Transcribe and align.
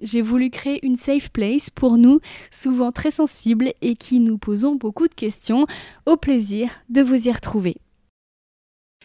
J'ai 0.00 0.22
voulu 0.22 0.50
créer 0.50 0.84
une 0.86 0.96
safe 0.96 1.30
place 1.30 1.70
pour 1.70 1.98
nous, 1.98 2.20
souvent 2.50 2.92
très 2.92 3.10
sensibles 3.10 3.72
et 3.80 3.96
qui 3.96 4.20
nous 4.20 4.38
posons 4.38 4.74
beaucoup 4.74 5.08
de 5.08 5.14
questions. 5.14 5.66
Au 6.06 6.16
plaisir 6.16 6.70
de 6.88 7.02
vous 7.02 7.28
y 7.28 7.32
retrouver. 7.32 7.76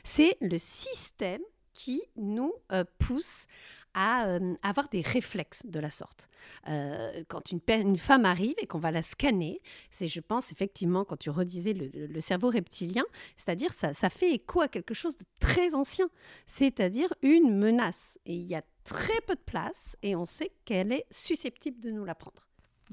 C'est 0.04 0.38
le 0.42 0.58
système 0.58 1.42
qui 1.74 2.02
nous 2.16 2.54
euh, 2.72 2.84
pousse 3.00 3.48
à 3.94 4.26
euh, 4.26 4.56
avoir 4.64 4.90
des 4.90 5.02
réflexes 5.02 5.66
de 5.66 5.80
la 5.80 5.90
sorte. 5.90 6.30
Euh, 6.68 7.24
quand 7.28 7.52
une, 7.52 7.98
femme 7.98 8.26
arrive 8.26 8.56
et 8.58 8.68
qu'on 8.68 8.80
va 8.80 8.92
la 8.92 9.02
scanner, 9.02 9.62
c'est, 9.92 10.08
je 10.08 10.20
pense, 10.20 10.52
effectivement, 10.52 11.06
quand 11.06 11.18
tu 11.18 11.30
redisais 11.30 11.74
le, 11.74 12.22
cerveau 12.22 12.50
reptilien, 12.50 13.04
c'est-à-dire 13.36 13.74
ça, 13.74 13.94
ça 13.94 14.10
fait 14.10 14.32
écho 14.32 14.62
à 14.62 14.68
quelque 14.68 14.94
chose 14.94 15.18
de 15.18 15.26
très 15.40 15.76
ancien, 15.76 16.10
c'est-à-dire 16.46 17.14
une 17.22 17.56
menace. 17.56 18.18
Et 18.26 18.34
il 18.34 18.48
y 18.48 18.56
a 18.56 18.64
très 18.84 19.22
peu 19.22 19.36
de 19.36 19.42
place 19.42 19.98
et 20.02 20.16
on 20.16 20.26
sait 20.26 20.52
qu'elle 20.66 20.92
est 20.92 21.06
susceptible 21.12 21.80
de 21.80 21.92
nous 21.92 22.06
la 22.06 22.16
prendre. 22.16 22.48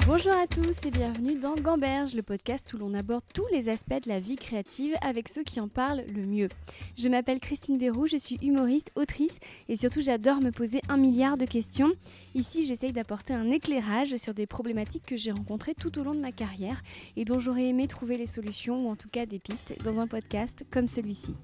Bonjour 0.06 0.32
à 0.32 0.46
tous 0.46 0.86
et 0.86 0.90
bienvenue 0.90 1.36
dans 1.36 1.54
Gamberge, 1.54 2.14
le 2.14 2.22
podcast 2.22 2.72
où 2.72 2.78
l'on 2.78 2.94
aborde 2.94 3.24
tous 3.34 3.46
les 3.52 3.68
aspects 3.68 4.02
de 4.02 4.08
la 4.08 4.20
vie 4.20 4.36
créative 4.36 4.94
avec 5.02 5.28
ceux 5.28 5.42
qui 5.42 5.60
en 5.60 5.66
parlent 5.66 6.04
le 6.14 6.26
mieux. 6.26 6.48
Je 6.96 7.08
m'appelle 7.08 7.40
Christine 7.40 7.76
Bérou, 7.76 8.06
je 8.06 8.16
suis 8.16 8.38
humoriste, 8.40 8.92
autrice 8.94 9.38
et 9.68 9.76
surtout 9.76 10.00
j'adore 10.00 10.40
me 10.40 10.52
poser 10.52 10.80
un 10.88 10.96
milliard 10.96 11.36
de 11.36 11.44
questions. 11.44 11.90
Ici 12.34 12.64
j'essaye 12.64 12.92
d'apporter 12.92 13.34
un 13.34 13.50
éclairage 13.50 14.16
sur 14.16 14.32
des 14.32 14.46
problématiques 14.46 15.04
que 15.06 15.16
j'ai 15.16 15.32
rencontrées 15.32 15.74
tout 15.74 15.98
au 15.98 16.04
long 16.04 16.14
de 16.14 16.20
ma 16.20 16.32
carrière 16.32 16.82
et 17.16 17.24
dont 17.24 17.40
j'aurais 17.40 17.66
aimé 17.66 17.88
trouver 17.88 18.16
les 18.16 18.26
solutions 18.26 18.78
ou 18.78 18.88
en 18.88 18.96
tout 18.96 19.08
cas 19.08 19.26
des 19.26 19.40
pistes 19.40 19.76
dans 19.84 19.98
un 19.98 20.06
podcast 20.06 20.64
comme 20.70 20.86
celui-ci. 20.86 21.34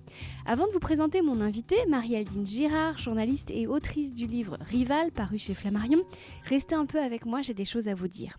Avant 0.46 0.68
de 0.68 0.72
vous 0.72 0.80
présenter 0.80 1.20
mon 1.20 1.40
invité, 1.40 1.76
Marie-Aldine 1.88 2.46
Girard, 2.46 2.98
journaliste 2.98 3.50
et 3.50 3.66
autrice 3.66 4.14
du 4.14 4.26
livre 4.26 4.56
Rival 4.70 5.10
paru 5.12 5.38
chez 5.38 5.54
Flammarion, 5.54 6.02
restez 6.44 6.74
un 6.74 6.86
peu 6.86 7.00
avec 7.00 7.26
moi, 7.26 7.42
j'ai 7.42 7.54
des 7.54 7.64
choses 7.64 7.88
à 7.88 7.94
vous 7.94 8.08
dire. 8.08 8.38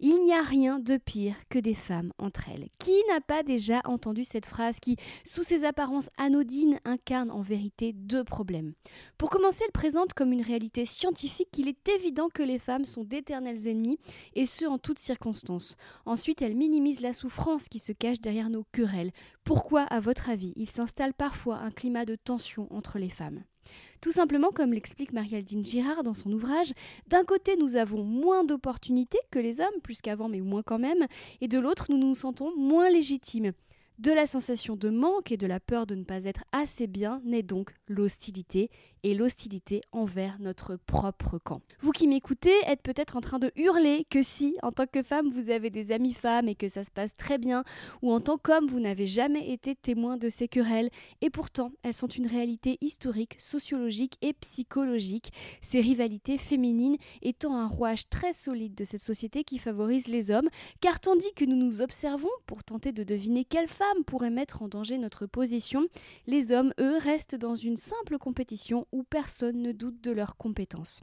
Il 0.00 0.24
n'y 0.24 0.32
a 0.32 0.42
rien 0.42 0.78
de 0.78 0.96
pire 0.96 1.36
que 1.48 1.58
des 1.58 1.74
femmes 1.74 2.12
entre 2.18 2.48
elles. 2.48 2.68
Qui 2.78 2.94
n'a 3.08 3.20
pas 3.20 3.42
déjà 3.42 3.80
entendu 3.84 4.24
cette 4.24 4.46
phrase 4.46 4.80
qui, 4.80 4.96
sous 5.24 5.42
ses 5.42 5.64
apparences 5.64 6.10
anodines, 6.18 6.78
incarne 6.84 7.30
en 7.30 7.42
vérité 7.42 7.92
deux 7.92 8.24
problèmes? 8.24 8.74
Pour 9.18 9.30
commencer, 9.30 9.62
elle 9.64 9.72
présente 9.72 10.12
comme 10.14 10.32
une 10.32 10.42
réalité 10.42 10.84
scientifique 10.84 11.50
qu'il 11.50 11.68
est 11.68 11.88
évident 11.88 12.28
que 12.32 12.42
les 12.42 12.58
femmes 12.58 12.84
sont 12.84 13.04
d'éternels 13.04 13.68
ennemis, 13.68 13.98
et 14.34 14.46
ce 14.46 14.64
en 14.64 14.78
toutes 14.78 14.98
circonstances. 14.98 15.76
Ensuite, 16.06 16.42
elle 16.42 16.56
minimise 16.56 17.00
la 17.00 17.12
souffrance 17.12 17.68
qui 17.68 17.78
se 17.78 17.92
cache 17.92 18.20
derrière 18.20 18.50
nos 18.50 18.64
querelles. 18.72 19.12
Pourquoi, 19.44 19.82
à 19.82 20.00
votre 20.00 20.28
avis, 20.28 20.52
il 20.56 20.70
s'installe 20.70 21.14
parfois 21.14 21.58
un 21.58 21.70
climat 21.70 22.04
de 22.04 22.16
tension 22.16 22.66
entre 22.70 22.98
les 22.98 23.08
femmes? 23.10 23.44
Tout 24.02 24.12
simplement, 24.12 24.50
comme 24.50 24.72
l'explique 24.72 25.12
Marie-Aldine 25.12 25.64
Girard 25.64 26.02
dans 26.02 26.12
son 26.12 26.30
ouvrage, 26.32 26.72
d'un 27.06 27.24
côté 27.24 27.56
nous 27.56 27.76
avons 27.76 28.04
moins 28.04 28.44
d'opportunités 28.44 29.20
que 29.30 29.38
les 29.38 29.60
hommes, 29.60 29.80
plus 29.84 30.00
qu'avant 30.00 30.28
mais 30.28 30.40
moins 30.40 30.64
quand 30.64 30.80
même, 30.80 31.06
et 31.40 31.46
de 31.46 31.60
l'autre 31.60 31.86
nous 31.90 31.98
nous 31.98 32.16
sentons 32.16 32.52
moins 32.56 32.90
légitimes. 32.90 33.52
De 34.00 34.10
la 34.10 34.26
sensation 34.26 34.74
de 34.74 34.90
manque 34.90 35.30
et 35.30 35.36
de 35.36 35.46
la 35.46 35.60
peur 35.60 35.86
de 35.86 35.94
ne 35.94 36.02
pas 36.02 36.24
être 36.24 36.42
assez 36.50 36.88
bien 36.88 37.20
naît 37.24 37.44
donc 37.44 37.72
l'hostilité 37.86 38.68
et 39.04 39.14
l'hostilité 39.14 39.82
envers 39.92 40.38
notre 40.40 40.76
propre 40.76 41.38
camp. 41.38 41.60
Vous 41.80 41.92
qui 41.92 42.08
m'écoutez 42.08 42.54
êtes 42.66 42.82
peut-être 42.82 43.16
en 43.16 43.20
train 43.20 43.38
de 43.38 43.52
hurler 43.54 44.06
que 44.10 44.22
si, 44.22 44.56
en 44.62 44.72
tant 44.72 44.86
que 44.86 45.02
femme, 45.02 45.28
vous 45.28 45.50
avez 45.50 45.70
des 45.70 45.92
amies 45.92 46.14
femmes 46.14 46.48
et 46.48 46.54
que 46.54 46.68
ça 46.68 46.82
se 46.82 46.90
passe 46.90 47.14
très 47.14 47.38
bien, 47.38 47.64
ou 48.02 48.12
en 48.12 48.20
tant 48.20 48.38
qu'homme, 48.38 48.66
vous 48.66 48.80
n'avez 48.80 49.06
jamais 49.06 49.50
été 49.52 49.74
témoin 49.76 50.16
de 50.16 50.30
ces 50.30 50.48
querelles, 50.48 50.88
et 51.20 51.28
pourtant, 51.28 51.70
elles 51.82 51.94
sont 51.94 52.08
une 52.08 52.26
réalité 52.26 52.78
historique, 52.80 53.36
sociologique 53.38 54.16
et 54.22 54.32
psychologique, 54.32 55.32
ces 55.60 55.80
rivalités 55.80 56.38
féminines 56.38 56.96
étant 57.20 57.54
un 57.54 57.68
rouage 57.68 58.08
très 58.08 58.32
solide 58.32 58.74
de 58.74 58.84
cette 58.84 59.02
société 59.02 59.44
qui 59.44 59.58
favorise 59.58 60.08
les 60.08 60.30
hommes, 60.30 60.48
car 60.80 60.98
tandis 60.98 61.32
que 61.34 61.44
nous 61.44 61.56
nous 61.56 61.82
observons 61.82 62.30
pour 62.46 62.64
tenter 62.64 62.92
de 62.92 63.04
deviner 63.04 63.44
quelle 63.44 63.68
femme 63.68 64.04
pourrait 64.06 64.30
mettre 64.30 64.62
en 64.62 64.68
danger 64.68 64.96
notre 64.96 65.26
position, 65.26 65.86
les 66.26 66.52
hommes, 66.52 66.72
eux, 66.80 66.96
restent 66.96 67.36
dans 67.36 67.54
une 67.54 67.76
simple 67.76 68.16
compétition 68.16 68.86
où 68.94 69.02
personne 69.02 69.60
ne 69.60 69.72
doute 69.72 70.00
de 70.00 70.12
leurs 70.12 70.36
compétences. 70.36 71.02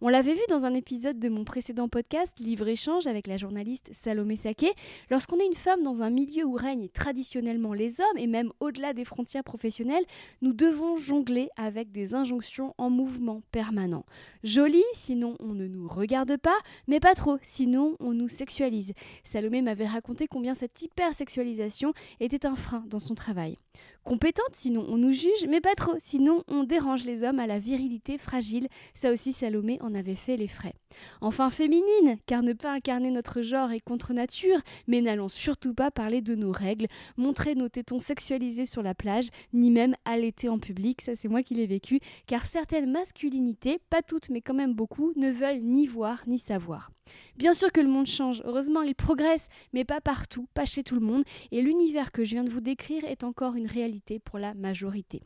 On 0.00 0.08
l'avait 0.08 0.34
vu 0.34 0.40
dans 0.48 0.64
un 0.64 0.74
épisode 0.74 1.18
de 1.18 1.28
mon 1.28 1.44
précédent 1.44 1.88
podcast, 1.88 2.38
Livre-échange, 2.38 3.06
avec 3.06 3.26
la 3.26 3.36
journaliste 3.36 3.90
Salomé 3.92 4.36
Saké. 4.36 4.72
Lorsqu'on 5.10 5.38
est 5.38 5.46
une 5.46 5.54
femme 5.54 5.82
dans 5.82 6.02
un 6.02 6.10
milieu 6.10 6.44
où 6.44 6.54
règnent 6.54 6.88
traditionnellement 6.88 7.72
les 7.72 8.00
hommes, 8.00 8.18
et 8.18 8.26
même 8.26 8.52
au-delà 8.60 8.92
des 8.92 9.04
frontières 9.04 9.44
professionnelles, 9.44 10.04
nous 10.42 10.52
devons 10.52 10.96
jongler 10.96 11.48
avec 11.56 11.92
des 11.92 12.14
injonctions 12.14 12.74
en 12.76 12.90
mouvement 12.90 13.42
permanent. 13.52 14.04
Jolie, 14.44 14.84
sinon 14.94 15.36
on 15.40 15.54
ne 15.54 15.66
nous 15.66 15.88
regarde 15.88 16.36
pas, 16.36 16.58
mais 16.86 17.00
pas 17.00 17.14
trop, 17.14 17.38
sinon 17.42 17.96
on 18.00 18.12
nous 18.12 18.28
sexualise. 18.28 18.92
Salomé 19.24 19.62
m'avait 19.62 19.86
raconté 19.86 20.26
combien 20.26 20.54
cette 20.54 20.82
hypersexualisation 20.82 21.92
était 22.20 22.46
un 22.46 22.56
frein 22.56 22.84
dans 22.88 22.98
son 22.98 23.14
travail. 23.14 23.56
Compétente, 24.04 24.54
sinon 24.54 24.84
on 24.88 24.96
nous 24.96 25.12
juge, 25.12 25.46
mais 25.48 25.60
pas 25.60 25.76
trop, 25.76 25.94
sinon 25.98 26.42
on 26.48 26.64
dérange 26.64 27.04
les 27.04 27.22
hommes 27.22 27.38
à 27.38 27.46
la 27.46 27.60
virilité 27.60 28.18
fragile. 28.18 28.66
Ça 28.94 29.12
aussi, 29.12 29.32
Salomé 29.32 29.78
en 29.80 29.94
avait 29.94 30.16
fait 30.16 30.36
les 30.36 30.48
frais. 30.48 30.74
Enfin 31.20 31.50
féminine, 31.50 32.16
car 32.26 32.42
ne 32.42 32.52
pas 32.52 32.72
incarner 32.72 33.10
notre 33.12 33.42
genre 33.42 33.70
est 33.70 33.80
contre 33.80 34.12
nature, 34.12 34.58
mais 34.88 35.00
n'allons 35.00 35.28
surtout 35.28 35.72
pas 35.72 35.92
parler 35.92 36.20
de 36.20 36.34
nos 36.34 36.50
règles, 36.50 36.88
montrer 37.16 37.54
nos 37.54 37.68
tétons 37.68 38.00
sexualisés 38.00 38.66
sur 38.66 38.82
la 38.82 38.94
plage, 38.94 39.28
ni 39.52 39.70
même 39.70 39.94
allaiter 40.04 40.48
en 40.48 40.58
public, 40.58 41.00
ça 41.00 41.14
c'est 41.14 41.28
moi 41.28 41.44
qui 41.44 41.54
l'ai 41.54 41.66
vécu, 41.66 42.00
car 42.26 42.44
certaines 42.46 42.90
masculinités, 42.90 43.78
pas 43.88 44.02
toutes 44.02 44.30
mais 44.30 44.40
quand 44.40 44.52
même 44.52 44.74
beaucoup, 44.74 45.12
ne 45.14 45.30
veulent 45.30 45.62
ni 45.62 45.86
voir 45.86 46.24
ni 46.26 46.38
savoir. 46.38 46.90
Bien 47.36 47.52
sûr 47.52 47.70
que 47.72 47.80
le 47.80 47.88
monde 47.88 48.06
change, 48.06 48.42
heureusement 48.44 48.82
il 48.82 48.94
progresse, 48.94 49.48
mais 49.72 49.84
pas 49.84 50.00
partout, 50.00 50.46
pas 50.54 50.66
chez 50.66 50.82
tout 50.82 50.96
le 50.96 51.00
monde, 51.00 51.24
et 51.52 51.62
l'univers 51.62 52.10
que 52.10 52.24
je 52.24 52.34
viens 52.34 52.44
de 52.44 52.50
vous 52.50 52.60
décrire 52.60 53.04
est 53.04 53.24
encore 53.24 53.54
une 53.54 53.66
réalité 53.66 53.91
pour 54.18 54.38
la 54.38 54.54
majorité. 54.54 55.22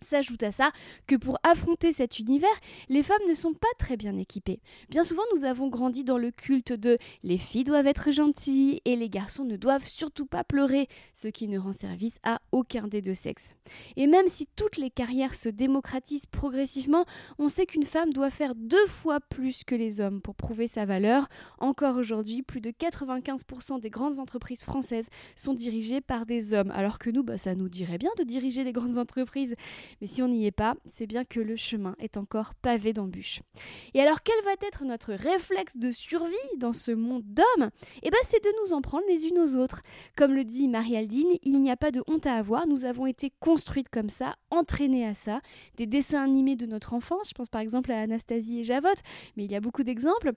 S'ajoute 0.00 0.42
à 0.42 0.52
ça 0.52 0.70
que 1.06 1.16
pour 1.16 1.38
affronter 1.42 1.92
cet 1.92 2.18
univers, 2.18 2.48
les 2.88 3.02
femmes 3.02 3.16
ne 3.28 3.34
sont 3.34 3.54
pas 3.54 3.68
très 3.78 3.96
bien 3.96 4.16
équipées. 4.16 4.60
Bien 4.90 5.04
souvent, 5.04 5.22
nous 5.34 5.44
avons 5.44 5.68
grandi 5.68 6.04
dans 6.04 6.18
le 6.18 6.30
culte 6.30 6.72
de 6.72 6.98
les 7.22 7.38
filles 7.38 7.64
doivent 7.64 7.86
être 7.86 8.10
gentilles 8.10 8.80
et 8.84 8.96
les 8.96 9.08
garçons 9.08 9.44
ne 9.44 9.56
doivent 9.56 9.86
surtout 9.86 10.26
pas 10.26 10.44
pleurer, 10.44 10.88
ce 11.14 11.28
qui 11.28 11.48
ne 11.48 11.58
rend 11.58 11.72
service 11.72 12.18
à 12.22 12.40
aucun 12.52 12.86
des 12.86 13.02
deux 13.02 13.14
sexes. 13.14 13.54
Et 13.96 14.06
même 14.06 14.28
si 14.28 14.46
toutes 14.56 14.76
les 14.76 14.90
carrières 14.90 15.34
se 15.34 15.48
démocratisent 15.48 16.26
progressivement, 16.26 17.04
on 17.38 17.48
sait 17.48 17.66
qu'une 17.66 17.84
femme 17.84 18.12
doit 18.12 18.30
faire 18.30 18.54
deux 18.54 18.86
fois 18.86 19.20
plus 19.20 19.64
que 19.64 19.74
les 19.74 20.00
hommes 20.00 20.20
pour 20.20 20.34
prouver 20.34 20.68
sa 20.68 20.84
valeur. 20.84 21.28
Encore 21.58 21.96
aujourd'hui, 21.96 22.42
plus 22.42 22.60
de 22.60 22.70
95% 22.70 23.80
des 23.80 23.90
grandes 23.90 24.18
entreprises 24.20 24.62
françaises 24.62 25.08
sont 25.36 25.54
dirigées 25.54 26.00
par 26.00 26.26
des 26.26 26.54
hommes, 26.54 26.70
alors 26.70 26.98
que 26.98 27.10
nous, 27.10 27.22
bah, 27.22 27.38
ça 27.38 27.54
nous 27.54 27.68
dirait 27.68 27.98
bien 27.98 28.10
de 28.18 28.24
diriger 28.24 28.64
les 28.64 28.72
grandes 28.72 28.98
entreprises. 28.98 29.54
Mais 30.00 30.06
si 30.06 30.22
on 30.22 30.28
n'y 30.28 30.46
est 30.46 30.50
pas, 30.50 30.74
c'est 30.84 31.06
bien 31.06 31.24
que 31.24 31.40
le 31.40 31.56
chemin 31.56 31.94
est 31.98 32.16
encore 32.16 32.54
pavé 32.54 32.92
d'embûches. 32.92 33.40
Et 33.94 34.00
alors, 34.00 34.22
quel 34.22 34.42
va 34.44 34.52
être 34.66 34.84
notre 34.84 35.12
réflexe 35.12 35.76
de 35.76 35.90
survie 35.90 36.34
dans 36.58 36.72
ce 36.72 36.92
monde 36.92 37.24
d'hommes? 37.24 37.70
Eh 38.02 38.10
bien, 38.10 38.20
c'est 38.24 38.42
de 38.42 38.50
nous 38.62 38.72
en 38.72 38.80
prendre 38.80 39.04
les 39.08 39.26
unes 39.26 39.38
aux 39.38 39.56
autres. 39.56 39.80
Comme 40.16 40.34
le 40.34 40.44
dit 40.44 40.68
Marie-Aldine, 40.68 41.38
il 41.42 41.60
n'y 41.60 41.70
a 41.70 41.76
pas 41.76 41.90
de 41.90 42.02
honte 42.06 42.26
à 42.26 42.34
avoir. 42.34 42.66
Nous 42.66 42.84
avons 42.84 43.06
été 43.06 43.32
construites 43.40 43.88
comme 43.88 44.10
ça, 44.10 44.36
entraînées 44.50 45.06
à 45.06 45.14
ça. 45.14 45.40
Des 45.76 45.86
dessins 45.86 46.22
animés 46.22 46.56
de 46.56 46.66
notre 46.66 46.94
enfance, 46.94 47.30
je 47.30 47.34
pense 47.34 47.48
par 47.48 47.60
exemple 47.60 47.92
à 47.92 48.00
Anastasie 48.00 48.60
et 48.60 48.64
Javotte, 48.64 49.02
mais 49.36 49.44
il 49.44 49.52
y 49.52 49.56
a 49.56 49.60
beaucoup 49.60 49.82
d'exemples 49.82 50.32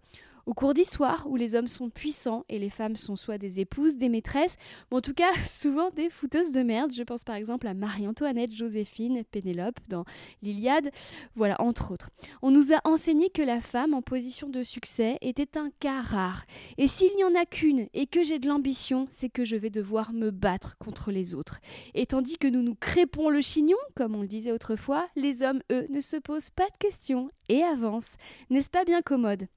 au 0.45 0.53
cours 0.53 0.73
d'histoire 0.73 1.25
où 1.27 1.35
les 1.35 1.55
hommes 1.55 1.67
sont 1.67 1.89
puissants 1.89 2.45
et 2.49 2.59
les 2.59 2.69
femmes 2.69 2.95
sont 2.95 3.15
soit 3.15 3.37
des 3.37 3.59
épouses, 3.59 3.95
des 3.95 4.09
maîtresses, 4.09 4.57
ou 4.91 4.97
en 4.97 5.01
tout 5.01 5.13
cas 5.13 5.33
souvent 5.45 5.89
des 5.89 6.09
fouteuses 6.09 6.51
de 6.51 6.63
merde. 6.63 6.91
Je 6.93 7.03
pense 7.03 7.23
par 7.23 7.35
exemple 7.35 7.67
à 7.67 7.73
Marie-Antoinette, 7.73 8.53
Joséphine, 8.53 9.23
Pénélope 9.31 9.79
dans 9.89 10.05
l'Iliade, 10.41 10.91
voilà, 11.35 11.59
entre 11.61 11.91
autres. 11.91 12.09
On 12.41 12.51
nous 12.51 12.73
a 12.73 12.81
enseigné 12.83 13.29
que 13.29 13.41
la 13.41 13.59
femme 13.59 13.93
en 13.93 14.01
position 14.01 14.49
de 14.49 14.63
succès 14.63 15.17
était 15.21 15.57
un 15.57 15.69
cas 15.79 16.01
rare. 16.01 16.45
Et 16.77 16.87
s'il 16.87 17.15
n'y 17.15 17.23
en 17.23 17.35
a 17.35 17.45
qu'une 17.45 17.87
et 17.93 18.07
que 18.07 18.23
j'ai 18.23 18.39
de 18.39 18.47
l'ambition, 18.47 19.07
c'est 19.09 19.29
que 19.29 19.43
je 19.43 19.55
vais 19.55 19.69
devoir 19.69 20.13
me 20.13 20.31
battre 20.31 20.77
contre 20.77 21.11
les 21.11 21.35
autres. 21.35 21.59
Et 21.93 22.05
tandis 22.05 22.37
que 22.37 22.47
nous 22.47 22.61
nous 22.61 22.75
crépons 22.75 23.29
le 23.29 23.41
chignon, 23.41 23.77
comme 23.95 24.15
on 24.15 24.21
le 24.21 24.27
disait 24.27 24.51
autrefois, 24.51 25.07
les 25.15 25.43
hommes, 25.43 25.61
eux, 25.71 25.85
ne 25.89 26.01
se 26.01 26.17
posent 26.17 26.49
pas 26.49 26.67
de 26.69 26.77
questions 26.77 27.29
et 27.49 27.63
avancent. 27.63 28.15
N'est-ce 28.49 28.69
pas 28.69 28.85
bien 28.85 29.01
commode? 29.01 29.47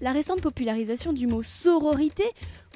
La 0.00 0.12
récente 0.12 0.40
popularisation 0.40 1.12
du 1.12 1.26
mot 1.26 1.42
sororité 1.42 2.24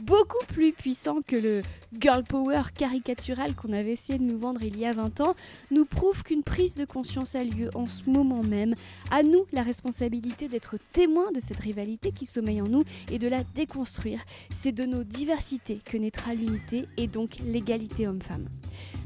beaucoup 0.03 0.45
plus 0.49 0.73
puissant 0.73 1.19
que 1.27 1.37
le 1.37 1.63
girl 1.99 2.23
power 2.23 2.63
caricatural 2.75 3.55
qu'on 3.55 3.73
avait 3.73 3.93
essayé 3.93 4.19
de 4.19 4.25
nous 4.25 4.39
vendre 4.39 4.63
il 4.63 4.79
y 4.79 4.87
a 4.87 4.93
20 4.93 5.21
ans, 5.21 5.35
nous 5.71 5.85
prouve 5.85 6.23
qu'une 6.23 6.43
prise 6.43 6.75
de 6.75 6.85
conscience 6.85 7.35
a 7.35 7.45
lieu 7.45 7.71
en 7.75 7.87
ce 7.87 8.09
moment 8.09 8.43
même. 8.43 8.75
À 9.11 9.23
nous 9.23 9.45
la 9.53 9.63
responsabilité 9.63 10.49
d'être 10.49 10.77
témoins 10.93 11.33
de 11.33 11.41
cette 11.41 11.61
rivalité 11.61 12.13
qui 12.13 12.27
sommeille 12.27 12.63
en 12.63 12.69
nous 12.69 12.85
et 13.11 13.19
de 13.19 13.29
la 13.29 13.43
déconstruire. 13.55 14.21
C'est 14.53 14.73
de 14.73 14.85
nos 14.85 15.05
diversités 15.05 15.81
que 15.85 15.97
naîtra 15.97 16.35
l'unité 16.35 16.87
et 16.97 17.07
donc 17.07 17.37
l'égalité 17.45 18.09
homme-femme. 18.09 18.47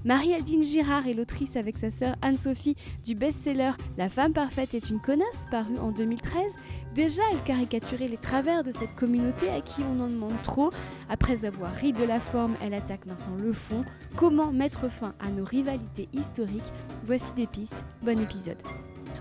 Marie-Aldine 0.05 0.63
Girard 0.63 1.09
est 1.09 1.15
l'autrice 1.15 1.57
avec 1.57 1.79
sa 1.79 1.91
sœur 1.91 2.15
Anne-Sophie 2.21 2.77
du 3.05 3.15
best-seller 3.15 3.71
La 3.97 4.11
femme 4.11 4.35
parfaite 4.35 4.75
est 4.75 4.91
une 4.91 5.01
connasse, 5.01 5.47
paru 5.51 5.79
en 5.79 5.93
2013. 5.93 6.57
Déjà, 6.95 7.23
elle 7.33 7.43
caricaturait 7.45 8.09
les 8.09 8.19
travers 8.19 8.63
de 8.63 8.71
cette 8.71 8.95
communauté 8.95 9.49
à 9.49 9.63
qui 9.63 9.83
on 9.83 10.01
en 10.01 10.09
demande 10.09 10.41
trop. 10.43 10.71
Après 11.09 11.47
avoir 11.47 11.73
ri 11.73 11.95
de 11.95 12.05
la 12.05 12.21
forme, 12.21 12.55
elle 12.63 12.75
attaque 12.75 13.07
maintenant 13.07 13.37
le 13.43 13.55
fond. 13.55 13.83
Comment 14.17 14.53
mettre 14.53 14.91
fin 14.91 15.15
à 15.21 15.31
nos 15.31 15.45
rivalités 15.45 16.09
historiques? 16.13 16.73
Voici 17.05 17.33
des 17.35 17.47
pistes. 17.47 17.85
Bon 18.03 18.21
épisode. 18.21 18.59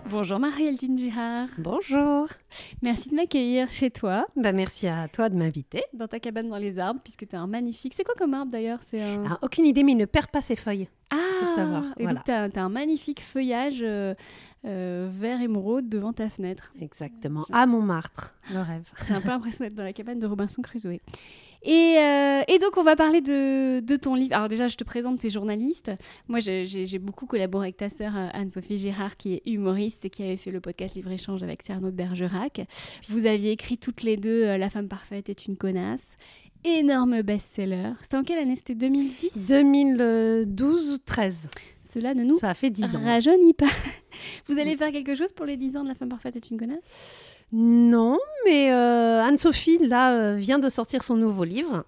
Bonjour 0.10 0.40
Marie-Aldine 0.40 0.98
Girard. 0.98 1.48
Bonjour. 1.58 2.28
Merci 2.82 3.10
de 3.10 3.16
m'accueillir 3.16 3.72
chez 3.72 3.90
toi. 3.90 4.26
Bah, 4.36 4.52
merci 4.52 4.88
à 4.88 5.08
toi 5.08 5.30
de 5.30 5.36
m'inviter. 5.36 5.84
Dans 5.94 6.08
ta 6.08 6.20
cabane 6.20 6.50
dans 6.50 6.58
les 6.58 6.80
arbres, 6.80 7.00
puisque 7.04 7.28
tu 7.28 7.36
es 7.36 7.40
un 7.40 7.48
magnifique. 7.48 7.94
C'est 7.96 8.04
quoi 8.04 8.16
comme 8.18 8.34
arbre 8.34 8.52
d'ailleurs? 8.52 8.80
C'est 8.82 9.02
un... 9.02 9.24
Ah, 9.28 9.40
aucune 9.42 9.66
idée, 9.66 9.84
mais 9.84 9.94
il 9.94 9.98
ne 9.98 10.06
perd 10.06 10.28
pas 10.28 10.42
ses 10.42 10.56
feuilles. 10.56 10.88
Ah 11.10 11.18
faut 11.42 11.56
savoir, 11.56 11.86
Et 11.98 12.04
voilà. 12.04 12.22
donc 12.26 12.52
tu 12.52 12.60
as, 12.60 12.64
un 12.64 12.70
magnifique 12.70 13.22
feuillage 13.22 13.80
euh, 13.82 14.14
euh, 14.66 15.10
vert 15.12 15.42
émeraude 15.42 15.90
devant 15.90 16.14
ta 16.14 16.30
fenêtre. 16.30 16.74
Exactement. 16.80 17.46
À 17.52 17.66
Montmartre, 17.66 18.36
le 18.52 18.62
rêve. 18.62 18.84
J'ai 19.08 19.14
un 19.14 19.22
peu 19.22 19.30
l'impression 19.30 19.66
d'être 19.66 19.76
dans 19.76 19.84
la 19.84 19.94
cabane 19.94 20.20
de 20.20 20.26
Robinson 20.26 20.62
Crusoe. 20.62 21.00
Et, 21.66 21.96
euh, 21.98 22.42
et 22.48 22.60
donc, 22.60 22.76
on 22.78 22.84
va 22.84 22.96
parler 22.96 23.22
de, 23.22 23.80
de 23.80 23.96
ton 23.96 24.16
livre. 24.16 24.36
Alors, 24.36 24.50
déjà, 24.50 24.68
je 24.68 24.76
te 24.76 24.84
présente 24.84 25.20
tes 25.20 25.30
journalistes. 25.30 25.92
Moi, 26.28 26.40
j'ai- 26.42 27.00
beaucoup 27.00 27.26
collaboré 27.26 27.68
avec 27.68 27.78
ta 27.78 27.90
sœur 27.90 28.18
euh, 28.18 28.28
Anne-Sophie 28.34 28.78
Girard, 28.78 29.16
qui 29.18 29.36
est 29.36 29.42
humoriste 29.46 30.04
et 30.06 30.10
qui 30.10 30.24
avait 30.24 30.38
fait 30.38 30.52
le 30.52 30.60
podcast 30.60 30.96
Livre-Échange 30.96 31.42
avec 31.44 31.64
Cyrano 31.64 31.88
de 31.92 31.96
Bergerac. 31.96 32.62
Vous 33.08 33.26
aviez 33.26 33.52
écrit 33.52 33.78
toutes 33.78 34.04
les 34.04 34.18
deux 34.18 34.44
euh, 34.44 34.58
La 34.58 34.70
femme 34.70 34.88
parfaite 34.90 35.30
est 35.30 35.46
une 35.46 35.56
connasse. 35.58 36.18
Énorme 36.66 37.22
best-seller. 37.24 37.92
C'était 38.02 38.16
en 38.18 38.24
quelle 38.24 38.40
année? 38.40 38.56
C'était 38.56 38.76
2010 38.76 39.48
2012 39.48 40.92
ou 40.94 40.98
13. 40.98 41.50
Cela 41.84 42.14
ne 42.14 42.24
nous 42.24 42.38
Ça 42.38 42.52
a 42.52 42.54
fait 42.54 42.70
10 42.70 42.96
ans. 42.96 43.00
rajeunit 43.04 43.54
pas. 43.54 43.66
Vous 44.48 44.58
allez 44.58 44.76
faire 44.78 44.92
quelque 44.92 45.16
chose 45.16 45.32
pour 45.34 45.46
les 45.46 45.58
10 45.58 45.76
ans 45.78 45.84
de 45.84 45.90
La 45.90 45.96
femme 45.96 46.08
parfaite 46.10 46.36
est 46.38 46.50
une 46.52 46.58
connasse? 46.58 46.84
Non, 47.56 48.18
mais 48.46 48.72
euh, 48.72 49.22
Anne-Sophie, 49.22 49.78
là, 49.78 50.16
euh, 50.16 50.36
vient 50.36 50.58
de 50.58 50.70
sortir 50.70 51.04
son 51.04 51.16
nouveau 51.16 51.44
livre. 51.44 51.86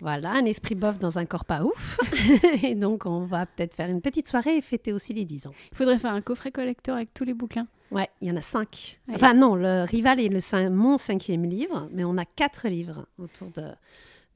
Voilà, 0.00 0.32
un 0.32 0.44
esprit 0.44 0.74
bof 0.74 0.98
dans 0.98 1.20
un 1.20 1.24
corps 1.24 1.44
pas 1.44 1.62
ouf. 1.62 2.00
et 2.64 2.74
donc, 2.74 3.06
on 3.06 3.20
va 3.20 3.46
peut-être 3.46 3.76
faire 3.76 3.88
une 3.88 4.00
petite 4.00 4.26
soirée 4.26 4.56
et 4.56 4.60
fêter 4.60 4.92
aussi 4.92 5.14
les 5.14 5.24
10 5.24 5.46
ans. 5.46 5.52
Il 5.70 5.76
faudrait 5.76 6.00
faire 6.00 6.12
un 6.12 6.20
coffret 6.20 6.50
collector 6.50 6.96
avec 6.96 7.14
tous 7.14 7.22
les 7.22 7.32
bouquins. 7.32 7.68
Ouais, 7.92 8.10
il 8.20 8.26
y 8.26 8.30
en 8.32 8.36
a 8.36 8.42
cinq. 8.42 8.98
Ouais. 9.06 9.14
Enfin, 9.14 9.34
non, 9.34 9.54
le 9.54 9.84
rival 9.84 10.18
est 10.18 10.28
le 10.28 10.68
mon 10.68 10.98
cinquième 10.98 11.44
livre, 11.44 11.88
mais 11.92 12.02
on 12.02 12.18
a 12.18 12.24
quatre 12.24 12.66
livres 12.66 13.06
autour 13.18 13.50
de, 13.50 13.68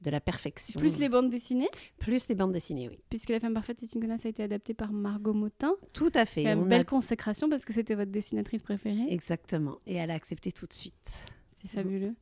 de 0.01 0.09
la 0.09 0.21
perfection. 0.21 0.79
Plus 0.79 0.97
les 0.99 1.09
bandes 1.09 1.29
dessinées. 1.29 1.69
Plus 1.99 2.27
les 2.29 2.35
bandes 2.35 2.53
dessinées, 2.53 2.87
oui. 2.89 2.99
puisque 3.09 3.29
La 3.29 3.39
femme 3.39 3.53
parfaite 3.53 3.83
est 3.83 3.93
une 3.93 4.01
connasse 4.01 4.25
a 4.25 4.29
été 4.29 4.43
adaptée 4.43 4.73
par 4.73 4.91
Margot 4.93 5.33
Motin. 5.33 5.73
Tout 5.93 6.11
à 6.13 6.25
fait. 6.25 6.43
Une 6.43 6.47
a- 6.47 6.55
belle 6.55 6.85
consécration 6.85 7.49
parce 7.49 7.65
que 7.65 7.73
c'était 7.73 7.95
votre 7.95 8.11
dessinatrice 8.11 8.61
préférée. 8.61 9.07
Exactement. 9.09 9.77
Et 9.87 9.95
elle 9.95 10.11
a 10.11 10.13
accepté 10.15 10.51
tout 10.51 10.65
de 10.67 10.73
suite. 10.73 10.95
C'est 11.61 11.67
fabuleux. 11.69 12.15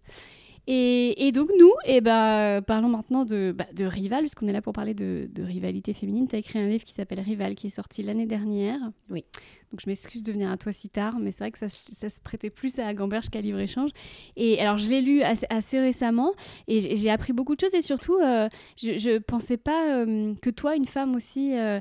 Et, 0.67 1.27
et 1.27 1.31
donc 1.31 1.49
nous, 1.57 1.71
eh 1.85 2.01
ben, 2.01 2.61
parlons 2.61 2.89
maintenant 2.89 3.23
de, 3.23 3.53
bah, 3.57 3.65
de 3.73 3.85
Rival, 3.85 4.19
puisqu'on 4.21 4.47
est 4.47 4.51
là 4.51 4.61
pour 4.61 4.73
parler 4.73 4.93
de, 4.93 5.29
de 5.33 5.43
rivalité 5.43 5.93
féminine. 5.93 6.27
Tu 6.27 6.35
as 6.35 6.39
écrit 6.39 6.59
un 6.59 6.67
livre 6.67 6.83
qui 6.83 6.93
s'appelle 6.93 7.21
Rival, 7.21 7.55
qui 7.55 7.67
est 7.67 7.71
sorti 7.71 8.03
l'année 8.03 8.25
dernière. 8.25 8.79
Oui. 9.09 9.23
Donc 9.71 9.81
je 9.81 9.89
m'excuse 9.89 10.23
de 10.23 10.31
venir 10.31 10.49
à 10.51 10.57
toi 10.57 10.71
si 10.71 10.89
tard, 10.89 11.19
mais 11.19 11.31
c'est 11.31 11.39
vrai 11.39 11.51
que 11.51 11.57
ça, 11.57 11.67
se- 11.69 11.93
ça 11.93 12.09
se 12.09 12.21
prêtait 12.21 12.49
plus 12.49 12.79
à 12.79 12.93
Gamberge 12.93 13.29
qu'à 13.29 13.41
Livre-Échange. 13.41 13.89
Et 14.35 14.59
alors 14.61 14.77
je 14.77 14.89
l'ai 14.89 15.01
lu 15.01 15.21
assez, 15.23 15.45
assez 15.49 15.79
récemment 15.79 16.33
et 16.67 16.95
j'ai 16.97 17.09
appris 17.09 17.33
beaucoup 17.33 17.55
de 17.55 17.61
choses 17.61 17.73
et 17.73 17.81
surtout, 17.81 18.17
euh, 18.17 18.47
je 18.77 19.09
ne 19.13 19.17
pensais 19.19 19.57
pas 19.57 20.03
euh, 20.05 20.33
que 20.41 20.49
toi, 20.49 20.75
une 20.75 20.85
femme 20.85 21.15
aussi... 21.15 21.57
euh, 21.57 21.79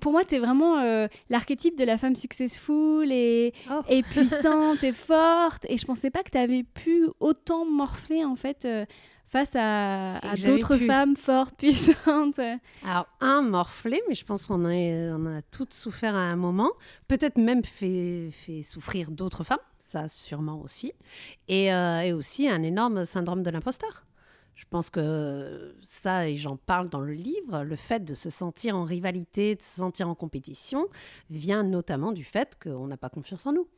pour 0.00 0.12
moi, 0.12 0.24
tu 0.24 0.34
es 0.34 0.38
vraiment 0.38 0.78
euh, 0.78 1.08
l'archétype 1.28 1.76
de 1.76 1.84
la 1.84 1.98
femme 1.98 2.16
successful 2.16 3.10
et, 3.10 3.52
Oh. 3.70 3.80
et 3.88 4.02
puissante 4.02 4.82
et 4.84 4.92
forte. 4.92 5.66
Et 5.68 5.76
je 5.78 5.84
pensais 5.84 6.10
pas 6.10 6.22
que 6.22 6.30
tu 6.30 6.38
avais 6.38 6.62
pu 6.62 7.06
autant 7.20 7.64
morfler 7.64 8.24
en 8.24 8.36
fait 8.36 8.64
euh, 8.64 8.86
face 9.26 9.52
à, 9.54 10.20
d'autres 10.46 10.78
femmes 10.78 11.16
fortes, 11.16 11.54
puissantes. 11.58 12.40
Alors, 12.84 13.06
un, 13.20 13.42
morflé, 13.42 14.00
mais 14.08 14.14
je 14.14 14.24
pense 14.24 14.46
qu'on 14.46 14.64
a, 14.64 14.72
on 14.72 15.26
a 15.26 15.42
toutes 15.50 15.74
souffert 15.74 16.14
à 16.14 16.18
un 16.20 16.36
moment. 16.36 16.70
Peut-être 17.08 17.36
même 17.36 17.62
fait, 17.64 18.30
fait 18.32 18.62
souffrir 18.62 19.10
d'autres 19.10 19.44
femmes, 19.44 19.58
ça 19.78 20.08
sûrement 20.08 20.62
aussi. 20.62 20.92
Et, 21.48 21.72
euh, 21.72 22.00
et 22.00 22.12
aussi 22.14 22.48
un 22.48 22.62
énorme 22.62 23.04
syndrome 23.04 23.42
de 23.42 23.50
l'imposteur. 23.50 24.02
Je 24.58 24.64
pense 24.68 24.90
que 24.90 25.76
ça, 25.82 26.28
et 26.28 26.34
j'en 26.34 26.56
parle 26.56 26.88
dans 26.88 27.00
le 27.00 27.12
livre, 27.12 27.62
le 27.62 27.76
fait 27.76 28.04
de 28.04 28.14
se 28.14 28.28
sentir 28.28 28.74
en 28.74 28.82
rivalité, 28.82 29.54
de 29.54 29.62
se 29.62 29.76
sentir 29.76 30.08
en 30.08 30.16
compétition, 30.16 30.88
vient 31.30 31.62
notamment 31.62 32.10
du 32.10 32.24
fait 32.24 32.58
qu'on 32.60 32.88
n'a 32.88 32.96
pas 32.96 33.08
confiance 33.08 33.46
en 33.46 33.52
nous. 33.52 33.68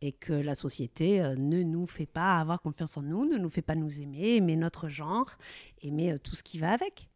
Et 0.00 0.12
que 0.12 0.32
la 0.32 0.54
société 0.54 1.20
euh, 1.20 1.36
ne 1.36 1.62
nous 1.62 1.86
fait 1.86 2.06
pas 2.06 2.38
avoir 2.38 2.62
confiance 2.62 2.96
en 2.96 3.02
nous, 3.02 3.26
ne 3.26 3.36
nous 3.36 3.50
fait 3.50 3.60
pas 3.60 3.74
nous 3.74 4.00
aimer, 4.00 4.36
aimer 4.36 4.56
notre 4.56 4.88
genre, 4.88 5.28
aimer 5.82 6.12
euh, 6.12 6.16
tout 6.16 6.34
ce 6.34 6.42
qui 6.42 6.58
va 6.58 6.70
avec. 6.72 7.10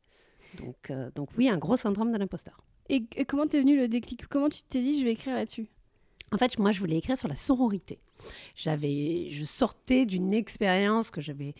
Donc, 0.58 0.90
euh, 0.90 1.10
donc 1.14 1.30
oui, 1.38 1.48
un 1.48 1.56
gros 1.56 1.78
syndrome 1.78 2.12
de 2.12 2.18
l'imposteur. 2.18 2.62
Et, 2.90 3.06
et 3.16 3.24
comment 3.24 3.46
t'es 3.46 3.60
venu 3.60 3.74
le 3.78 3.88
déclic? 3.88 4.26
Comment 4.26 4.50
tu 4.50 4.64
t'es 4.64 4.82
dit 4.82 5.00
je 5.00 5.04
vais 5.06 5.12
écrire 5.12 5.34
là-dessus? 5.34 5.66
En 6.30 6.36
fait, 6.36 6.58
moi, 6.58 6.72
je 6.72 6.80
voulais 6.80 6.98
écrire 6.98 7.16
sur 7.16 7.28
la 7.28 7.36
sororité. 7.36 8.00
J'avais, 8.54 9.28
je 9.30 9.44
sortais 9.44 10.04
d'une 10.04 10.34
expérience 10.34 11.10
que 11.10 11.20
j'avais, 11.20 11.54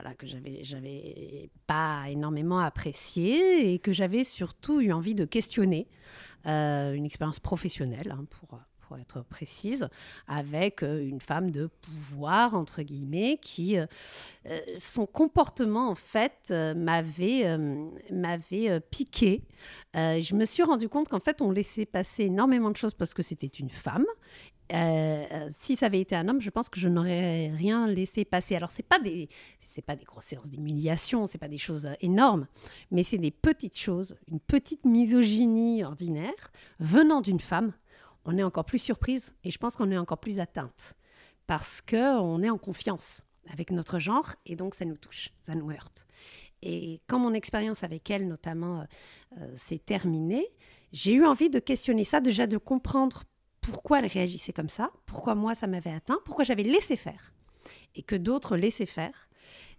voilà, 0.00 0.14
que 0.14 0.28
j'avais, 0.28 1.50
pas 1.66 2.04
énormément 2.08 2.60
appréciée 2.60 3.72
et 3.72 3.80
que 3.80 3.92
j'avais 3.92 4.22
surtout 4.22 4.80
eu 4.80 4.92
envie 4.92 5.16
de 5.16 5.24
questionner. 5.24 5.88
Euh, 6.46 6.92
une 6.92 7.04
expérience 7.04 7.40
professionnelle, 7.40 8.14
hein, 8.16 8.24
pour, 8.30 8.96
être 8.96 9.22
précise, 9.22 9.88
avec 10.28 10.82
euh, 10.82 11.06
une 11.06 11.20
femme 11.20 11.50
de 11.50 11.66
pouvoir, 11.66 12.54
entre 12.54 12.82
guillemets, 12.82 13.38
qui, 13.42 13.76
euh, 13.76 13.86
son 14.78 15.04
comportement, 15.04 15.90
en 15.90 15.96
fait, 15.96 16.54
m'avait, 16.76 17.58
m'avait 18.12 18.80
piqué. 18.80 19.42
Je 19.94 20.34
me 20.36 20.44
suis 20.44 20.62
rendu 20.62 20.88
compte 20.88 21.08
qu'en 21.08 21.20
fait, 21.20 21.42
on 21.42 21.50
laissait 21.50 21.86
passer 21.86 22.24
énormément 22.24 22.70
de 22.70 22.76
choses 22.76 22.94
parce 22.94 23.14
que 23.14 23.22
c'était 23.22 23.48
une 23.48 23.70
femme. 23.70 24.06
Euh, 24.72 25.48
si 25.50 25.76
ça 25.76 25.86
avait 25.86 26.00
été 26.00 26.14
un 26.14 26.28
homme, 26.28 26.40
je 26.40 26.50
pense 26.50 26.68
que 26.68 26.78
je 26.78 26.88
n'aurais 26.88 27.48
rien 27.48 27.86
laissé 27.86 28.24
passer. 28.24 28.54
Alors 28.54 28.70
c'est 28.70 28.82
pas 28.82 28.98
des, 28.98 29.28
pas 29.86 29.96
des 29.96 30.04
grosses 30.04 30.26
séances 30.26 30.50
d'humiliation, 30.50 31.26
c'est 31.26 31.38
pas 31.38 31.48
des 31.48 31.58
choses 31.58 31.86
euh, 31.86 31.94
énormes, 32.00 32.46
mais 32.90 33.02
c'est 33.02 33.18
des 33.18 33.30
petites 33.30 33.78
choses, 33.78 34.16
une 34.28 34.40
petite 34.40 34.84
misogynie 34.84 35.84
ordinaire 35.84 36.52
venant 36.80 37.20
d'une 37.20 37.40
femme. 37.40 37.72
On 38.24 38.36
est 38.36 38.42
encore 38.42 38.64
plus 38.64 38.78
surprise 38.78 39.32
et 39.44 39.50
je 39.50 39.58
pense 39.58 39.76
qu'on 39.76 39.90
est 39.90 39.98
encore 39.98 40.18
plus 40.18 40.40
atteinte 40.40 40.94
parce 41.46 41.80
que 41.80 42.20
on 42.20 42.42
est 42.42 42.50
en 42.50 42.58
confiance 42.58 43.22
avec 43.50 43.70
notre 43.70 43.98
genre 43.98 44.34
et 44.44 44.54
donc 44.54 44.74
ça 44.74 44.84
nous 44.84 44.96
touche, 44.98 45.30
ça 45.40 45.54
nous 45.54 45.70
heurte. 45.70 46.06
Et 46.62 47.00
quand 47.06 47.18
mon 47.18 47.34
expérience 47.34 47.84
avec 47.84 48.10
elle, 48.10 48.26
notamment, 48.26 48.80
euh, 48.80 48.84
euh, 49.38 49.52
s'est 49.56 49.78
terminée, 49.78 50.46
j'ai 50.92 51.12
eu 51.12 51.24
envie 51.24 51.50
de 51.50 51.58
questionner 51.58 52.04
ça, 52.04 52.20
déjà 52.20 52.46
de 52.46 52.58
comprendre 52.58 53.24
pourquoi 53.70 53.98
elle 53.98 54.06
réagissait 54.06 54.52
comme 54.52 54.68
ça, 54.68 54.90
pourquoi 55.06 55.34
moi 55.34 55.54
ça 55.54 55.66
m'avait 55.66 55.92
atteint, 55.92 56.18
pourquoi 56.24 56.44
j'avais 56.44 56.62
laissé 56.62 56.96
faire 56.96 57.32
et 57.94 58.02
que 58.02 58.16
d'autres 58.16 58.56
laissaient 58.56 58.86
faire. 58.86 59.28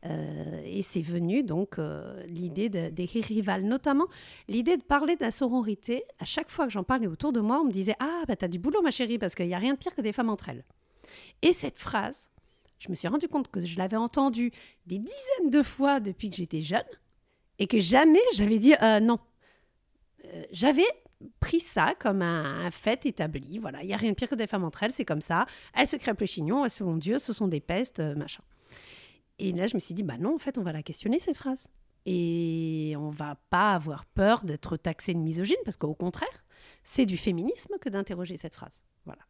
Euh, 0.05 0.61
et 0.63 0.81
c'est 0.81 1.01
venu 1.01 1.43
donc 1.43 1.77
euh, 1.77 2.23
l'idée 2.25 2.69
d'écrire 2.69 3.23
Rival, 3.25 3.63
notamment 3.63 4.07
l'idée 4.47 4.77
de 4.77 4.81
parler 4.81 5.15
de 5.15 5.21
la 5.21 5.31
sororité. 5.31 6.03
À 6.19 6.25
chaque 6.25 6.49
fois 6.49 6.65
que 6.65 6.71
j'en 6.71 6.83
parlais 6.83 7.07
autour 7.07 7.33
de 7.33 7.39
moi, 7.39 7.59
on 7.61 7.65
me 7.65 7.71
disait 7.71 7.95
Ah, 7.99 8.23
bah 8.27 8.35
t'as 8.35 8.47
du 8.47 8.59
boulot, 8.59 8.81
ma 8.81 8.91
chérie, 8.91 9.17
parce 9.17 9.35
qu'il 9.35 9.47
n'y 9.47 9.53
a 9.53 9.59
rien 9.59 9.73
de 9.73 9.79
pire 9.79 9.93
que 9.95 10.01
des 10.01 10.13
femmes 10.13 10.29
entre 10.29 10.49
elles. 10.49 10.63
Et 11.41 11.53
cette 11.53 11.79
phrase, 11.79 12.29
je 12.79 12.89
me 12.89 12.95
suis 12.95 13.07
rendu 13.07 13.27
compte 13.27 13.49
que 13.49 13.59
je 13.59 13.77
l'avais 13.77 13.97
entendue 13.97 14.51
des 14.85 14.99
dizaines 14.99 15.49
de 15.49 15.63
fois 15.63 15.99
depuis 15.99 16.29
que 16.29 16.37
j'étais 16.37 16.61
jeune 16.61 16.81
et 17.57 17.67
que 17.67 17.79
jamais 17.79 18.21
j'avais 18.35 18.59
dit 18.59 18.73
Euh, 18.81 18.99
non. 18.99 19.19
J'avais 20.51 20.85
pris 21.39 21.59
ça 21.59 21.95
comme 21.99 22.21
un, 22.21 22.69
fait 22.71 23.05
établi. 23.05 23.59
Voilà, 23.59 23.81
il 23.83 23.87
n'y 23.87 23.93
a 23.93 23.97
rien 23.97 24.11
de 24.11 24.15
pire 24.15 24.29
que 24.29 24.35
des 24.35 24.47
femmes 24.47 24.63
entre 24.63 24.83
elles, 24.83 24.91
c'est 24.91 25.05
comme 25.05 25.21
ça. 25.21 25.45
Elles 25.73 25.87
se 25.87 25.95
crêpent 25.95 26.21
le 26.21 26.25
chignon, 26.25 26.63
elles 26.63 26.71
se 26.71 26.83
font 26.83 26.95
Dieu, 26.95 27.19
ce 27.19 27.33
sont 27.33 27.47
des 27.47 27.59
pestes, 27.59 27.99
euh, 27.99 28.15
machin. 28.15 28.43
Et 29.37 29.51
là, 29.51 29.67
je 29.67 29.75
me 29.75 29.79
suis 29.79 29.93
dit, 29.93 30.03
bah 30.03 30.17
non, 30.17 30.35
en 30.35 30.37
fait, 30.37 30.57
on 30.57 30.63
va 30.63 30.71
la 30.71 30.83
questionner, 30.83 31.19
cette 31.19 31.37
phrase. 31.37 31.67
Et 32.05 32.93
on 32.97 33.09
va 33.09 33.35
pas 33.49 33.73
avoir 33.73 34.05
peur 34.05 34.43
d'être 34.43 34.77
taxé 34.77 35.13
de 35.13 35.19
misogyne, 35.19 35.57
parce 35.63 35.77
qu'au 35.77 35.93
contraire, 35.93 36.45
c'est 36.83 37.05
du 37.05 37.17
féminisme 37.17 37.75
que 37.79 37.89
d'interroger 37.89 38.37
cette 38.37 38.53
phrase. 38.53 38.81
Voilà. 39.05 39.21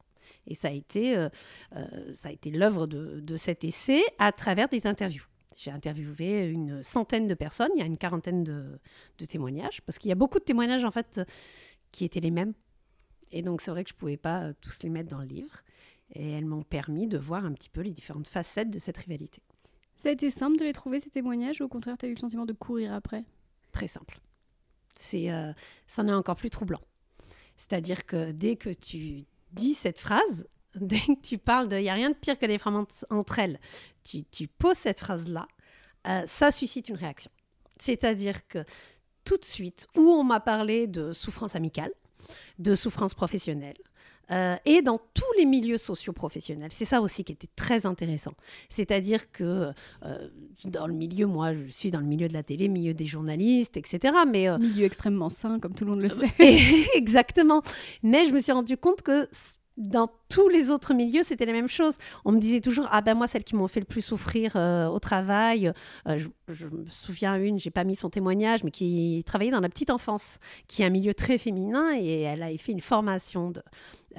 Et 0.47 0.55
ça 0.55 0.69
a 0.69 0.71
été, 0.71 1.17
euh, 1.17 1.29
euh, 1.75 2.13
été 2.29 2.51
l'œuvre 2.51 2.87
de, 2.87 3.19
de 3.19 3.37
cet 3.37 3.63
essai 3.63 4.01
à 4.17 4.31
travers 4.31 4.69
des 4.69 4.85
interviews. 4.87 5.25
j'ai 5.55 5.71
interviewé 5.71 6.47
une 6.47 6.83
centaine 6.83 7.27
de 7.27 7.33
personnes, 7.33 7.71
il 7.75 7.79
y 7.79 7.83
a 7.83 7.85
une 7.85 7.97
quarantaine 7.97 8.43
de, 8.43 8.79
de 9.17 9.25
témoignages, 9.25 9.81
parce 9.81 9.97
qu'il 9.97 10.09
y 10.09 10.11
a 10.11 10.15
beaucoup 10.15 10.39
de 10.39 10.43
témoignages 10.43 10.83
en 10.83 10.91
fait 10.91 11.19
qui 11.91 12.05
étaient 12.05 12.19
les 12.19 12.31
mêmes. 12.31 12.53
Et 13.31 13.41
donc 13.41 13.61
c'est 13.61 13.71
vrai 13.71 13.83
que 13.83 13.89
je 13.89 13.95
ne 13.95 13.99
pouvais 13.99 14.17
pas 14.17 14.43
euh, 14.43 14.53
tous 14.61 14.83
les 14.83 14.89
mettre 14.89 15.09
dans 15.09 15.19
le 15.19 15.27
livre. 15.27 15.61
Et 16.13 16.31
elles 16.31 16.45
m'ont 16.45 16.63
permis 16.63 17.07
de 17.07 17.17
voir 17.17 17.45
un 17.45 17.53
petit 17.53 17.69
peu 17.69 17.81
les 17.81 17.91
différentes 17.91 18.27
facettes 18.27 18.71
de 18.71 18.79
cette 18.79 18.97
rivalité. 18.97 19.41
Ça 19.95 20.09
a 20.09 20.11
été 20.11 20.31
simple 20.31 20.57
de 20.57 20.63
les 20.63 20.73
trouver, 20.73 20.99
ces 20.99 21.09
témoignages, 21.09 21.61
ou 21.61 21.65
au 21.65 21.67
contraire, 21.67 21.97
tu 21.97 22.05
as 22.05 22.09
eu 22.09 22.13
le 22.13 22.19
sentiment 22.19 22.45
de 22.45 22.53
courir 22.53 22.93
après? 22.93 23.25
Très 23.71 23.87
simple. 23.87 24.19
C'est, 24.97 25.29
euh, 25.29 25.51
ça 25.87 26.01
en 26.03 26.07
est 26.07 26.13
encore 26.13 26.37
plus 26.37 26.49
troublant. 26.49 26.81
C'est-à-dire 27.57 28.05
que 28.05 28.31
dès 28.31 28.55
que 28.55 28.69
tu 28.69 29.25
dis 29.51 29.73
cette 29.73 29.99
phrase, 29.99 30.47
dès 30.75 30.99
que 30.99 31.21
tu 31.21 31.37
parles 31.37 31.67
de 31.67 31.77
«il 31.77 31.83
n'y 31.83 31.89
a 31.89 31.93
rien 31.93 32.09
de 32.09 32.15
pire 32.15 32.39
que 32.39 32.45
les 32.45 32.57
femmes 32.57 32.85
entre 33.09 33.39
elles», 33.39 33.59
tu, 34.03 34.23
tu 34.23 34.47
poses 34.47 34.77
cette 34.77 34.99
phrase-là, 34.99 35.47
euh, 36.07 36.23
ça 36.25 36.49
suscite 36.49 36.89
une 36.89 36.95
réaction. 36.95 37.31
C'est-à-dire 37.77 38.47
que 38.47 38.63
tout 39.29 39.37
de 39.37 39.45
suite, 39.45 39.85
où 39.95 40.09
on 40.09 40.23
m'a 40.23 40.39
parlé 40.39 40.87
de 40.87 41.13
souffrance 41.13 41.55
amicale, 41.55 41.91
de 42.57 42.73
souffrance 42.73 43.13
professionnelle, 43.13 43.77
euh, 44.31 44.55
et 44.65 44.81
dans 44.81 44.99
tous 45.13 45.31
les 45.37 45.45
milieux 45.45 45.77
sociaux-professionnels. 45.77 46.71
C'est 46.71 46.85
ça 46.85 46.99
aussi 46.99 47.23
qui 47.23 47.33
était 47.33 47.49
très 47.55 47.85
intéressant. 47.85 48.33
C'est-à-dire 48.69 49.31
que 49.31 49.71
euh, 50.03 50.29
dans 50.65 50.87
le 50.87 50.95
milieu, 50.95 51.27
moi, 51.27 51.53
je 51.53 51.67
suis 51.67 51.91
dans 51.91 51.99
le 51.99 52.07
milieu 52.07 52.27
de 52.27 52.33
la 52.33 52.41
télé, 52.41 52.69
milieu 52.69 52.95
des 52.95 53.05
journalistes, 53.05 53.77
etc. 53.77 54.15
Mais, 54.27 54.49
euh, 54.49 54.57
milieu 54.57 54.85
extrêmement 54.85 55.29
sain, 55.29 55.59
comme 55.59 55.75
tout 55.75 55.85
le 55.85 55.91
monde 55.91 56.01
le 56.01 56.09
sait. 56.09 56.25
Exactement. 56.95 57.61
Mais 58.01 58.25
je 58.25 58.33
me 58.33 58.39
suis 58.39 58.51
rendu 58.51 58.77
compte 58.77 59.03
que 59.03 59.27
dans 59.79 60.09
tous 60.27 60.49
les 60.49 60.69
autres 60.69 60.93
milieux, 60.93 61.23
c'était 61.23 61.45
la 61.45 61.53
même 61.53 61.69
chose. 61.69 61.95
On 62.25 62.31
me 62.31 62.39
disait 62.39 62.59
toujours 62.59 62.87
Ah 62.91 63.01
ben 63.01 63.15
moi, 63.15 63.27
celles 63.27 63.45
qui 63.45 63.55
m'ont 63.55 63.67
fait 63.67 63.79
le 63.79 63.85
plus 63.85 64.01
souffrir 64.01 64.51
euh, 64.55 64.87
au 64.87 64.99
travail, 64.99 65.71
euh, 66.07 66.19
je, 66.49 66.67
me 66.67 66.85
souviens 66.89 67.35
une, 67.37 67.57
j'ai 67.57 67.71
pas 67.71 67.85
mis 67.85 67.95
son 67.95 68.09
témoignage, 68.09 68.63
mais 68.63 68.71
qui 68.71 69.23
travaillait 69.25 69.51
dans 69.51 69.61
la 69.61 69.69
petite 69.69 69.89
enfance, 69.89 70.37
qui 70.67 70.81
est 70.81 70.85
un 70.85 70.89
milieu 70.89 71.13
très 71.13 71.37
féminin, 71.37 71.95
et 71.97 72.21
elle 72.21 72.43
avait 72.43 72.57
fait 72.57 72.73
une 72.73 72.81
formation 72.81 73.53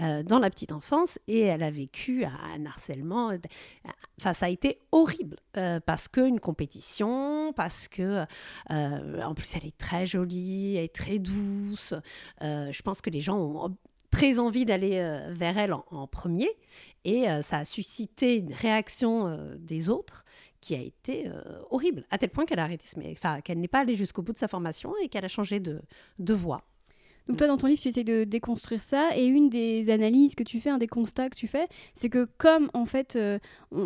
euh, 0.00 0.22
dans 0.22 0.38
la 0.38 0.48
petite 0.48 0.72
enfance, 0.72 1.18
et 1.28 1.40
elle 1.40 1.62
a 1.62 1.70
vécu 1.70 2.24
un 2.24 2.64
harcèlement. 2.64 3.32
Enfin, 4.18 4.32
ça 4.32 4.46
a 4.46 4.48
été 4.48 4.78
horrible, 4.92 5.36
parce 5.84 6.08
qu'une 6.08 6.40
compétition, 6.40 7.52
parce 7.52 7.86
que, 7.86 8.24
en 8.70 9.34
plus, 9.34 9.54
elle 9.56 9.66
est 9.66 9.76
très 9.76 10.06
jolie, 10.06 10.76
elle 10.76 10.84
est 10.84 10.94
très 10.94 11.18
douce. 11.18 11.94
je 12.40 12.82
pense 12.82 13.02
que 13.02 13.10
les 13.10 13.20
gens 13.20 13.36
ont 13.36 13.76
très 14.10 14.38
envie 14.38 14.64
d'aller 14.64 14.98
euh, 14.98 15.32
vers 15.32 15.56
elle 15.58 15.72
en, 15.72 16.06
premier. 16.06 16.50
Et 17.04 17.28
euh, 17.30 17.42
ça 17.42 17.58
a 17.58 17.64
suscité 17.64 18.36
une 18.36 18.52
réaction 18.52 19.26
euh, 19.26 19.54
des 19.58 19.88
autres 19.88 20.24
qui 20.60 20.74
a 20.74 20.78
été 20.78 21.26
horrible, 21.70 22.04
à 22.10 22.18
tel 22.18 22.28
point 22.28 22.44
qu'elle 22.44 22.58
a 22.58 22.64
arrêté, 22.64 22.84
enfin, 23.12 23.40
qu'elle 23.40 23.60
n'est 23.60 23.66
pas 23.66 23.78
allée 23.78 23.94
jusqu'au 23.94 24.20
bout 24.20 24.34
de 24.34 24.38
sa 24.38 24.46
formation 24.46 24.92
et 25.02 25.08
qu'elle 25.08 25.24
a 25.24 25.28
changé 25.28 25.58
de, 25.58 25.80
de 26.18 26.34
voie. 26.34 26.60
Donc 27.30 27.36
toi, 27.36 27.46
dans 27.46 27.58
ton 27.58 27.68
livre, 27.68 27.80
tu 27.80 27.86
essaies 27.86 28.02
de 28.02 28.24
déconstruire 28.24 28.82
ça. 28.82 29.10
Et 29.16 29.24
une 29.24 29.50
des 29.50 29.88
analyses 29.90 30.34
que 30.34 30.42
tu 30.42 30.60
fais, 30.60 30.68
un 30.68 30.78
des 30.78 30.88
constats 30.88 31.30
que 31.30 31.36
tu 31.36 31.46
fais, 31.46 31.68
c'est 31.94 32.08
que 32.08 32.26
comme 32.38 32.68
en 32.74 32.86
fait, 32.86 33.14
euh, 33.14 33.38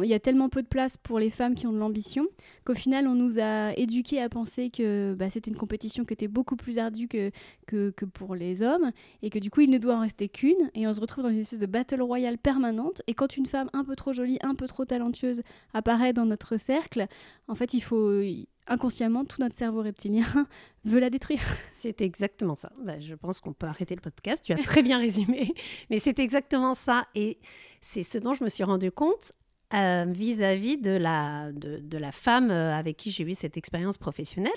il 0.02 0.08
y 0.08 0.14
a 0.14 0.18
tellement 0.18 0.48
peu 0.48 0.62
de 0.62 0.66
place 0.66 0.96
pour 0.96 1.18
les 1.18 1.28
femmes 1.28 1.54
qui 1.54 1.66
ont 1.66 1.72
de 1.74 1.76
l'ambition, 1.76 2.24
qu'au 2.64 2.72
final, 2.72 3.06
on 3.06 3.14
nous 3.14 3.38
a 3.38 3.74
éduqués 3.76 4.22
à 4.22 4.30
penser 4.30 4.70
que 4.70 5.12
bah, 5.12 5.28
c'était 5.28 5.50
une 5.50 5.58
compétition 5.58 6.06
qui 6.06 6.14
était 6.14 6.26
beaucoup 6.26 6.56
plus 6.56 6.78
ardue 6.78 7.06
que, 7.06 7.30
que, 7.66 7.90
que, 7.90 8.06
pour 8.06 8.34
les 8.34 8.62
hommes, 8.62 8.92
et 9.20 9.28
que 9.28 9.38
du 9.38 9.50
coup, 9.50 9.60
il 9.60 9.68
ne 9.68 9.76
doit 9.76 9.96
en 9.96 10.00
rester 10.00 10.30
qu'une. 10.30 10.70
Et 10.74 10.86
on 10.86 10.92
se 10.94 11.02
retrouve 11.02 11.22
dans 11.22 11.30
une 11.30 11.40
espèce 11.40 11.58
de 11.58 11.66
battle 11.66 12.00
royale 12.00 12.38
permanente. 12.38 13.02
Et 13.08 13.12
quand 13.12 13.36
une 13.36 13.44
femme 13.44 13.68
un 13.74 13.84
peu 13.84 13.94
trop 13.94 14.14
jolie, 14.14 14.38
un 14.40 14.54
peu 14.54 14.66
trop 14.66 14.86
talentueuse 14.86 15.42
apparaît 15.74 16.14
dans 16.14 16.24
notre 16.24 16.56
cercle, 16.56 17.08
en 17.46 17.54
fait, 17.54 17.74
il 17.74 17.82
faut 17.82 18.22
inconsciemment, 18.66 19.24
tout 19.24 19.40
notre 19.40 19.54
cerveau 19.54 19.82
reptilien 19.82 20.24
veut 20.84 21.00
la 21.00 21.10
détruire. 21.10 21.40
C'est 21.72 22.00
exactement 22.00 22.56
ça. 22.56 22.72
Bah, 22.82 22.98
je 23.00 23.14
pense 23.14 23.40
qu'on 23.40 23.52
peut 23.52 23.66
arrêter 23.66 23.94
le 23.94 24.00
podcast. 24.00 24.44
Tu 24.44 24.52
as 24.52 24.56
très 24.62 24.82
bien 24.82 24.98
résumé. 24.98 25.52
Mais 25.90 25.98
c'est 25.98 26.18
exactement 26.18 26.74
ça. 26.74 27.06
Et 27.14 27.38
c'est 27.80 28.02
ce 28.02 28.18
dont 28.18 28.34
je 28.34 28.44
me 28.44 28.48
suis 28.48 28.64
rendu 28.64 28.90
compte 28.90 29.32
euh, 29.74 30.06
vis-à-vis 30.08 30.78
de, 30.78 30.92
la, 30.92 31.50
de, 31.52 31.98
la 31.98 32.12
femme 32.12 32.50
euh, 32.50 32.74
avec 32.74 32.96
qui 32.96 33.10
j'ai 33.10 33.24
eu 33.24 33.34
cette 33.34 33.56
expérience 33.56 33.98
professionnelle. 33.98 34.52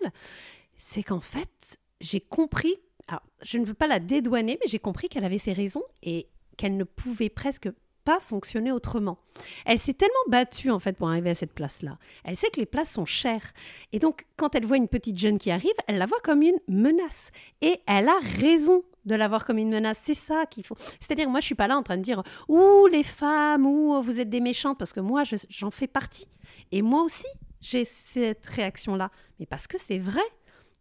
C'est 0.75 1.03
qu'en 1.03 1.19
fait, 1.19 1.79
j'ai 2.01 2.21
compris, 2.21 2.75
alors, 3.07 3.23
je 3.41 3.57
ne 3.57 3.65
veux 3.65 3.73
pas 3.73 3.87
la 3.87 3.99
dédouaner, 3.99 4.57
mais 4.61 4.69
j'ai 4.69 4.79
compris 4.79 5.09
qu'elle 5.09 5.25
avait 5.25 5.37
ses 5.37 5.53
raisons 5.53 5.83
et 6.03 6.27
qu'elle 6.57 6.77
ne 6.77 6.83
pouvait 6.83 7.29
presque 7.29 7.69
pas 8.07 8.21
fonctionner 8.21 8.71
autrement. 8.71 9.17
Elle 9.65 9.79
s'est 9.79 9.93
tellement 9.93 10.13
battue 10.29 10.71
en 10.71 10.79
fait 10.79 10.93
pour 10.93 11.09
arriver 11.09 11.31
à 11.31 11.35
cette 11.35 11.51
place-là. 11.51 11.97
Elle 12.23 12.37
sait 12.37 12.49
que 12.49 12.57
les 12.61 12.65
places 12.65 12.91
sont 12.93 13.05
chères. 13.05 13.51
Et 13.91 13.99
donc 13.99 14.25
quand 14.37 14.55
elle 14.55 14.65
voit 14.65 14.77
une 14.77 14.87
petite 14.87 15.17
jeune 15.17 15.37
qui 15.37 15.51
arrive, 15.51 15.73
elle 15.87 15.97
la 15.97 16.05
voit 16.05 16.21
comme 16.23 16.41
une 16.41 16.57
menace. 16.69 17.31
Et 17.59 17.81
elle 17.85 18.07
a 18.07 18.17
raison 18.39 18.83
de 19.03 19.13
la 19.13 19.27
voir 19.27 19.43
comme 19.43 19.57
une 19.57 19.69
menace. 19.69 19.99
C'est 20.01 20.13
ça 20.13 20.45
qu'il 20.45 20.65
faut. 20.65 20.77
C'est-à-dire, 21.01 21.29
moi, 21.29 21.41
je 21.41 21.47
suis 21.47 21.55
pas 21.55 21.67
là 21.67 21.77
en 21.77 21.83
train 21.83 21.97
de 21.97 22.01
dire 22.01 22.23
Ouh, 22.47 22.87
les 22.87 23.03
femmes, 23.03 23.65
ou 23.65 24.01
vous 24.01 24.21
êtes 24.21 24.29
des 24.29 24.41
méchantes, 24.41 24.77
parce 24.77 24.93
que 24.93 25.01
moi, 25.01 25.23
j'en 25.49 25.71
fais 25.71 25.87
partie. 25.87 26.29
Et 26.71 26.81
moi 26.81 27.01
aussi, 27.01 27.27
j'ai 27.59 27.83
cette 27.83 28.45
réaction-là. 28.45 29.11
Mais 29.39 29.45
parce 29.45 29.67
que 29.67 29.77
c'est 29.77 29.97
vrai 29.97 30.21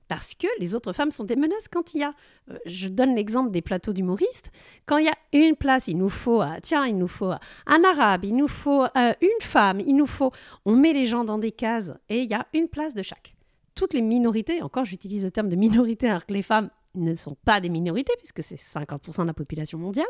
parce 0.08 0.34
que 0.34 0.46
les 0.58 0.74
autres 0.74 0.92
femmes 0.92 1.10
sont 1.10 1.24
des 1.24 1.36
menaces 1.36 1.68
quand 1.68 1.94
il 1.94 2.00
y 2.00 2.04
a, 2.04 2.14
euh, 2.50 2.58
je 2.66 2.88
donne 2.88 3.14
l'exemple 3.14 3.50
des 3.50 3.62
plateaux 3.62 3.92
d'humoristes, 3.92 4.50
quand 4.86 4.98
il 4.98 5.06
y 5.06 5.08
a 5.08 5.16
une 5.32 5.56
place, 5.56 5.88
il 5.88 5.98
nous 5.98 6.08
faut, 6.08 6.42
euh, 6.42 6.58
tiens, 6.62 6.86
il 6.86 6.96
nous 6.96 7.08
faut 7.08 7.32
un 7.66 7.84
arabe, 7.84 8.24
il 8.24 8.36
nous 8.36 8.48
faut 8.48 8.84
euh, 8.84 9.12
une 9.20 9.40
femme, 9.40 9.80
il 9.80 9.96
nous 9.96 10.06
faut, 10.06 10.32
on 10.64 10.76
met 10.76 10.92
les 10.92 11.06
gens 11.06 11.24
dans 11.24 11.38
des 11.38 11.52
cases 11.52 11.92
et 12.08 12.22
il 12.22 12.30
y 12.30 12.34
a 12.34 12.46
une 12.54 12.68
place 12.68 12.94
de 12.94 13.02
chaque. 13.02 13.34
Toutes 13.74 13.92
les 13.92 14.02
minorités, 14.02 14.62
encore 14.62 14.84
j'utilise 14.84 15.24
le 15.24 15.30
terme 15.30 15.48
de 15.48 15.56
minorité 15.56 16.08
alors 16.08 16.24
que 16.24 16.32
les 16.32 16.42
femmes 16.42 16.70
ne 16.94 17.14
sont 17.14 17.36
pas 17.44 17.60
des 17.60 17.68
minorités 17.68 18.14
puisque 18.18 18.42
c'est 18.42 18.56
50% 18.56 19.22
de 19.22 19.26
la 19.26 19.34
population 19.34 19.78
mondiale, 19.78 20.06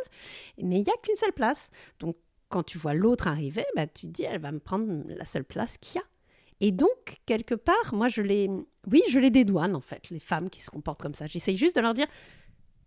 mais 0.58 0.78
il 0.78 0.84
n'y 0.84 0.90
a 0.90 0.96
qu'une 1.02 1.16
seule 1.16 1.32
place. 1.32 1.70
Donc 1.98 2.16
quand 2.48 2.62
tu 2.62 2.78
vois 2.78 2.94
l'autre 2.94 3.26
arriver, 3.26 3.64
bah, 3.74 3.86
tu 3.86 4.06
te 4.06 4.12
dis, 4.12 4.24
elle 4.24 4.40
va 4.40 4.52
me 4.52 4.60
prendre 4.60 5.02
la 5.06 5.24
seule 5.24 5.44
place 5.44 5.78
qu'il 5.78 5.96
y 5.96 5.98
a. 5.98 6.04
Et 6.60 6.72
donc, 6.72 7.18
quelque 7.26 7.54
part, 7.54 7.94
moi, 7.94 8.08
je 8.08 8.22
les... 8.22 8.48
Oui, 8.90 9.02
je 9.10 9.18
les 9.18 9.30
dédouane, 9.30 9.74
en 9.74 9.80
fait, 9.80 10.10
les 10.10 10.20
femmes 10.20 10.48
qui 10.48 10.62
se 10.62 10.70
comportent 10.70 11.02
comme 11.02 11.14
ça. 11.14 11.26
J'essaye 11.26 11.56
juste 11.56 11.76
de 11.76 11.80
leur 11.80 11.92
dire, 11.92 12.06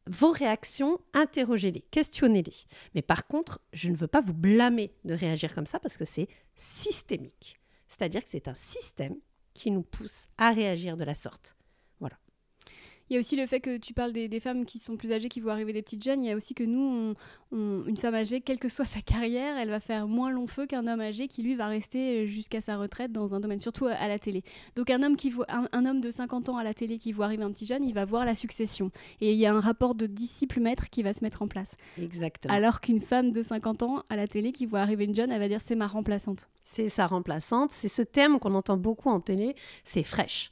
vos 0.08 0.32
réactions, 0.32 1.00
interrogez-les, 1.14 1.82
questionnez-les. 1.92 2.66
Mais 2.96 3.02
par 3.02 3.28
contre, 3.28 3.62
je 3.74 3.90
ne 3.90 3.96
veux 3.96 4.08
pas 4.08 4.22
vous 4.22 4.34
blâmer 4.34 4.94
de 5.06 5.14
réagir 5.14 5.54
comme 5.54 5.68
ça 5.68 5.80
parce 5.80 5.98
que 5.98 6.06
c'est 6.06 6.28
systémique. 6.56 7.60
C'est-à-dire 7.88 8.24
que 8.24 8.30
c'est 8.30 8.48
un 8.48 8.56
système 8.56 9.16
qui 9.54 9.72
nous 9.72 9.84
pousse 9.84 10.28
à 10.38 10.52
réagir 10.52 10.98
de 10.98 11.04
la 11.04 11.16
sorte. 11.16 11.56
Il 13.10 13.14
y 13.14 13.18
a 13.18 13.20
aussi 13.20 13.36
le 13.36 13.48
fait 13.48 13.60
que 13.60 13.78
tu 13.78 13.94
parles 13.94 14.14
des, 14.14 14.40
femmes 14.40 14.66
qui 14.66 14.78
sont 14.78 14.96
plus 14.96 15.12
âgées, 15.12 15.30
qui 15.30 15.40
voient 15.40 15.54
arriver 15.54 15.74
des 15.74 15.82
petites 15.82 16.04
jeunes. 16.04 16.24
Il 16.24 16.28
y 16.28 16.32
a 16.32 16.36
aussi 16.36 16.54
que 16.54 16.64
nous, 16.64 17.16
une 17.52 17.98
femme 17.98 18.14
âgée, 18.14 18.42
quelle 18.42 18.60
que 18.60 18.70
soit 18.70 18.86
sa 18.86 19.02
carrière, 19.02 19.58
elle 19.58 19.70
va 19.70 19.80
faire 19.80 20.08
moins 20.08 20.30
long 20.30 20.46
feu 20.46 20.68
qu'un 20.68 20.86
homme 20.86 21.02
âgé 21.02 21.28
qui, 21.28 21.42
lui, 21.42 21.56
va 21.56 21.68
rester 21.68 22.28
jusqu'à 22.28 22.62
sa 22.62 22.78
retraite 22.78 23.12
dans 23.12 23.34
un 23.34 23.40
domaine, 23.40 23.60
surtout 23.60 23.88
à 23.88 24.08
la 24.08 24.20
télé. 24.20 24.44
Donc 24.76 24.92
un 24.92 25.02
homme, 25.02 25.18
qui 25.18 25.32
voit, 25.32 25.48
un, 25.50 25.86
homme 25.86 26.02
de 26.02 26.12
50 26.12 26.50
ans 26.50 26.58
à 26.58 26.64
la 26.64 26.74
télé 26.74 27.00
qui 27.00 27.12
voit 27.12 27.26
arriver 27.26 27.44
un 27.44 27.52
petit 27.52 27.66
jeune, 27.66 27.84
il 27.84 27.94
va 27.94 28.06
voir 28.06 28.26
la 28.26 28.36
succession. 28.36 28.92
Et 29.22 29.34
il 29.34 29.38
y 29.40 29.46
a 29.48 29.54
un 29.54 29.60
rapport 29.60 29.96
de 29.96 30.06
disciple-maître 30.06 30.90
qui 30.90 31.02
va 31.02 31.14
se 31.14 31.24
mettre 31.24 31.42
en 31.42 31.48
place. 31.48 31.72
Exactement. 32.00 32.54
Alors 32.54 32.80
qu'une 32.80 33.00
femme 33.00 33.32
de 33.32 33.42
50 33.42 33.84
ans 33.84 34.04
à 34.10 34.16
la 34.16 34.28
télé 34.28 34.52
qui 34.52 34.68
voit 34.68 34.82
arriver 34.82 35.06
une 35.06 35.16
jeune, 35.16 35.32
elle 35.32 35.40
va 35.40 35.48
dire 35.48 35.62
c'est 35.64 35.76
ma 35.76 35.88
remplaçante. 35.88 36.48
C'est 36.64 36.90
sa 36.90 37.08
remplaçante. 37.08 37.72
C'est 37.72 37.88
ce 37.88 38.04
thème 38.04 38.40
qu'on 38.40 38.54
entend 38.54 38.78
beaucoup 38.78 39.10
en 39.10 39.20
télé, 39.20 39.56
c'est 39.84 40.04
fraîche 40.04 40.52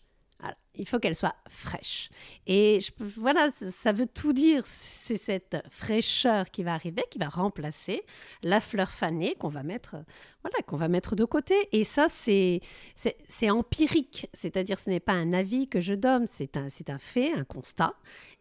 il 0.77 0.87
faut 0.87 0.99
qu'elle 0.99 1.15
soit 1.15 1.35
fraîche. 1.49 2.09
Et 2.45 2.79
voilà, 2.99 3.49
ça 3.51 3.91
veut 3.91 4.07
tout 4.07 4.33
dire. 4.33 4.63
C'est 4.65 5.17
cette 5.17 5.57
fraîcheur 5.69 6.49
qui 6.51 6.63
va 6.63 6.73
arriver, 6.73 7.03
qui 7.09 7.19
va 7.19 7.27
remplacer 7.27 8.03
la 8.43 8.61
fleur 8.61 8.91
fanée 8.91 9.35
qu'on 9.39 9.49
va 9.49 9.63
mettre, 9.63 9.95
voilà, 10.43 10.57
qu'on 10.65 10.77
va 10.77 10.87
mettre 10.87 11.15
de 11.15 11.25
côté. 11.25 11.55
Et 11.71 11.83
ça, 11.83 12.07
c'est 12.07 12.61
c'est 12.95 13.49
empirique. 13.49 14.27
C'est-à-dire, 14.33 14.79
ce 14.79 14.89
n'est 14.89 14.99
pas 14.99 15.13
un 15.13 15.33
avis 15.33 15.67
que 15.67 15.81
je 15.81 15.93
donne, 15.93 16.27
c'est 16.27 16.57
un, 16.57 16.67
un 16.87 16.99
fait, 16.99 17.33
un 17.33 17.43
constat. 17.43 17.93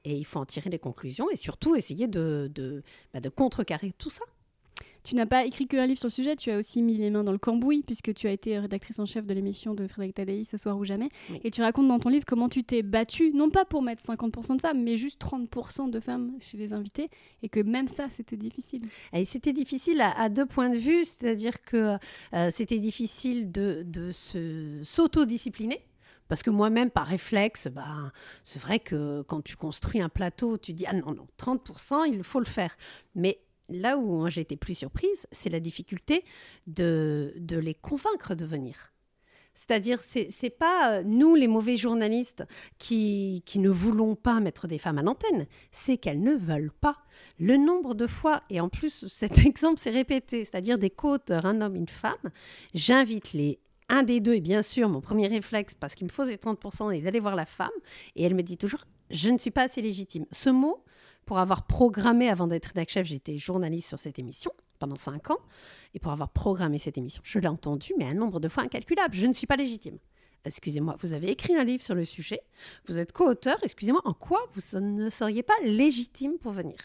Et 0.04 0.14
il 0.14 0.24
faut 0.24 0.38
en 0.38 0.46
tirer 0.46 0.70
des 0.70 0.78
conclusions 0.78 1.30
et 1.30 1.36
surtout 1.36 1.74
essayer 1.74 2.06
de, 2.06 2.50
de, 2.54 2.82
bah, 3.12 3.20
de 3.20 3.28
contrecarrer 3.28 3.92
tout 3.92 4.10
ça. 4.10 4.24
Tu 5.06 5.14
n'as 5.14 5.24
pas 5.24 5.44
écrit 5.44 5.68
que 5.68 5.76
un 5.76 5.86
livre 5.86 6.00
sur 6.00 6.08
le 6.08 6.12
sujet, 6.12 6.34
tu 6.34 6.50
as 6.50 6.58
aussi 6.58 6.82
mis 6.82 6.96
les 6.96 7.10
mains 7.10 7.22
dans 7.22 7.30
le 7.30 7.38
cambouis, 7.38 7.84
puisque 7.86 8.12
tu 8.12 8.26
as 8.26 8.32
été 8.32 8.58
rédactrice 8.58 8.98
en 8.98 9.06
chef 9.06 9.24
de 9.24 9.34
l'émission 9.34 9.72
de 9.72 9.86
Frédéric 9.86 10.16
Tadei, 10.16 10.42
Ce 10.42 10.56
soir 10.56 10.76
ou 10.76 10.84
jamais. 10.84 11.10
Et 11.44 11.52
tu 11.52 11.62
racontes 11.62 11.86
dans 11.86 12.00
ton 12.00 12.08
livre 12.08 12.24
comment 12.26 12.48
tu 12.48 12.64
t'es 12.64 12.82
battue, 12.82 13.30
non 13.32 13.48
pas 13.48 13.64
pour 13.64 13.82
mettre 13.82 14.02
50% 14.02 14.56
de 14.56 14.60
femmes, 14.60 14.82
mais 14.82 14.96
juste 14.96 15.22
30% 15.22 15.90
de 15.90 16.00
femmes 16.00 16.32
chez 16.40 16.58
les 16.58 16.72
invités, 16.72 17.08
et 17.44 17.48
que 17.48 17.60
même 17.60 17.86
ça, 17.86 18.08
c'était 18.10 18.36
difficile. 18.36 18.82
Et 19.12 19.24
c'était 19.24 19.52
difficile 19.52 20.00
à, 20.00 20.28
deux 20.28 20.44
points 20.44 20.70
de 20.70 20.76
vue, 20.76 21.04
c'est-à-dire 21.04 21.62
que 21.62 21.98
euh, 22.34 22.50
c'était 22.50 22.80
difficile 22.80 23.52
de, 23.52 23.84
de 23.86 24.10
s'auto-discipliner. 24.82 25.86
Parce 26.26 26.42
que 26.42 26.50
moi-même, 26.50 26.90
par 26.90 27.06
réflexe, 27.06 27.68
bah, 27.68 28.12
c'est 28.42 28.60
vrai 28.60 28.80
que 28.80 29.22
quand 29.28 29.42
tu 29.42 29.56
construis 29.56 30.00
un 30.00 30.08
plateau, 30.08 30.58
tu 30.58 30.72
dis, 30.72 30.84
ah 30.86 30.92
non, 30.92 31.14
non, 31.14 31.28
30%, 31.38 32.08
il 32.12 32.24
faut 32.24 32.40
le 32.40 32.46
faire. 32.46 32.76
Mais 33.14 33.38
là 33.68 33.98
où 33.98 34.28
j'ai 34.28 34.40
été 34.40 34.56
plus 34.56 34.74
surprise, 34.74 35.26
c'est 35.32 35.50
la 35.50 35.60
difficulté 35.60 36.24
de, 36.66 37.34
les 37.50 37.74
convaincre 37.74 38.34
de 38.34 38.44
venir. 38.44 38.92
C'est-à-dire, 39.54 40.00
c'est 40.02 40.28
n'est 40.42 40.50
pas 40.50 40.98
euh, 40.98 41.02
nous, 41.02 41.34
les 41.34 41.48
mauvais 41.48 41.76
journalistes, 41.76 42.44
qui, 42.78 43.42
qui 43.46 43.58
ne 43.58 43.70
voulons 43.70 44.14
pas 44.14 44.38
mettre 44.38 44.68
des 44.68 44.76
femmes 44.76 44.98
à 44.98 45.02
l'antenne, 45.02 45.46
c'est 45.72 45.96
qu'elles 45.96 46.22
ne 46.22 46.34
veulent 46.34 46.72
pas. 46.78 46.98
Le 47.38 47.56
nombre 47.56 47.94
de 47.94 48.06
fois, 48.06 48.42
et 48.50 48.60
en 48.60 48.68
plus, 48.68 49.06
cet 49.08 49.38
exemple 49.38 49.80
s'est 49.80 49.90
répété, 49.90 50.44
c'est-à-dire 50.44 50.78
des 50.78 50.90
co-auteurs, 50.90 51.46
un 51.46 51.62
homme, 51.62 51.74
une 51.74 51.88
femme, 51.88 52.30
j'invite 52.74 53.32
les 53.32 53.58
un 53.88 54.02
des 54.02 54.20
deux, 54.20 54.34
et 54.34 54.40
bien 54.40 54.62
sûr, 54.62 54.88
mon 54.88 55.00
premier 55.00 55.28
réflexe, 55.28 55.74
parce 55.74 55.94
qu'il 55.94 56.06
me 56.06 56.12
faisait 56.12 56.36
30%, 56.36 56.92
est 56.92 57.02
d'aller 57.02 57.20
voir 57.20 57.36
la 57.36 57.46
femme. 57.46 57.68
Et 58.16 58.24
elle 58.24 58.34
me 58.34 58.42
dit 58.42 58.58
toujours, 58.58 58.84
je 59.10 59.30
ne 59.30 59.38
suis 59.38 59.50
pas 59.50 59.62
assez 59.62 59.80
légitime. 59.80 60.26
Ce 60.32 60.50
mot, 60.50 60.82
pour 61.26 61.38
avoir 61.38 61.66
programmé, 61.66 62.30
avant 62.30 62.46
d'être 62.46 62.66
rédacteur 62.66 63.04
chef, 63.04 63.06
j'étais 63.06 63.36
journaliste 63.36 63.88
sur 63.88 63.98
cette 63.98 64.18
émission 64.18 64.52
pendant 64.78 64.94
cinq 64.94 65.30
ans. 65.30 65.40
Et 65.94 65.98
pour 65.98 66.12
avoir 66.12 66.30
programmé 66.30 66.78
cette 66.78 66.96
émission, 66.96 67.20
je 67.24 67.38
l'ai 67.38 67.48
entendu, 67.48 67.92
mais 67.98 68.06
un 68.06 68.14
nombre 68.14 68.40
de 68.40 68.48
fois 68.48 68.62
incalculable. 68.62 69.14
Je 69.14 69.26
ne 69.26 69.32
suis 69.32 69.46
pas 69.46 69.56
légitime. 69.56 69.98
Excusez-moi, 70.44 70.96
vous 71.00 71.12
avez 71.12 71.30
écrit 71.30 71.56
un 71.56 71.64
livre 71.64 71.82
sur 71.82 71.96
le 71.96 72.04
sujet, 72.04 72.40
vous 72.86 73.00
êtes 73.00 73.10
co-auteur, 73.10 73.56
excusez-moi, 73.64 74.00
en 74.04 74.14
quoi 74.14 74.38
vous 74.54 74.78
ne 74.78 75.10
seriez 75.10 75.42
pas 75.42 75.54
légitime 75.64 76.38
pour 76.38 76.52
venir? 76.52 76.76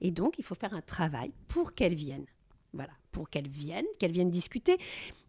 Et 0.00 0.10
donc, 0.10 0.38
il 0.38 0.44
faut 0.44 0.54
faire 0.54 0.72
un 0.72 0.80
travail 0.80 1.30
pour 1.46 1.74
qu'elle 1.74 1.94
vienne. 1.94 2.24
Voilà, 2.72 2.92
pour 3.12 3.28
qu'elle 3.28 3.48
vienne, 3.48 3.84
qu'elle 3.98 4.12
vienne 4.12 4.30
discuter. 4.30 4.78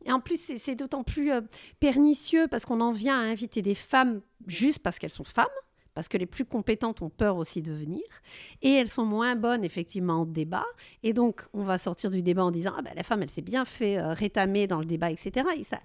Et 0.06 0.12
en 0.12 0.22
plus, 0.22 0.40
c'est 0.58 0.76
d'autant 0.76 1.04
plus 1.04 1.34
euh, 1.34 1.42
pernicieux 1.82 2.48
parce 2.48 2.66
qu'on 2.66 2.80
en 2.80 2.92
vient 2.92 3.20
à 3.20 3.24
inviter 3.24 3.62
des 3.62 3.76
femmes 3.76 4.22
juste 4.48 4.80
parce 4.80 4.98
qu'elles 4.98 5.10
sont 5.10 5.26
femmes, 5.26 5.48
parce 5.94 6.08
que 6.08 6.18
les 6.18 6.26
plus 6.26 6.46
compétentes 6.46 7.02
ont 7.02 7.10
peur 7.10 7.38
aussi 7.38 7.62
de 7.62 7.74
venir, 7.74 8.04
et 8.62 8.74
elles 8.74 8.90
sont 8.90 9.06
moins 9.06 9.36
bonnes 9.36 9.64
effectivement 9.64 10.22
en 10.22 10.26
débat, 10.26 10.66
et 11.04 11.14
donc 11.14 11.44
on 11.54 11.64
va 11.64 11.78
sortir 11.78 12.10
du 12.10 12.22
débat 12.22 12.44
en 12.44 12.52
disant 12.52 12.74
ah 12.78 12.82
ben 12.82 12.94
la 12.96 13.04
femme 13.04 13.24
elle 13.24 13.30
s'est 13.30 13.42
bien 13.42 13.66
fait 13.66 13.98
euh, 13.98 14.14
rétamer 14.14 14.68
dans 14.68 14.80
le 14.80 14.86
débat, 14.86 15.12
etc. 15.12 15.48
Et 15.58 15.64
ça, 15.64 15.80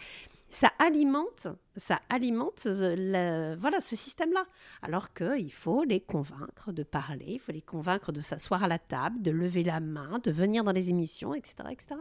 ça 0.49 0.71
alimente, 0.79 1.49
ça 1.77 2.01
alimente 2.09 2.67
euh, 2.67 3.57
voilà 3.59 3.81
ce 3.81 3.97
système-là. 3.97 4.47
Alors 4.83 5.13
qu'il 5.13 5.53
faut 5.53 5.85
les 5.85 6.01
convaincre 6.01 6.73
de 6.73 6.83
parler, 6.83 7.27
il 7.29 7.39
faut 7.41 7.53
les 7.53 7.63
convaincre 7.63 8.13
de 8.13 8.21
s'asseoir 8.21 8.63
à 8.63 8.69
la 8.69 8.79
table, 8.79 9.23
de 9.23 9.31
lever 9.31 9.65
la 9.65 9.81
main, 9.81 10.21
de 10.23 10.31
venir 10.31 10.65
dans 10.65 10.73
les 10.73 10.91
émissions, 10.91 11.35
etc., 11.35 11.57
etc. 11.71 11.97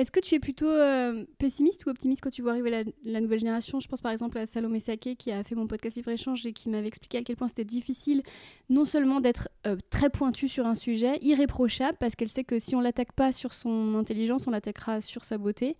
Est-ce 0.00 0.10
que 0.10 0.20
tu 0.20 0.34
es 0.34 0.40
plutôt 0.40 0.66
euh, 0.66 1.26
pessimiste 1.36 1.84
ou 1.84 1.90
optimiste 1.90 2.22
quand 2.22 2.30
tu 2.30 2.40
vois 2.40 2.52
arriver 2.52 2.86
la, 3.04 3.20
nouvelle 3.20 3.40
génération? 3.40 3.80
Je 3.80 3.86
pense 3.86 4.00
par 4.00 4.10
exemple 4.10 4.38
à 4.38 4.46
Salomé 4.46 4.80
Saké 4.80 5.14
qui 5.14 5.30
a 5.30 5.44
fait 5.44 5.54
mon 5.54 5.66
podcast 5.66 5.94
Livre 5.94 6.10
Échange 6.10 6.46
et 6.46 6.54
qui 6.54 6.70
m'avait 6.70 6.88
expliqué 6.88 7.18
à 7.18 7.22
quel 7.22 7.36
point 7.36 7.48
c'était 7.48 7.66
difficile 7.66 8.22
non 8.70 8.86
seulement 8.86 9.20
d'être 9.20 9.50
euh, 9.66 9.76
très 9.90 10.08
pointu 10.08 10.48
sur 10.48 10.66
un 10.66 10.74
sujet, 10.74 11.18
irréprochable, 11.20 11.98
parce 12.00 12.16
qu'elle 12.16 12.30
sait 12.30 12.44
que 12.44 12.58
si 12.58 12.74
on 12.74 12.80
l'attaque 12.80 13.12
pas 13.12 13.30
sur 13.30 13.52
son 13.52 13.94
intelligence, 13.94 14.46
on 14.46 14.52
l'attaquera 14.52 15.02
sur 15.02 15.22
sa 15.26 15.36
beauté. 15.36 15.76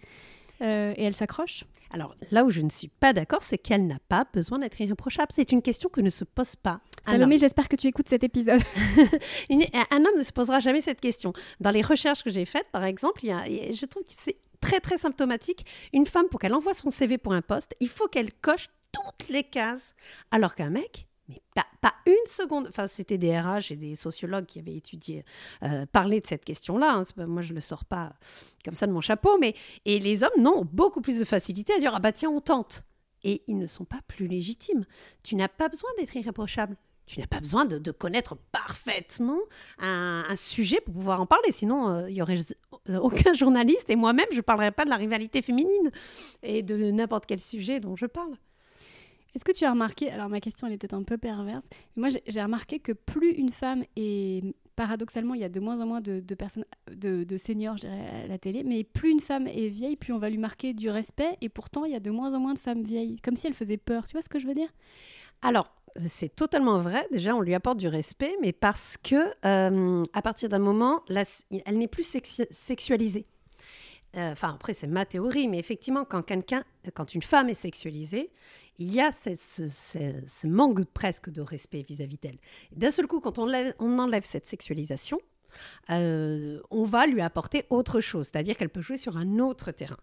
Euh, 0.63 0.93
et 0.97 1.05
elle 1.05 1.17
s'accroche. 1.17 1.65
Alors 1.93 2.15
là 2.31 2.45
où 2.45 2.51
je 2.51 2.61
ne 2.61 2.71
suis 2.71 2.89
pas 2.89 3.13
d'accord, 3.13 3.43
c'est 3.43 3.59
qu'elle 3.59 3.87
n'a 3.87 3.99
pas 4.09 4.25
besoin 4.33 4.59
d'être 4.59 4.81
irréprochable. 4.81 5.29
C'est 5.31 5.53
une 5.53 5.63
question 5.63 5.89
que 5.89 6.01
ne 6.01 6.11
se 6.11 6.25
pose 6.25 6.55
pas. 6.55 6.81
Salomé, 7.05 7.39
j'espère 7.39 7.69
que 7.69 7.77
tu 7.77 7.89
écoutes 7.89 8.09
cet 8.09 8.23
épisode. 8.23 8.61
un 9.51 10.05
homme 10.05 10.19
ne 10.19 10.23
se 10.23 10.33
posera 10.33 10.61
jamais 10.61 10.81
cette 10.81 11.01
question. 11.01 11.33
Dans 11.59 11.71
les 11.71 11.83
recherches 11.83 12.23
que 12.23 12.31
j'ai 12.31 12.45
faites, 12.45 12.69
par 12.71 12.85
exemple, 12.85 13.25
il 13.25 13.29
y 13.29 13.33
a, 13.33 13.73
je 13.73 13.87
trouve 13.87 14.05
que 14.05 14.13
c'est 14.15 14.37
très 14.61 14.81
très 14.81 14.99
symptomatique. 14.99 15.65
Une 15.93 16.07
femme, 16.07 16.29
pour 16.29 16.39
qu'elle 16.39 16.55
envoie 16.55 16.75
son 16.75 16.91
CV 16.91 17.19
pour 17.19 17.33
un 17.33 17.43
poste, 17.43 17.75
il 17.81 17.89
faut 17.89 18.07
qu'elle 18.07 18.33
coche 18.33 18.69
toutes 18.93 19.29
les 19.29 19.43
cases. 19.43 19.95
Alors 20.31 20.55
qu'un 20.55 20.71
mec, 20.71 21.09
mais 21.31 21.41
pas, 21.81 21.95
une 22.07 22.27
seconde. 22.27 22.67
Enfin, 22.69 22.87
c'était 22.87 23.19
des 23.19 23.39
RH 23.39 23.71
et 23.73 23.77
des 23.77 23.95
sociologues 23.95 24.47
qui 24.47 24.59
avaient 24.59 24.77
étudié, 24.77 25.25
euh, 25.63 25.87
parlé 25.87 26.21
de 26.21 26.27
cette 26.27 26.45
question-là. 26.45 26.95
Hein. 26.95 27.27
moi, 27.27 27.43
je 27.43 27.51
ne 27.51 27.55
le 27.55 27.61
sors 27.61 27.85
pas 27.85 28.13
comme 28.65 28.75
ça 28.75 28.87
de 28.87 28.93
mon 28.93 29.01
chapeau. 29.01 29.39
Mais, 29.39 29.55
et 29.85 29.99
les 29.99 30.23
hommes, 30.23 30.31
non, 30.39 30.67
beaucoup 30.73 31.01
plus 31.01 31.19
de 31.19 31.25
facilité 31.25 31.73
à 31.75 31.79
dire 31.79 31.95
Ah 31.95 32.01
bah 32.01 32.13
tiens, 32.13 32.31
on 32.31 32.41
tente. 32.41 32.85
Et 33.23 33.43
ils 33.47 33.59
ne 33.59 33.67
sont 33.67 33.85
pas 33.85 34.01
plus 34.09 34.27
légitimes. 34.27 34.85
Tu 35.23 35.37
n'as 35.37 35.49
pas 35.49 35.69
besoin 35.69 35.91
d'être 35.99 36.15
irréprochable. 36.17 36.77
Tu 37.07 37.19
n'as 37.19 37.27
pas 37.27 37.41
besoin 37.41 37.65
de, 37.65 37.91
connaître 37.91 38.37
parfaitement 38.53 39.41
un, 39.79 40.37
sujet 40.37 40.81
pour 40.81 40.95
pouvoir 40.95 41.21
en 41.21 41.27
parler. 41.27 41.51
Sinon, 41.51 41.89
euh, 41.89 42.09
il 42.09 42.15
n'y 42.15 42.23
aurait 42.23 42.39
aucun 43.01 43.35
journaliste 43.35 43.91
et 43.91 43.97
moi-même, 43.97 44.29
je 44.31 44.37
ne 44.37 44.43
parlerais 44.43 44.71
pas 44.71 44.85
de 44.85 44.91
la 44.91 44.97
rivalité 44.97 45.43
féminine 45.43 45.91
et 46.43 46.63
de 46.63 46.91
n'importe 46.93 47.27
quel 47.27 47.41
sujet 47.41 47.81
dont 47.81 47.97
je 47.97 48.07
parle. 48.07 48.37
Est-ce 49.35 49.45
que 49.45 49.53
tu 49.53 49.65
as 49.65 49.71
remarqué, 49.71 50.11
alors 50.11 50.29
ma 50.29 50.41
question 50.41 50.67
elle 50.67 50.75
est 50.75 50.79
peut-être 50.79 50.95
un 50.95 51.03
peu 51.03 51.19
perverse, 51.19 51.67
mais 51.97 52.09
moi 52.09 52.21
j'ai 52.27 52.43
remarqué 52.43 52.81
que 52.81 52.93
plus 52.93 53.31
une 53.31 53.51
femme 53.51 53.85
est, 53.97 54.43
paradoxalement 54.81 55.35
il 55.35 55.41
y 55.41 55.45
a 55.45 55.49
de 55.49 55.61
moins 55.61 55.81
en 55.81 55.87
moins 55.87 56.01
de, 56.01 56.21
personnes, 56.35 56.65
de, 56.91 57.37
seniors 57.37 57.77
je 57.77 57.83
dirais 57.83 58.25
à 58.25 58.27
la 58.27 58.39
télé, 58.39 58.65
mais 58.65 58.83
plus 58.83 59.11
une 59.11 59.21
femme 59.21 59.47
est 59.47 59.69
vieille, 59.69 59.97
plus 59.97 60.13
on 60.13 60.19
va 60.19 60.31
lui 60.31 60.39
marquer 60.39 60.73
du 60.73 60.89
respect, 60.89 61.37
et 61.41 61.49
pourtant 61.49 61.85
il 61.85 61.93
y 61.93 61.97
a 61.97 62.01
de 62.01 62.11
moins 62.11 62.35
en 62.35 62.41
moins 62.41 62.55
de 62.55 62.59
femmes 62.59 62.83
vieilles, 62.83 63.21
comme 63.21 63.37
si 63.37 63.47
elle 63.47 63.55
faisait 63.55 63.77
peur, 63.77 64.07
tu 64.07 64.13
vois 64.13 64.23
ce 64.23 64.29
que 64.29 64.39
je 64.39 64.47
veux 64.47 64.55
dire? 64.55 64.69
Alors, 65.43 65.75
c'est 66.07 66.35
totalement 66.35 66.79
vrai. 66.79 67.07
Déjà, 67.11 67.35
on 67.35 67.41
lui 67.41 67.55
apporte 67.55 67.79
du 67.79 67.89
respect, 67.89 68.35
mais 68.41 68.53
parce 68.53 68.97
que 68.97 69.33
euh, 69.45 70.05
à 70.13 70.23
partir 70.23 70.49
d'un 70.49 70.59
moment, 70.59 71.03
elle 71.09 71.79
n'est 71.79 71.89
plus 71.89 72.07
sexualisée. 72.51 73.27
Euh, 74.17 74.33
enfin, 74.33 74.55
après, 74.55 74.75
c'est 74.75 74.87
ma 74.87 75.05
théorie, 75.05 75.49
mais 75.49 75.59
effectivement, 75.59 76.05
quand 76.05 76.23
quelqu'un, 76.23 76.65
quand 76.95 77.15
une 77.15 77.23
femme 77.23 77.49
est 77.49 77.55
sexualisée, 77.55 78.31
il 78.81 78.95
y 78.95 79.01
a 79.01 79.13
ce, 79.13 80.47
manque 80.47 80.85
presque 80.87 81.31
de 81.31 81.43
respect 81.43 81.85
vis-à-vis 81.87 82.17
d'elle. 82.17 82.39
D'un 82.73 82.91
seul 82.91 83.07
coup, 83.07 83.21
quand 83.21 83.39
on, 83.39 83.47
enlève 83.99 84.25
cette 84.25 84.47
sexualisation, 84.47 85.21
euh, 85.91 86.61
on 86.71 86.85
va 86.85 87.07
lui 87.07 87.21
apporter 87.21 87.67
autre 87.69 88.01
chose, 88.01 88.29
c'est-à-dire 88.29 88.57
qu'elle 88.57 88.71
peut 88.71 88.81
jouer 88.81 88.97
sur 88.97 89.19
un 89.19 89.39
autre 89.39 89.71
terrain. 89.71 89.99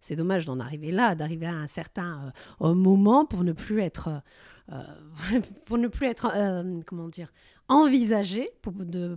C'est 0.00 0.14
dommage 0.14 0.44
d'en 0.44 0.60
arriver 0.60 0.92
là, 0.92 1.14
d'arriver 1.14 1.46
à 1.46 1.54
un 1.54 1.66
certain 1.66 2.32
euh, 2.60 2.74
moment 2.74 3.24
pour 3.24 3.44
ne 3.44 3.52
plus 3.52 3.80
être, 3.80 4.22
euh, 4.70 4.82
pour 5.64 5.78
ne 5.78 5.88
plus 5.88 6.06
être, 6.06 6.30
comment 6.84 7.08
dire, 7.08 7.32
envisagé 7.68 8.50
pour, 8.60 8.74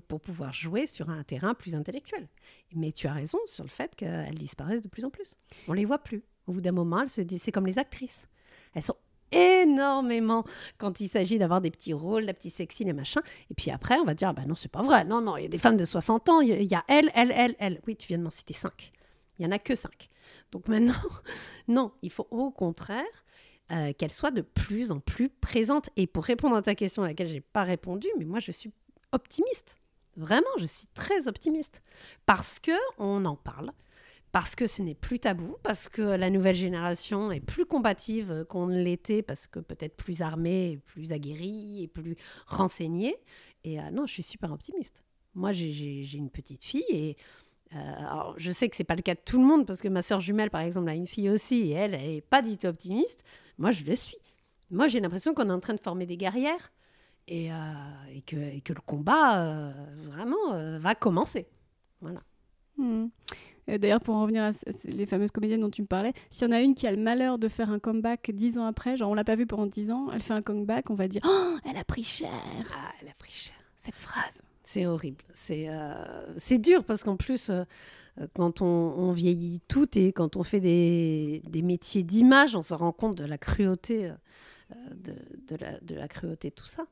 pour 0.08 0.22
pouvoir 0.22 0.54
jouer 0.54 0.86
sur 0.86 1.10
un 1.10 1.24
terrain 1.24 1.54
plus 1.54 1.76
intellectuel. 1.76 2.30
Mais 2.74 2.94
tu 2.94 3.08
as 3.08 3.14
raison 3.14 3.40
sur 3.46 3.66
le 3.66 3.70
fait 3.70 3.94
qu'elles 3.94 4.36
disparaissent 4.36 4.82
de 4.82 4.90
plus 4.90 5.04
en 5.04 5.10
plus. 5.10 5.36
On 5.68 5.74
les 5.74 5.84
voit 5.84 6.00
plus. 6.00 6.24
Au 6.48 6.54
bout 6.54 6.62
d'un 6.62 6.72
moment, 6.72 7.02
elles 7.02 7.10
se 7.10 7.22
disent, 7.22 7.42
c'est 7.42 7.52
comme 7.52 7.68
les 7.68 7.78
actrices. 7.78 8.30
Elles 8.74 8.84
sont 8.84 8.96
énormément 9.32 10.44
quand 10.78 11.00
il 11.00 11.08
s'agit 11.08 11.38
d'avoir 11.38 11.62
des 11.62 11.72
petits 11.72 11.94
rôles, 11.94 12.26
la 12.26 12.34
petite 12.34 12.54
sexy, 12.54 12.84
les 12.84 12.94
machins. 12.94 13.22
Et 13.50 13.54
puis 13.54 13.72
après, 13.72 13.98
on 14.00 14.04
va 14.04 14.14
dire, 14.14 14.34
bah 14.34 14.44
non, 14.46 14.56
c'est 14.56 14.72
pas 14.72 14.82
vrai. 14.82 15.06
Non, 15.06 15.22
non, 15.22 15.38
il 15.38 15.44
y 15.44 15.46
a 15.46 15.50
des 15.50 15.58
femmes 15.58 15.78
de 15.78 15.86
60 15.86 16.30
ans, 16.30 16.42
il 16.42 16.64
y 16.64 16.76
a 16.76 16.84
elle, 16.88 17.10
elle, 17.16 17.32
elle, 17.36 17.56
elle. 17.60 17.82
Oui, 17.88 17.96
tu 17.96 18.08
viens 18.08 18.18
de 18.18 18.24
m'en 18.24 18.30
citer 18.30 18.54
cinq. 18.54 18.92
Il 19.40 19.46
y 19.46 19.48
en 19.48 19.52
a 19.52 19.60
que 19.60 19.76
cinq. 19.76 20.10
Donc 20.52 20.68
maintenant, 20.68 20.94
non, 21.68 21.92
il 22.02 22.12
faut 22.12 22.28
au 22.30 22.52
contraire 22.52 23.04
euh, 23.72 23.94
qu'elle 23.94 24.12
soit 24.12 24.32
de 24.32 24.42
plus 24.42 24.92
en 24.92 25.00
plus 25.00 25.30
présente. 25.30 25.90
Et 25.96 26.08
pour 26.08 26.26
répondre 26.26 26.56
à 26.56 26.62
ta 26.62 26.76
question 26.76 27.04
à 27.04 27.08
laquelle 27.08 27.28
je 27.28 27.36
n'ai 27.36 27.42
pas 27.42 27.64
répondu, 27.64 28.08
mais 28.20 28.26
moi, 28.26 28.40
je 28.40 28.52
suis 28.52 28.72
optimiste. 29.14 29.78
Vraiment, 30.18 30.50
je 30.60 30.66
suis 30.66 30.88
très 30.94 31.28
optimiste. 31.28 31.82
Parce 32.26 32.60
que 32.60 32.74
on 32.98 33.24
en 33.24 33.38
parle, 33.38 33.72
parce 34.32 34.56
que 34.56 34.66
ce 34.66 34.82
n'est 34.82 34.96
plus 34.96 35.20
tabou, 35.20 35.58
parce 35.62 35.90
que 35.90 36.02
la 36.02 36.30
nouvelle 36.30 36.56
génération 36.56 37.32
est 37.32 37.42
plus 37.42 37.66
combative 37.66 38.46
qu'on 38.48 38.68
ne 38.68 38.82
l'était, 38.82 39.22
parce 39.22 39.46
que 39.46 39.60
peut-être 39.60 39.96
plus 39.98 40.22
armée, 40.22 40.80
plus 40.86 41.12
aguerrie 41.12 41.84
et 41.84 41.88
plus 41.88 42.16
renseignée. 42.48 43.18
Et 43.64 43.80
euh, 43.80 43.92
non, 43.92 44.06
je 44.06 44.14
suis 44.14 44.24
super 44.24 44.52
optimiste. 44.52 45.04
Moi, 45.36 45.52
j'ai 45.52 46.06
une 46.14 46.30
petite 46.30 46.64
fille 46.64 46.84
et 46.90 47.18
euh, 47.76 47.78
je 48.38 48.52
sais 48.52 48.70
que 48.70 48.76
c'est 48.76 48.84
pas 48.86 48.96
le 48.96 49.02
cas 49.02 49.16
de 49.16 49.22
tout 49.24 49.38
le 49.38 49.46
monde, 49.46 49.66
parce 49.66 49.82
que 49.82 49.88
ma 49.88 50.02
sœur 50.02 50.22
jumelle, 50.22 50.50
par 50.50 50.62
exemple, 50.62 50.90
a 50.90 50.94
une 50.94 51.08
fille 51.08 51.30
aussi, 51.30 51.70
et 51.70 51.72
elle, 51.72 51.94
elle 51.94 52.16
n'est 52.16 52.22
pas 52.22 52.42
du 52.42 52.58
tout 52.58 52.68
optimiste. 52.68 53.24
Moi, 53.58 53.72
je 53.72 53.84
le 53.84 53.96
suis. 53.96 54.18
Moi, 54.70 54.88
j'ai 54.88 55.02
l'impression 55.02 55.34
qu'on 55.34 55.50
est 55.50 55.54
en 55.54 55.60
train 55.60 55.74
de 55.74 55.80
former 55.80 56.06
des 56.06 56.18
guerrières 56.18 56.72
et, 57.28 57.52
euh, 57.52 57.56
que, 58.26 58.36
le 58.74 58.82
combat, 58.86 59.74
vraiment, 60.06 60.80
va 60.80 60.96
commencer. 60.96 61.48
Voilà. 62.00 62.22
Mmh. 62.78 63.08
D'ailleurs, 63.68 64.00
pour 64.00 64.16
en 64.16 64.24
revenir 64.24 64.44
à 64.44 64.52
les 64.86 65.06
fameuses 65.06 65.32
comédiennes 65.32 65.62
dont 65.62 65.70
tu 65.70 65.82
me 65.82 65.88
parlais, 65.88 66.14
s'il 66.30 66.48
y 66.48 66.50
en 66.50 66.54
a 66.54 66.62
une 66.62 66.76
qui 66.76 66.88
a 66.88 66.92
le 66.92 67.02
malheur 67.02 67.40
de 67.40 67.48
faire 67.48 67.70
un 67.70 67.80
comeback 67.80 68.32
dix 68.32 68.58
ans 68.58 68.66
après, 68.66 68.98
genre 68.98 69.10
on 69.12 69.14
l'a 69.14 69.24
pas 69.24 69.36
vue 69.36 69.46
pendant 69.46 69.68
dix 69.68 69.92
ans, 69.92 70.08
elle 70.14 70.22
fait 70.22 70.34
un 70.34 70.42
comeback, 70.42 70.90
on 70.90 70.96
va 70.96 71.08
dire 71.08 71.22
oh, 71.26 71.58
elle 71.70 71.78
a 71.78 71.84
pris 71.84 72.04
cher. 72.04 72.30
Ah, 72.74 72.92
elle 73.02 73.08
a 73.08 73.14
pris 73.18 73.32
cher. 73.32 73.56
Cette 73.78 73.96
phrase. 73.96 74.42
C'est 74.64 74.86
horrible. 74.86 75.24
C'est 75.34 75.68
euh, 75.68 75.94
c'est 76.38 76.58
dur 76.58 76.84
parce 76.84 77.04
qu'en 77.04 77.18
plus, 77.18 77.50
euh, 77.50 77.64
quand 78.36 78.62
on, 78.62 79.12
vieillit 79.12 79.60
tout 79.68 79.98
et 79.98 80.14
quand 80.14 80.38
on 80.38 80.44
fait 80.44 80.60
des, 80.60 81.42
des 81.50 81.62
métiers 81.62 82.04
d'image, 82.04 82.56
on 82.56 82.62
se 82.62 82.74
rend 82.74 82.92
compte 82.92 83.18
de 83.18 83.26
la 83.26 83.38
cruauté. 83.38 84.06
Euh, 84.06 84.14
de, 84.96 85.14
de, 85.50 85.58
la, 85.58 85.78
de, 85.82 85.96
la, 85.96 86.08
cruauté, 86.08 86.50
tout 86.50 86.66
ça. 86.66 86.84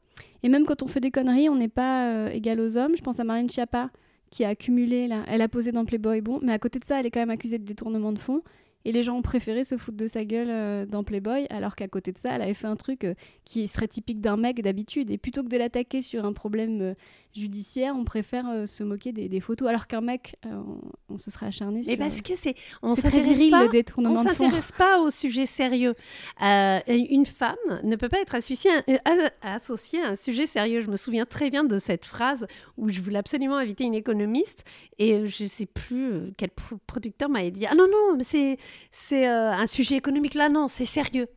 Et 0.44 0.50
même 0.50 0.66
quand 0.66 0.84
on 0.84 0.88
fait 0.88 1.00
des 1.00 1.12
conneries, 1.12 1.48
on 1.48 1.56
n'est 1.56 1.70
pas 1.70 2.30
égal 2.34 2.60
aux 2.60 2.76
hommes. 2.76 2.98
Je 2.98 3.02
pense 3.02 3.22
à 3.22 3.24
Marlène 3.24 3.50
Schiappa, 3.50 3.90
qui 4.32 4.44
a 4.44 4.50
accumulé. 4.50 5.10
Elle 5.28 5.42
a 5.42 5.48
posé 5.48 5.72
dans 5.72 5.86
Playboy, 5.86 6.22
bon, 6.22 6.40
mais 6.42 6.54
à 6.54 6.60
côté 6.60 6.80
de 6.80 6.86
ça, 6.86 7.00
elle 7.00 7.06
est 7.06 7.12
quand 7.12 7.20
même 7.20 7.30
accusée 7.30 7.58
de 7.58 7.66
détournement 7.66 8.12
de 8.12 8.20
fonds. 8.20 8.44
Et 8.86 8.92
les 8.92 9.04
gens 9.04 9.18
ont 9.18 9.22
préféré 9.22 9.66
se 9.66 9.78
foutre 9.78 9.98
de 9.98 10.08
sa 10.08 10.24
gueule 10.24 10.50
euh, 10.50 10.86
dans 10.86 11.04
Playboy, 11.04 11.48
alors 11.50 11.76
qu'à 11.76 11.88
côté 11.90 12.14
de 12.14 12.18
ça, 12.18 12.36
elle 12.36 12.42
avait 12.42 12.54
fait 12.54 12.68
un 12.68 12.78
truc 12.78 13.04
euh, 13.04 13.14
qui 13.44 13.68
serait 13.68 13.90
typique 13.90 14.22
d'un 14.22 14.38
mec 14.38 14.62
d'habitude. 14.62 15.12
Et 15.12 15.18
plutôt 15.18 15.44
que 15.44 15.50
de 15.50 15.58
l'attaquer 15.58 16.02
sur 16.02 16.26
un 16.26 16.32
problème 16.32 16.82
euh, 16.82 16.94
judiciaire, 17.36 17.96
on 17.96 18.04
préfère 18.04 18.50
euh, 18.50 18.66
se 18.66 18.84
moquer 18.84 19.12
des, 19.12 19.40
photos, 19.40 19.68
alors 19.68 19.88
qu'un 19.88 20.02
mec, 20.02 20.36
euh, 20.46 20.62
on, 21.10 21.18
se 21.18 21.32
serait 21.32 21.48
acharné 21.48 21.84
sur. 21.84 21.92
Mais 21.92 21.98
parce 21.98 22.22
que 22.22 22.36
c'est, 22.36 22.56
on 22.82 22.94
très 22.94 23.22
viril 23.22 23.52
pas, 23.52 23.64
le 23.64 23.70
détournement 23.70 24.22
on 24.22 24.28
s'intéresse 24.28 24.72
pas 24.72 25.00
au 25.00 25.12
sujet 25.12 25.46
sérieux. 25.46 25.96
une 26.42 27.26
femme 27.26 27.56
ne 27.84 27.96
peut 27.96 28.10
pas 28.10 28.20
être 28.20 28.36
associée 28.36 28.72
à, 29.06 29.54
associée 29.54 30.02
à 30.02 30.10
un 30.10 30.16
sujet 30.16 30.46
sérieux. 30.46 30.82
Je 30.82 30.90
me 30.90 30.98
souviens 30.98 31.26
très 31.26 31.50
bien 31.50 31.64
de 31.64 31.78
cette 31.78 32.06
phrase 32.06 32.48
où 32.78 32.90
je 32.90 33.02
voulais 33.02 33.20
absolument 33.20 33.58
inviter 33.58 33.84
une 33.84 33.96
économiste 33.96 34.64
et 34.98 35.28
je 35.28 35.46
sais 35.46 35.66
plus 35.66 36.34
quel 36.38 36.50
producteur 36.88 37.30
m'avait 37.30 37.52
dit 37.52 37.66
ah 37.66 37.76
non 37.76 37.88
non 37.88 38.18
c'est 38.22 38.58
c'est 38.92 39.26
un 39.28 39.68
sujet 39.68 39.96
économique 39.96 40.34
là 40.34 40.50
non 40.50 40.68
c'est 40.68 40.86
sérieux 40.86 41.28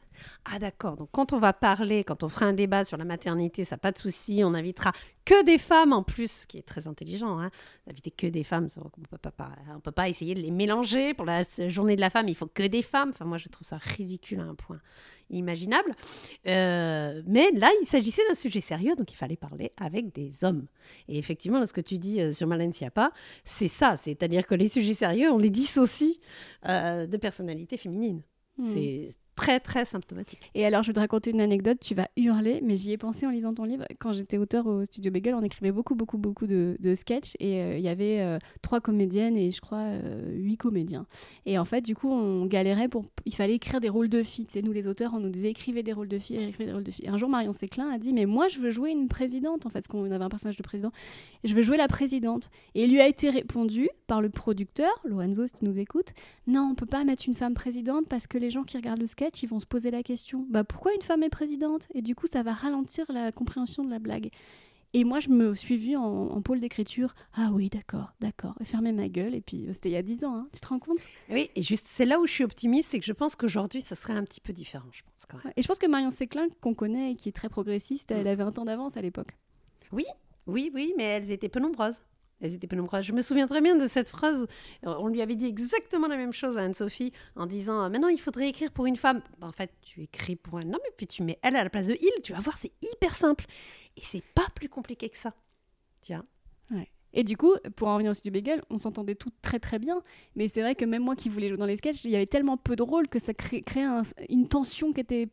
ah 0.45 0.59
d'accord, 0.59 0.97
donc 0.97 1.09
quand 1.13 1.33
on 1.33 1.39
va 1.39 1.53
parler, 1.53 2.05
quand 2.05 2.23
on 2.23 2.29
fera 2.29 2.47
un 2.47 2.53
débat 2.53 2.85
sur 2.85 2.97
la 2.97 3.05
maternité, 3.05 3.65
ça 3.65 3.77
pas 3.77 3.93
de 3.93 3.99
souci, 3.99 4.43
on 4.45 4.55
invitera 4.55 4.93
que 5.25 5.45
des 5.45 5.59
femmes 5.59 5.93
en 5.93 6.03
plus, 6.03 6.31
ce 6.31 6.47
qui 6.47 6.59
est 6.59 6.67
très 6.67 6.89
intelligent, 6.89 7.39
hein, 7.39 7.51
d'inviter 7.87 8.11
que 8.11 8.27
des 8.27 8.45
femmes, 8.45 8.69
on 8.77 8.89
peut 8.89 9.31
pas, 9.31 9.51
on 9.75 9.81
peut 9.81 9.93
pas 9.93 10.09
essayer 10.09 10.35
de 10.35 10.41
les 10.41 10.51
mélanger 10.51 11.15
pour 11.15 11.27
la 11.27 11.43
journée 11.69 11.97
de 11.97 12.01
la 12.01 12.11
femme, 12.11 12.29
il 12.29 12.35
faut 12.35 12.47
que 12.47 12.67
des 12.67 12.83
femmes, 12.83 13.11
enfin 13.11 13.25
moi 13.25 13.39
je 13.39 13.49
trouve 13.49 13.67
ça 13.67 13.79
ridicule 13.79 14.41
à 14.41 14.45
un 14.45 14.55
point 14.55 14.81
imaginable. 15.33 15.95
Euh, 16.47 17.23
mais 17.27 17.51
là, 17.53 17.71
il 17.81 17.87
s'agissait 17.87 18.23
d'un 18.29 18.35
sujet 18.35 18.61
sérieux, 18.61 18.95
donc 18.97 19.13
il 19.13 19.17
fallait 19.17 19.37
parler 19.37 19.73
avec 19.77 20.15
des 20.15 20.45
hommes. 20.45 20.67
Et 21.09 21.19
effectivement, 21.19 21.65
ce 21.67 21.73
que 21.73 21.81
tu 21.81 21.99
dis 21.99 22.21
euh, 22.21 22.31
sur 22.31 22.47
Malène 22.47 22.73
Schiappa, 22.73 23.13
c'est 23.45 23.69
ça, 23.69 23.97
c'est-à-dire 23.97 24.47
que 24.47 24.55
les 24.55 24.69
sujets 24.69 24.95
sérieux, 24.95 25.31
on 25.31 25.39
les 25.39 25.51
dissocie 25.51 26.21
euh, 26.67 27.07
de 27.07 27.17
personnalités 27.17 27.77
féminines. 27.77 28.23
Hmm. 28.59 28.71
C'est 28.73 29.09
très 29.37 29.61
très 29.61 29.85
symptomatique. 29.85 30.39
Et 30.55 30.67
alors 30.67 30.83
je 30.83 30.89
vais 30.89 30.95
te 30.95 31.01
raconter 31.01 31.31
une 31.31 31.41
anecdote, 31.41 31.79
tu 31.81 31.95
vas 31.95 32.09
hurler, 32.17 32.61
mais 32.63 32.77
j'y 32.77 32.93
ai 32.93 32.99
pensé 32.99 33.27
en 33.27 33.31
lisant 33.31 33.53
ton 33.53 33.65
livre. 33.65 33.85
Quand 33.99 34.13
j'étais 34.13 34.39
auteur 34.39 34.67
au 34.67 34.85
studio 34.85 35.11
Bagel, 35.11 35.35
on 35.35 35.43
écrivait 35.43 35.73
beaucoup 35.73 35.95
beaucoup 35.95 36.19
beaucoup 36.19 36.47
de, 36.47 36.77
de 36.79 36.95
sketchs 36.95 37.35
et 37.41 37.61
euh, 37.61 37.79
il 37.79 37.83
y 37.83 37.89
avait 37.89 38.21
euh, 38.21 38.39
trois 38.61 38.81
comédiennes 38.81 39.37
et 39.37 39.51
je 39.51 39.61
crois 39.61 39.79
euh, 39.79 40.33
huit 40.35 40.57
comédiens. 40.57 41.07
Et 41.47 41.59
en 41.59 41.65
fait 41.65 41.81
du 41.83 41.95
coup 41.95 42.11
on 42.11 42.47
galérait 42.47 42.89
pour, 42.89 43.07
il 43.25 43.35
fallait 43.35 43.55
écrire 43.55 43.81
des 43.81 43.89
rôles 43.89 44.09
de 44.09 44.23
filles. 44.23 44.47
C'est 44.51 44.63
nous 44.63 44.73
les 44.73 44.87
auteurs, 44.87 45.15
on 45.15 45.21
nous 45.21 45.31
disait 45.31 45.51
écrivez 45.51 45.83
des 45.83 45.93
rôles 45.93 46.09
de 46.09 46.19
filles, 46.19 46.43
écrivez 46.43 46.67
des 46.67 46.73
rôles 46.73 46.85
de 46.85 46.91
filles. 46.91 47.09
Un 47.09 47.19
jour 47.19 47.29
Marion 47.29 47.53
Séclin 47.53 47.91
a 47.91 47.99
dit 47.99 48.13
mais 48.13 48.27
moi 48.27 48.49
je 48.49 48.59
veux 48.59 48.71
jouer 48.71 48.91
une 48.91 49.09
présidente 49.09 49.67
en 49.67 49.71
fait, 49.71 49.83
parce 49.83 49.89
qu'on 49.89 50.11
avait 50.11 50.25
un 50.25 50.29
personnage 50.29 50.57
de 50.57 50.63
président, 50.63 50.93
et 51.43 51.49
je 51.49 51.55
veux 51.55 51.63
jouer 51.63 51.77
la 51.77 51.89
présidente. 51.89 52.51
Et 52.75 52.85
il 52.85 52.91
lui 52.91 53.01
a 53.01 53.09
été 53.09 53.31
répondu 53.31 53.89
par 54.07 54.21
le 54.21 54.29
producteur 54.29 54.91
Lorenzo 55.05 55.47
si 55.47 55.55
tu 55.55 55.65
nous 55.65 55.79
écoutes, 55.79 56.13
non 56.47 56.69
on 56.71 56.75
peut 56.75 56.87
pas 56.87 57.05
mettre 57.05 57.25
une 57.27 57.35
femme 57.35 57.55
présidente 57.55 58.07
parce 58.09 58.27
que 58.27 58.39
les 58.39 58.51
gens 58.51 58.63
qui 58.63 58.77
regardent 58.77 59.01
le 59.01 59.07
sketch 59.07 59.22
ils 59.29 59.47
vont 59.47 59.61
se 59.61 59.67
poser 59.67 59.91
la 59.91 60.03
question 60.03 60.47
bah, 60.49 60.65
pourquoi 60.65 60.95
une 60.95 61.03
femme 61.03 61.23
est 61.23 61.31
présidente? 61.31 61.89
Et 61.95 62.03
du 62.03 62.15
coup, 62.15 62.27
ça 62.27 62.43
va 62.43 62.53
ralentir 62.53 63.07
la 63.11 63.33
compréhension 63.33 63.85
de 63.85 63.91
la 63.91 63.99
blague. 63.99 64.31
Et 64.95 65.05
moi, 65.05 65.21
je 65.21 65.31
me 65.31 65.55
suis 65.55 65.79
vue 65.79 65.97
en, 65.97 66.43
pôle 66.43 66.61
d'écriture. 66.61 67.15
Ah 67.33 67.51
oui, 67.55 67.71
d'accord, 67.71 68.13
d'accord. 68.21 68.55
Et 68.61 68.65
fermer 68.65 68.93
ma 68.93 69.09
gueule. 69.09 69.35
Et 69.35 69.41
puis, 69.41 69.67
c'était 69.73 69.89
il 69.89 69.93
y 69.93 69.97
a 69.97 70.03
dix 70.03 70.23
ans, 70.23 70.37
hein. 70.37 70.49
tu 70.53 70.61
te 70.61 70.69
rends 70.69 70.79
compte? 70.79 70.99
Oui, 71.31 71.51
et 71.57 71.63
juste, 71.63 71.87
c'est 71.87 72.05
là 72.05 72.21
où 72.21 72.27
je 72.27 72.33
suis 72.33 72.45
optimiste, 72.45 72.91
c'est 72.91 72.99
que 72.99 73.07
je 73.07 73.13
pense 73.13 73.35
qu'aujourd'hui, 73.35 73.81
ça 73.81 73.95
serait 73.95 74.13
un 74.13 74.25
petit 74.25 74.41
peu 74.41 74.53
différent, 74.53 74.89
je 74.93 75.03
pense. 75.03 75.25
Quand 75.27 75.43
même. 75.43 75.55
Et 75.57 75.63
je 75.63 75.69
pense 75.69 75.79
que 75.79 75.87
Marion 75.87 76.11
Séclin, 76.11 76.49
qu'on 76.61 76.75
connaît 76.75 77.13
et 77.13 77.15
qui 77.15 77.31
est 77.31 77.33
très 77.33 77.49
progressiste, 77.49 78.11
elle 78.11 78.25
mm. 78.25 78.29
avait 78.29 78.43
un 78.43 78.53
temps 78.53 78.67
d'avance 78.67 78.99
à 78.99 79.01
l'époque. 79.01 79.35
Oui, 79.93 80.05
oui, 80.47 80.71
oui, 80.75 80.93
mais 80.99 81.05
elles 81.05 81.31
étaient 81.31 81.49
peu 81.49 81.61
nombreuses. 81.61 81.97
Elles 82.43 82.53
étaient 82.55 82.67
peu 82.67 82.77
nombreuses. 82.77 83.07
Je 83.07 83.13
me 83.13 83.23
souviens 83.23 83.47
très 83.47 83.63
bien 83.63 83.77
de 83.77 83.87
cette 83.87 84.11
phrase. 84.11 84.47
On 84.83 85.09
lui 85.09 85.23
avait 85.23 85.37
dit 85.37 85.47
exactement 85.47 86.09
la 86.09 86.17
même 86.17 86.33
chose 86.33 86.59
à 86.59 86.63
Anne-Sophie 86.63 87.13
en 87.37 87.47
disant 87.47 87.89
Maintenant, 87.89 88.09
il 88.09 88.21
faudrait 88.21 88.49
écrire 88.49 88.71
pour 88.71 88.85
une 88.85 88.97
femme. 88.97 89.23
Bah, 89.39 89.47
en 89.47 89.53
fait, 89.53 89.71
tu 89.81 90.03
écris 90.03 90.37
pour 90.37 90.59
un 90.59 90.67
homme 90.67 90.83
et 90.87 90.93
puis 90.97 91.07
tu 91.07 91.23
mets 91.23 91.39
elle 91.43 91.57
à 91.57 91.65
la 91.65 91.71
place 91.71 91.87
de 91.87 91.97
il. 91.99 92.23
Tu 92.23 92.33
vas 92.33 92.41
voir, 92.41 92.59
c'est 92.59 92.73
hyper 92.83 93.15
simple. 93.15 93.47
Et 93.97 94.03
c'est 94.03 94.25
pas 94.35 94.47
plus 94.55 94.69
compliqué 94.69 95.09
que 95.09 95.17
ça. 95.17 95.33
Tiens. 96.03 96.27
Et 97.15 97.25
du 97.25 97.37
coup, 97.37 97.53
pour 97.77 97.89
en 97.89 97.95
revenir 97.95 98.13
au 98.13 98.15
studio 98.15 98.33
Bagel, 98.33 98.63
on 98.71 98.79
s'entendait 98.79 99.15
toutes 99.15 99.35
très 99.43 99.59
très 99.59 99.79
bien. 99.79 100.03
Mais 100.35 100.49
c'est 100.49 100.63
vrai 100.63 100.75
que 100.75 100.85
même 100.85 101.03
moi 101.03 101.15
qui 101.15 101.29
voulais 101.29 101.49
jouer 101.49 101.59
dans 101.59 101.67
les 101.67 101.77
sketchs, 101.77 102.05
il 102.05 102.11
y 102.11 102.17
avait 102.17 102.27
tellement 102.27 102.57
peu 102.57 102.77
de 102.77 102.83
rôles 102.83 103.09
que 103.09 103.19
ça 103.19 103.35
créait, 103.35 103.63
une 104.29 104.49
tension 104.49 104.93
qui 104.93 105.01
était 105.01 105.29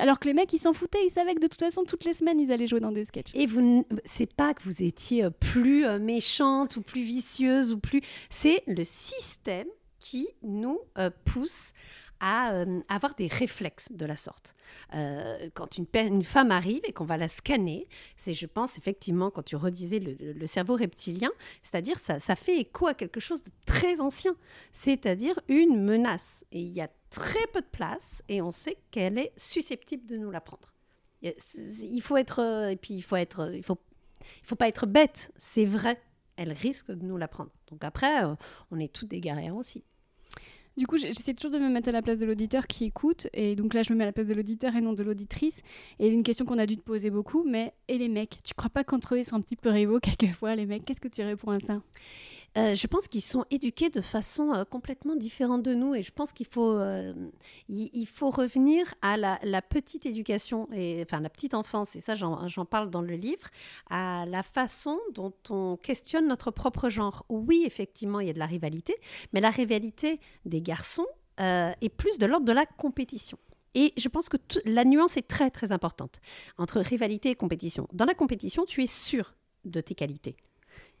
alors 0.00 0.18
que 0.18 0.26
les 0.26 0.34
mecs, 0.34 0.52
ils 0.52 0.58
s'en 0.58 0.72
foutaient, 0.72 1.04
ils 1.06 1.10
savaient 1.10 1.34
que 1.34 1.40
de 1.40 1.46
toute 1.46 1.60
façon, 1.60 1.84
toutes 1.84 2.04
les 2.04 2.12
semaines, 2.12 2.40
ils 2.40 2.50
allaient 2.50 2.66
jouer 2.66 2.80
dans 2.80 2.92
des 2.92 3.04
sketchs. 3.04 3.32
Et 3.34 3.46
vous, 3.46 3.86
c'est 4.04 4.32
pas 4.32 4.54
que 4.54 4.62
vous 4.62 4.82
étiez 4.82 5.24
euh, 5.24 5.30
plus 5.30 5.84
euh, 5.84 5.98
méchante 5.98 6.76
ou 6.76 6.82
plus 6.82 7.02
vicieuse 7.02 7.72
ou 7.72 7.78
plus. 7.78 8.02
C'est 8.30 8.62
le 8.66 8.84
système 8.84 9.68
qui 9.98 10.28
nous 10.42 10.80
euh, 10.98 11.10
pousse 11.24 11.72
à 12.20 12.52
euh, 12.52 12.80
avoir 12.88 13.14
des 13.14 13.26
réflexes 13.26 13.92
de 13.92 14.06
la 14.06 14.16
sorte. 14.16 14.54
Euh, 14.94 15.50
quand 15.54 15.78
une, 15.78 16.22
femme 16.22 16.50
arrive 16.50 16.80
et 16.84 16.92
qu'on 16.92 17.04
va 17.04 17.16
la 17.16 17.28
scanner, 17.28 17.88
c'est, 18.16 18.34
je 18.34 18.46
pense, 18.46 18.78
effectivement, 18.78 19.30
quand 19.30 19.42
tu 19.42 19.56
redisais 19.56 19.98
le, 19.98 20.46
cerveau 20.46 20.76
reptilien, 20.76 21.30
c'est-à-dire 21.62 21.98
ça, 21.98 22.20
ça 22.20 22.36
fait 22.36 22.58
écho 22.58 22.86
à 22.86 22.94
quelque 22.94 23.20
chose 23.20 23.42
de 23.42 23.50
très 23.66 24.00
ancien, 24.00 24.36
c'est-à-dire 24.72 25.38
une 25.48 25.82
menace. 25.82 26.44
Et 26.52 26.60
il 26.60 26.72
y 26.72 26.80
a 26.80 26.88
très 27.10 27.46
peu 27.52 27.60
de 27.60 27.66
place 27.66 28.22
et 28.28 28.42
on 28.42 28.50
sait 28.50 28.76
qu'elle 28.90 29.18
est 29.18 29.32
susceptible 29.36 30.06
de 30.06 30.16
nous 30.16 30.30
la 30.30 30.40
prendre. 30.40 30.74
Il 31.22 32.02
faut 32.02 32.16
être, 32.16 32.40
euh, 32.40 32.68
et 32.68 32.76
puis 32.76 32.94
il 32.94 33.02
faut 33.02 33.16
être, 33.16 33.50
il 33.54 33.62
faut, 33.62 33.78
il 34.20 34.46
faut 34.46 34.56
pas 34.56 34.68
être 34.68 34.86
bête, 34.86 35.32
c'est 35.36 35.64
vrai, 35.64 36.00
elle 36.36 36.52
risque 36.52 36.90
de 36.90 37.04
nous 37.04 37.16
la 37.16 37.28
prendre. 37.28 37.50
Donc 37.68 37.82
après, 37.82 38.22
on 38.70 38.78
est 38.78 38.92
toutes 38.92 39.08
des 39.08 39.20
guerrières 39.20 39.56
aussi. 39.56 39.84
Du 40.76 40.88
coup, 40.88 40.96
j'essaie 40.96 41.34
toujours 41.34 41.52
de 41.52 41.58
me 41.58 41.68
mettre 41.68 41.88
à 41.90 41.92
la 41.92 42.02
place 42.02 42.18
de 42.18 42.26
l'auditeur 42.26 42.66
qui 42.66 42.86
écoute. 42.86 43.28
Et 43.32 43.54
donc 43.54 43.74
là, 43.74 43.82
je 43.84 43.92
me 43.92 43.98
mets 43.98 44.04
à 44.04 44.08
la 44.08 44.12
place 44.12 44.26
de 44.26 44.34
l'auditeur 44.34 44.74
et 44.74 44.80
non 44.80 44.92
de 44.92 45.04
l'auditrice. 45.04 45.60
Et 46.00 46.08
une 46.08 46.24
question 46.24 46.44
qu'on 46.44 46.58
a 46.58 46.66
dû 46.66 46.76
te 46.76 46.82
poser 46.82 47.10
beaucoup, 47.10 47.44
mais 47.44 47.74
et 47.86 47.96
les 47.96 48.08
mecs? 48.08 48.38
Tu 48.42 48.54
crois 48.54 48.70
pas 48.70 48.82
qu'entre 48.82 49.14
eux, 49.14 49.18
ils 49.18 49.24
sont 49.24 49.36
un 49.36 49.40
petit 49.40 49.56
peu 49.56 49.70
rivaux 49.70 50.00
quelquefois, 50.02 50.56
les 50.56 50.66
mecs? 50.66 50.84
Qu'est-ce 50.84 51.00
que 51.00 51.08
tu 51.08 51.22
réponds 51.22 51.52
à 51.52 51.60
ça 51.60 51.80
euh, 52.56 52.74
je 52.74 52.86
pense 52.86 53.08
qu'ils 53.08 53.22
sont 53.22 53.44
éduqués 53.50 53.90
de 53.90 54.00
façon 54.00 54.52
euh, 54.52 54.64
complètement 54.64 55.16
différente 55.16 55.62
de 55.62 55.74
nous 55.74 55.94
et 55.94 56.02
je 56.02 56.12
pense 56.12 56.32
qu'il 56.32 56.46
faut, 56.46 56.78
euh, 56.78 57.12
faut 58.06 58.30
revenir 58.30 58.94
à 59.02 59.16
la, 59.16 59.62
petite 59.62 60.06
éducation, 60.06 60.68
et, 60.72 61.02
enfin 61.04 61.20
la 61.20 61.30
petite 61.30 61.54
enfance, 61.54 61.96
et 61.96 62.00
ça 62.00 62.14
j'en 62.14 62.64
parle 62.64 62.90
dans 62.90 63.02
le 63.02 63.14
livre, 63.14 63.48
à 63.90 64.24
la 64.26 64.42
façon 64.42 65.00
dont 65.12 65.32
on 65.50 65.76
questionne 65.76 66.28
notre 66.28 66.50
propre 66.50 66.88
genre. 66.88 67.24
Oui, 67.28 67.64
effectivement, 67.66 68.20
il 68.20 68.28
y 68.28 68.30
a 68.30 68.34
de 68.34 68.38
la 68.38 68.46
rivalité, 68.46 68.94
mais 69.32 69.40
la 69.40 69.50
rivalité 69.50 70.20
des 70.44 70.60
garçons 70.60 71.06
est 71.38 71.92
plus 71.96 72.18
de 72.18 72.26
l'ordre 72.26 72.46
de 72.46 72.52
la 72.52 72.66
compétition. 72.66 73.38
Et 73.74 73.92
je 73.96 74.08
pense 74.08 74.28
que 74.28 74.36
la 74.64 74.84
nuance 74.84 75.16
est 75.16 75.26
très 75.26 75.50
très 75.50 75.72
importante 75.72 76.20
entre 76.58 76.80
rivalité 76.80 77.30
et 77.30 77.34
compétition. 77.34 77.88
Dans 77.92 78.04
la 78.04 78.14
compétition, 78.14 78.64
tu 78.64 78.82
es 78.82 78.86
sûr 78.86 79.34
de 79.64 79.80
tes 79.80 79.94
qualités. 79.94 80.36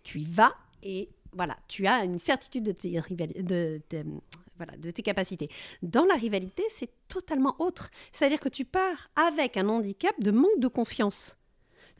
Tu 0.02 0.20
y 0.20 0.24
vas 0.24 0.54
et 0.82 1.08
voilà, 1.34 1.56
tu 1.68 1.86
as 1.86 2.04
une 2.04 2.18
certitude 2.18 2.64
de 2.64 2.72
tes, 2.72 3.00
voilà, 4.56 4.76
de 4.76 4.90
tes 4.90 5.02
capacités. 5.02 5.48
Dans 5.82 6.04
la 6.04 6.14
rivalité, 6.14 6.62
c'est 6.68 6.90
totalement 7.08 7.56
autre. 7.58 7.90
C'est-à-dire 8.12 8.40
que 8.40 8.48
tu 8.48 8.64
pars 8.64 9.10
avec 9.16 9.56
un 9.56 9.68
handicap 9.68 10.18
de 10.20 10.30
manque 10.30 10.58
de 10.58 10.68
confiance. 10.68 11.36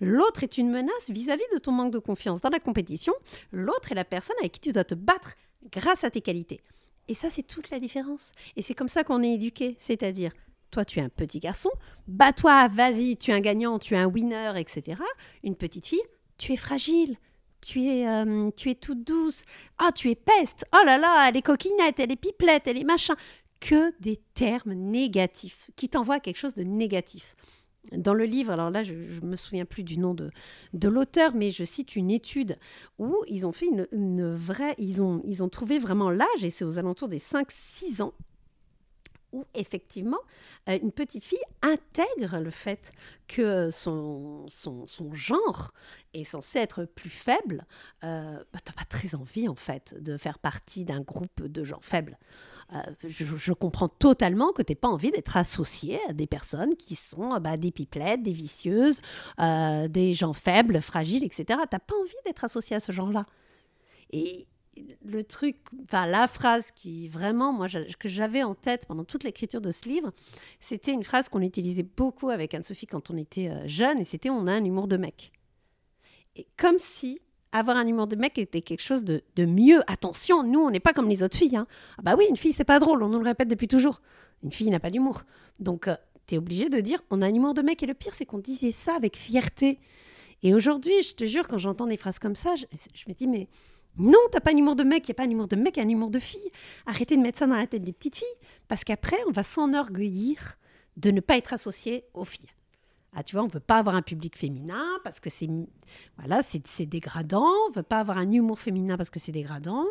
L'autre 0.00 0.42
est 0.42 0.58
une 0.58 0.70
menace 0.70 1.08
vis-à-vis 1.08 1.44
de 1.52 1.58
ton 1.58 1.72
manque 1.72 1.92
de 1.92 1.98
confiance. 1.98 2.40
Dans 2.40 2.50
la 2.50 2.60
compétition, 2.60 3.12
l'autre 3.52 3.92
est 3.92 3.94
la 3.94 4.04
personne 4.04 4.36
avec 4.40 4.52
qui 4.52 4.60
tu 4.60 4.72
dois 4.72 4.84
te 4.84 4.94
battre 4.94 5.34
grâce 5.70 6.04
à 6.04 6.10
tes 6.10 6.20
qualités. 6.20 6.60
Et 7.08 7.14
ça, 7.14 7.30
c'est 7.30 7.42
toute 7.42 7.70
la 7.70 7.78
différence. 7.78 8.32
Et 8.56 8.62
c'est 8.62 8.74
comme 8.74 8.88
ça 8.88 9.04
qu'on 9.04 9.22
est 9.22 9.34
éduqué. 9.34 9.76
C'est-à-dire, 9.78 10.32
toi, 10.70 10.84
tu 10.84 10.98
es 10.98 11.02
un 11.02 11.08
petit 11.08 11.38
garçon, 11.38 11.70
bats-toi, 12.08 12.68
vas-y, 12.68 13.16
tu 13.16 13.30
es 13.30 13.34
un 13.34 13.40
gagnant, 13.40 13.78
tu 13.78 13.94
es 13.94 13.96
un 13.96 14.06
winner, 14.06 14.52
etc. 14.56 15.00
Une 15.44 15.54
petite 15.54 15.86
fille, 15.86 16.02
tu 16.38 16.52
es 16.52 16.56
fragile, 16.56 17.16
tu 17.64 17.84
es, 17.86 18.06
euh, 18.06 18.50
tu 18.56 18.70
es 18.70 18.74
toute 18.74 19.04
douce. 19.04 19.44
Ah, 19.78 19.90
tu 19.92 20.10
es 20.10 20.14
peste. 20.14 20.64
Oh 20.72 20.84
là 20.84 20.98
là, 20.98 21.26
elle 21.28 21.36
est 21.36 21.42
coquinette, 21.42 21.98
elle 21.98 22.12
est 22.12 22.16
pipelette, 22.16 22.66
elle 22.66 22.78
est 22.78 22.84
machin. 22.84 23.14
Que 23.60 23.98
des 24.00 24.16
termes 24.34 24.74
négatifs 24.74 25.70
qui 25.74 25.88
t'envoient 25.88 26.20
quelque 26.20 26.36
chose 26.36 26.54
de 26.54 26.62
négatif. 26.62 27.34
Dans 27.92 28.14
le 28.14 28.24
livre, 28.24 28.52
alors 28.52 28.70
là, 28.70 28.82
je 28.82 28.94
ne 28.94 29.26
me 29.26 29.36
souviens 29.36 29.64
plus 29.64 29.82
du 29.82 29.98
nom 29.98 30.14
de, 30.14 30.30
de 30.72 30.88
l'auteur, 30.88 31.34
mais 31.34 31.50
je 31.50 31.64
cite 31.64 31.96
une 31.96 32.10
étude 32.10 32.58
où 32.98 33.16
ils 33.28 33.46
ont 33.46 33.52
fait 33.52 33.66
une, 33.66 33.86
une 33.92 34.34
vraie. 34.34 34.74
Ils 34.78 35.02
ont, 35.02 35.22
ils 35.24 35.42
ont 35.42 35.48
trouvé 35.48 35.78
vraiment 35.78 36.10
l'âge, 36.10 36.42
et 36.42 36.50
c'est 36.50 36.64
aux 36.64 36.78
alentours 36.78 37.08
des 37.08 37.18
5-6 37.18 38.02
ans, 38.02 38.14
où 39.34 39.44
effectivement 39.54 40.20
euh, 40.68 40.78
une 40.80 40.92
petite 40.92 41.24
fille 41.24 41.42
intègre 41.60 42.38
le 42.38 42.50
fait 42.50 42.92
que 43.26 43.68
son, 43.70 44.46
genre 45.12 45.72
est 46.14 46.24
censé 46.24 46.60
être 46.60 46.84
plus 46.84 47.10
faible, 47.10 47.66
euh, 48.04 48.38
bah, 48.52 48.60
tu 48.64 48.70
n'as 48.70 48.76
pas 48.76 48.84
très 48.88 49.14
envie 49.14 49.48
en 49.48 49.56
fait 49.56 49.94
de 50.00 50.16
faire 50.16 50.38
partie 50.38 50.84
d'un 50.84 51.00
groupe 51.00 51.42
de 51.42 51.64
gens 51.64 51.80
faibles. 51.82 52.18
Euh, 52.72 52.78
je, 53.06 53.52
comprends 53.52 53.88
totalement 53.88 54.52
que 54.52 54.62
tu 54.62 54.72
n'aies 54.72 54.76
pas 54.76 54.88
envie 54.88 55.10
d'être 55.10 55.36
associé 55.36 55.98
à 56.08 56.14
des 56.14 56.26
personnes 56.26 56.76
qui 56.76 56.94
sont 56.94 57.38
bah, 57.40 57.56
des 57.56 57.70
pipelettes, 57.70 58.22
des 58.22 58.32
vicieuses, 58.32 59.02
des 59.38 60.14
gens 60.14 60.32
faibles, 60.32 60.80
fragiles, 60.80 61.24
etc. 61.24 61.44
Tu 61.48 61.54
n'as 61.54 61.78
pas 61.78 61.94
envie 62.00 62.12
d'être 62.24 62.44
associé 62.44 62.76
à 62.76 62.80
ce 62.80 62.92
genre-là. 62.92 63.26
Et, 64.10 64.46
le 65.04 65.24
truc, 65.24 65.56
enfin 65.84 66.06
la 66.06 66.28
phrase 66.28 66.70
qui 66.72 67.08
vraiment, 67.08 67.52
moi, 67.52 67.66
que 67.98 68.08
j'avais 68.08 68.42
en 68.42 68.54
tête 68.54 68.86
pendant 68.86 69.04
toute 69.04 69.24
l'écriture 69.24 69.60
de 69.60 69.70
ce 69.70 69.88
livre, 69.88 70.10
c'était 70.60 70.92
une 70.92 71.04
phrase 71.04 71.28
qu'on 71.28 71.42
utilisait 71.42 71.84
beaucoup 71.84 72.30
avec 72.30 72.54
Anne-Sophie 72.54 72.86
quand 72.86 73.10
on 73.10 73.16
était 73.16 73.48
euh, 73.48 73.66
jeune, 73.66 73.98
et 73.98 74.04
c'était 74.04 74.30
on 74.30 74.46
a 74.46 74.52
un 74.52 74.64
humour 74.64 74.88
de 74.88 74.96
mec. 74.96 75.32
Et 76.36 76.46
comme 76.56 76.78
si 76.78 77.20
avoir 77.54 77.76
un 77.76 77.86
humour 77.86 78.08
de 78.08 78.16
mec 78.16 78.36
était 78.36 78.62
quelque 78.62 78.82
chose 78.82 79.04
de, 79.04 79.22
mieux. 79.38 79.80
Attention, 79.86 80.42
nous, 80.42 80.58
on 80.58 80.70
n'est 80.70 80.80
pas 80.80 80.92
comme 80.92 81.08
les 81.08 81.22
autres 81.22 81.38
filles. 81.38 81.56
Hein. 81.56 81.68
Ah 81.98 82.02
bah 82.02 82.16
oui, 82.18 82.26
une 82.28 82.36
fille, 82.36 82.52
c'est 82.52 82.64
pas 82.64 82.80
drôle, 82.80 83.02
on 83.02 83.08
nous 83.08 83.20
le 83.20 83.24
répète 83.24 83.48
depuis 83.48 83.68
toujours. 83.68 84.02
Une 84.42 84.50
fille 84.50 84.68
n'a 84.70 84.80
pas 84.80 84.90
d'humour. 84.90 85.22
Donc, 85.60 85.86
euh, 85.86 85.94
tu 86.26 86.34
es 86.34 86.38
obligé 86.38 86.68
de 86.68 86.80
dire, 86.80 87.00
on 87.10 87.22
a 87.22 87.26
un 87.26 87.34
humour 87.34 87.54
de 87.54 87.62
mec. 87.62 87.80
Et 87.84 87.86
le 87.86 87.94
pire, 87.94 88.12
c'est 88.12 88.26
qu'on 88.26 88.38
disait 88.38 88.72
ça 88.72 88.96
avec 88.96 89.16
fierté. 89.16 89.78
Et 90.42 90.52
aujourd'hui, 90.52 91.00
je 91.04 91.14
te 91.14 91.24
jure, 91.24 91.46
quand 91.46 91.58
j'entends 91.58 91.86
des 91.86 91.96
phrases 91.96 92.18
comme 92.18 92.34
ça, 92.34 92.56
je, 92.56 92.64
je 92.72 93.04
me 93.06 93.14
dis, 93.14 93.28
mais 93.28 93.48
non, 93.96 94.18
t'as 94.32 94.40
pas 94.40 94.52
un 94.52 94.56
humour 94.56 94.76
de 94.76 94.82
mec, 94.82 95.06
il 95.06 95.10
n'y 95.10 95.14
a 95.14 95.16
pas 95.16 95.24
un 95.24 95.30
humour 95.30 95.48
de 95.48 95.56
mec, 95.56 95.76
y 95.76 95.80
a 95.80 95.84
un 95.84 95.88
humour 95.88 96.10
de 96.10 96.18
fille. 96.18 96.50
Arrêtez 96.86 97.16
de 97.16 97.22
mettre 97.22 97.38
ça 97.38 97.46
dans 97.46 97.54
la 97.54 97.66
tête 97.66 97.82
des 97.82 97.92
petites 97.92 98.16
filles, 98.16 98.38
parce 98.68 98.84
qu'après, 98.84 99.18
on 99.28 99.32
va 99.32 99.42
s'enorgueillir 99.42 100.56
de 100.96 101.10
ne 101.10 101.20
pas 101.20 101.36
être 101.36 101.52
associé 101.52 102.04
aux 102.14 102.24
filles. 102.24 102.50
Ah, 103.16 103.22
tu 103.22 103.36
vois, 103.36 103.44
on 103.44 103.46
ne 103.46 103.52
veut 103.52 103.60
pas 103.60 103.78
avoir 103.78 103.94
un 103.94 104.02
public 104.02 104.36
féminin 104.36 104.84
parce 105.04 105.20
que 105.20 105.30
c'est 105.30 105.48
voilà, 106.18 106.42
c'est 106.42 106.86
dégradant. 106.86 107.48
On 107.66 107.70
ne 107.70 107.74
veut 107.74 107.84
pas 107.84 108.00
avoir 108.00 108.18
un 108.18 108.30
humour 108.30 108.58
féminin 108.58 108.96
parce 108.96 109.10
que 109.10 109.20
c'est 109.20 109.30
dégradant. 109.30 109.84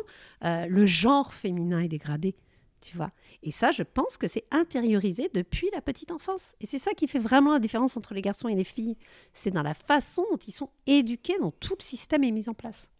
Euh, 0.44 0.66
le 0.66 0.84
genre 0.84 1.32
féminin 1.32 1.80
est 1.80 1.88
dégradé, 1.88 2.36
tu 2.82 2.98
vois. 2.98 3.12
Et 3.42 3.50
ça, 3.50 3.70
je 3.72 3.82
pense 3.82 4.18
que 4.18 4.28
c'est 4.28 4.44
intériorisé 4.50 5.30
depuis 5.32 5.70
la 5.72 5.80
petite 5.80 6.10
enfance. 6.10 6.54
Et 6.60 6.66
c'est 6.66 6.78
ça 6.78 6.92
qui 6.92 7.08
fait 7.08 7.18
vraiment 7.18 7.54
la 7.54 7.60
différence 7.60 7.96
entre 7.96 8.12
les 8.12 8.20
garçons 8.20 8.48
et 8.48 8.54
les 8.54 8.64
filles. 8.64 8.98
C'est 9.32 9.50
dans 9.50 9.62
la 9.62 9.74
façon 9.74 10.26
dont 10.30 10.36
ils 10.36 10.52
sont 10.52 10.68
éduqués, 10.86 11.38
dont 11.40 11.52
tout 11.60 11.76
le 11.78 11.84
système 11.84 12.24
est 12.24 12.30
mis 12.30 12.50
en 12.50 12.54
place. 12.54 12.90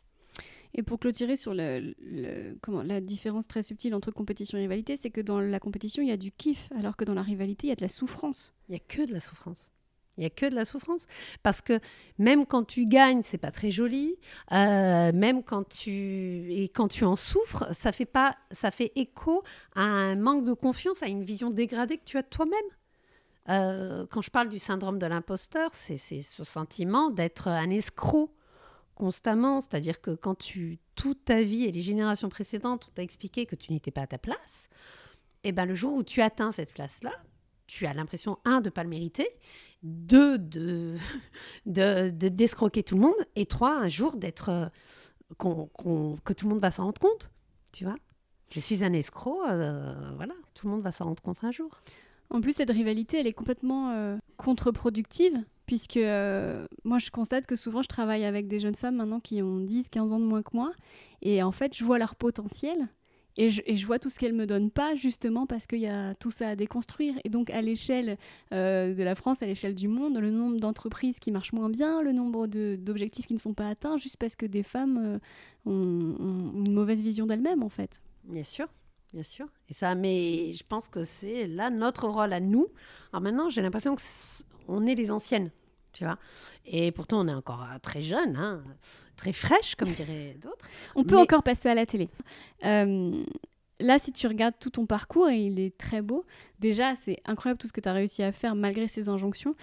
Et 0.74 0.82
pour 0.82 0.98
clôturer 0.98 1.36
sur 1.36 1.54
la 1.54 3.00
différence 3.00 3.46
très 3.46 3.62
subtile 3.62 3.94
entre 3.94 4.10
compétition 4.10 4.58
et 4.58 4.62
rivalité, 4.62 4.96
c'est 4.96 5.10
que 5.10 5.20
dans 5.20 5.38
la 5.40 5.60
compétition, 5.60 6.02
il 6.02 6.08
y 6.08 6.12
a 6.12 6.16
du 6.16 6.32
kiff, 6.32 6.68
alors 6.76 6.96
que 6.96 7.04
dans 7.04 7.14
la 7.14 7.22
rivalité, 7.22 7.68
il 7.68 7.70
y 7.70 7.72
a 7.72 7.76
de 7.76 7.82
la 7.82 7.88
souffrance. 7.88 8.52
Il 8.68 8.72
n'y 8.72 8.76
a 8.76 8.80
que 8.80 9.06
de 9.06 9.12
la 9.12 9.20
souffrance. 9.20 9.70
Il 10.16 10.20
n'y 10.20 10.26
a 10.26 10.30
que 10.30 10.46
de 10.46 10.54
la 10.54 10.64
souffrance. 10.64 11.06
Parce 11.42 11.60
que 11.60 11.78
même 12.18 12.44
quand 12.46 12.64
tu 12.64 12.86
gagnes, 12.86 13.22
c'est 13.22 13.38
pas 13.38 13.52
très 13.52 13.70
joli. 13.70 14.16
Euh, 14.52 15.12
même 15.12 15.42
quand 15.44 15.68
tu, 15.68 16.52
et 16.52 16.68
quand 16.68 16.88
tu 16.88 17.04
en 17.04 17.16
souffres, 17.16 17.66
ça 17.72 17.92
fait, 17.92 18.04
pas, 18.04 18.36
ça 18.50 18.70
fait 18.70 18.92
écho 18.96 19.42
à 19.74 19.82
un 19.82 20.16
manque 20.16 20.44
de 20.44 20.54
confiance, 20.54 21.02
à 21.02 21.06
une 21.06 21.22
vision 21.22 21.50
dégradée 21.50 21.98
que 21.98 22.04
tu 22.04 22.18
as 22.18 22.22
de 22.22 22.28
toi-même. 22.28 22.58
Euh, 23.48 24.06
quand 24.10 24.22
je 24.22 24.30
parle 24.30 24.48
du 24.48 24.58
syndrome 24.58 24.98
de 24.98 25.06
l'imposteur, 25.06 25.70
c'est 25.74 25.96
ce 25.96 26.44
sentiment 26.44 27.10
d'être 27.10 27.48
un 27.48 27.70
escroc 27.70 28.30
constamment. 28.94 29.60
C'est-à-dire 29.60 30.00
que 30.00 30.12
quand 30.12 30.34
tu, 30.36 30.78
toute 30.94 31.24
ta 31.24 31.42
vie 31.42 31.64
et 31.64 31.72
les 31.72 31.80
générations 31.80 32.28
précédentes, 32.28 32.86
on 32.88 32.92
t'a 32.94 33.02
expliqué 33.02 33.46
que 33.46 33.56
tu 33.56 33.72
n'étais 33.72 33.90
pas 33.90 34.02
à 34.02 34.06
ta 34.06 34.18
place, 34.18 34.68
et 35.42 35.48
eh 35.48 35.52
ben 35.52 35.66
le 35.66 35.74
jour 35.74 35.92
où 35.92 36.02
tu 36.02 36.22
atteins 36.22 36.52
cette 36.52 36.72
place-là, 36.72 37.12
tu 37.66 37.86
as 37.86 37.92
l'impression, 37.92 38.38
un, 38.44 38.60
de 38.60 38.66
ne 38.66 38.70
pas 38.70 38.82
le 38.82 38.88
mériter, 38.88 39.28
deux, 39.82 40.38
de, 40.38 40.96
de, 41.66 42.08
d'escroquer 42.08 42.82
tout 42.82 42.94
le 42.94 43.02
monde, 43.02 43.26
et 43.36 43.46
trois, 43.46 43.76
un 43.76 43.88
jour 43.88 44.16
d'être. 44.16 44.48
Euh, 44.48 44.66
que 45.38 46.32
tout 46.32 46.46
le 46.46 46.50
monde 46.50 46.60
va 46.60 46.70
s'en 46.70 46.84
rendre 46.84 47.00
compte. 47.00 47.30
Tu 47.72 47.84
vois 47.84 47.96
Je 48.50 48.60
suis 48.60 48.84
un 48.84 48.92
escroc, 48.92 49.42
euh, 49.48 50.12
voilà, 50.16 50.34
tout 50.54 50.66
le 50.66 50.72
monde 50.72 50.82
va 50.82 50.92
s'en 50.92 51.06
rendre 51.06 51.22
compte 51.22 51.42
un 51.42 51.50
jour. 51.50 51.80
En 52.30 52.40
plus, 52.40 52.52
cette 52.52 52.70
rivalité, 52.70 53.18
elle 53.20 53.26
est 53.26 53.32
complètement 53.32 53.90
euh, 53.90 54.16
contre-productive, 54.36 55.44
puisque 55.66 55.98
moi, 56.84 56.98
je 56.98 57.10
constate 57.10 57.46
que 57.46 57.56
souvent, 57.56 57.82
je 57.82 57.88
travaille 57.88 58.24
avec 58.24 58.48
des 58.48 58.60
jeunes 58.60 58.74
femmes 58.74 58.96
maintenant 58.96 59.20
qui 59.20 59.42
ont 59.42 59.60
10, 59.60 59.88
15 59.88 60.12
ans 60.12 60.20
de 60.20 60.24
moins 60.24 60.42
que 60.42 60.50
moi, 60.54 60.72
et 61.22 61.42
en 61.42 61.52
fait, 61.52 61.74
je 61.76 61.84
vois 61.84 61.98
leur 61.98 62.14
potentiel. 62.14 62.88
Et 63.36 63.50
je, 63.50 63.86
vois 63.86 63.98
tout 63.98 64.10
ce 64.10 64.18
qu'elle 64.18 64.32
me 64.32 64.46
donne 64.46 64.70
pas, 64.70 64.94
justement 64.94 65.44
parce 65.46 65.66
qu'il 65.66 65.80
y 65.80 65.88
a 65.88 66.14
tout 66.14 66.30
ça 66.30 66.50
à 66.50 66.56
déconstruire. 66.56 67.14
Et 67.24 67.28
donc, 67.28 67.50
à 67.50 67.62
l'échelle 67.62 68.16
euh, 68.52 68.94
de 68.94 69.02
la 69.02 69.16
France, 69.16 69.42
à 69.42 69.46
l'échelle 69.46 69.74
du 69.74 69.88
monde, 69.88 70.16
le 70.18 70.30
nombre 70.30 70.60
d'entreprises 70.60 71.18
qui 71.18 71.32
marchent 71.32 71.52
moins 71.52 71.68
bien, 71.68 72.00
le 72.00 72.12
nombre 72.12 72.46
d'objectifs 72.46 73.26
qui 73.26 73.34
ne 73.34 73.38
sont 73.38 73.54
pas 73.54 73.68
atteints, 73.68 73.96
juste 73.96 74.18
parce 74.18 74.36
que 74.36 74.46
des 74.46 74.62
femmes 74.62 74.98
euh, 74.98 75.18
ont, 75.66 76.62
une 76.64 76.72
mauvaise 76.72 77.02
vision 77.02 77.26
d'elles-mêmes, 77.26 77.64
en 77.64 77.68
fait. 77.68 78.00
Bien 78.22 78.44
sûr. 78.44 78.68
Bien 79.12 79.24
sûr. 79.24 79.46
Et 79.68 79.74
ça, 79.74 79.96
mais 79.96 80.52
je 80.52 80.62
pense 80.68 80.88
que 80.88 81.02
c'est 81.02 81.48
là 81.48 81.70
notre 81.70 82.06
rôle 82.08 82.32
à 82.32 82.40
nous. 82.40 82.68
Alors 83.12 83.22
maintenant, 83.22 83.48
j'ai 83.48 83.62
l'impression 83.62 83.96
qu'on 84.66 84.86
est 84.86 84.94
les 84.94 85.10
anciennes 85.10 85.50
tu 85.94 86.04
vois. 86.04 86.18
Et 86.66 86.92
pourtant, 86.92 87.24
on 87.24 87.28
est 87.28 87.34
encore 87.34 87.62
euh, 87.62 87.78
très 87.80 88.02
jeune, 88.02 88.36
hein, 88.36 88.62
très 89.16 89.32
fraîche, 89.32 89.76
comme 89.76 89.88
diraient 89.88 90.36
d'autres. 90.42 90.68
On 90.94 91.04
peut 91.04 91.16
encore 91.16 91.42
passer 91.42 91.70
à 91.70 91.74
la 91.74 91.86
télé. 91.86 92.10
Euh, 92.64 93.24
là, 93.80 93.98
si 93.98 94.12
tu 94.12 94.26
regardes 94.26 94.54
tout 94.60 94.70
ton 94.70 94.84
parcours, 94.84 95.30
et 95.30 95.38
il 95.38 95.58
est 95.58 95.78
très 95.78 96.02
beau, 96.02 96.26
déjà, 96.58 96.94
c'est 96.96 97.22
incroyable 97.24 97.58
tout 97.58 97.68
ce 97.68 97.72
que 97.72 97.80
tu 97.80 97.88
as 97.88 97.92
réussi 97.92 98.22
à 98.22 98.32
faire 98.32 98.54
malgré 98.54 98.88
ces 98.88 99.08
injonctions. 99.08 99.54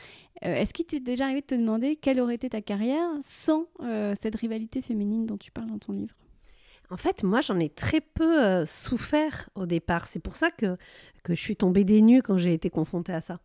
Euh, 0.43 0.55
est-ce 0.55 0.73
qu'il 0.73 0.85
t'est 0.85 0.99
déjà 0.99 1.25
arrivé 1.25 1.41
de 1.41 1.45
te 1.45 1.55
demander 1.55 1.97
quelle 1.97 2.19
aurait 2.19 2.35
été 2.35 2.49
ta 2.49 2.61
carrière 2.61 3.07
sans 3.21 3.67
cette 4.19 4.35
rivalité 4.35 4.81
féminine 4.81 5.25
dont 5.25 5.37
tu 5.37 5.51
parles 5.51 5.67
dans 5.67 5.79
ton 5.79 5.91
livre? 5.91 6.15
En 6.89 6.97
fait, 6.97 7.23
moi, 7.23 7.39
j'en 7.39 7.57
ai 7.57 7.69
très 7.69 8.01
peu 8.01 8.65
souffert 8.65 9.49
au 9.55 9.65
départ. 9.65 10.07
C'est 10.07 10.19
pour 10.19 10.35
ça 10.35 10.51
que, 10.51 10.77
que 11.23 11.33
je 11.33 11.39
suis 11.39 11.55
tombée 11.55 11.85
des 11.85 12.01
nues 12.01 12.21
quand 12.21 12.35
j'ai 12.35 12.53
été 12.53 12.69
confrontée 12.69 13.13
à 13.13 13.21
ça. 13.21 13.39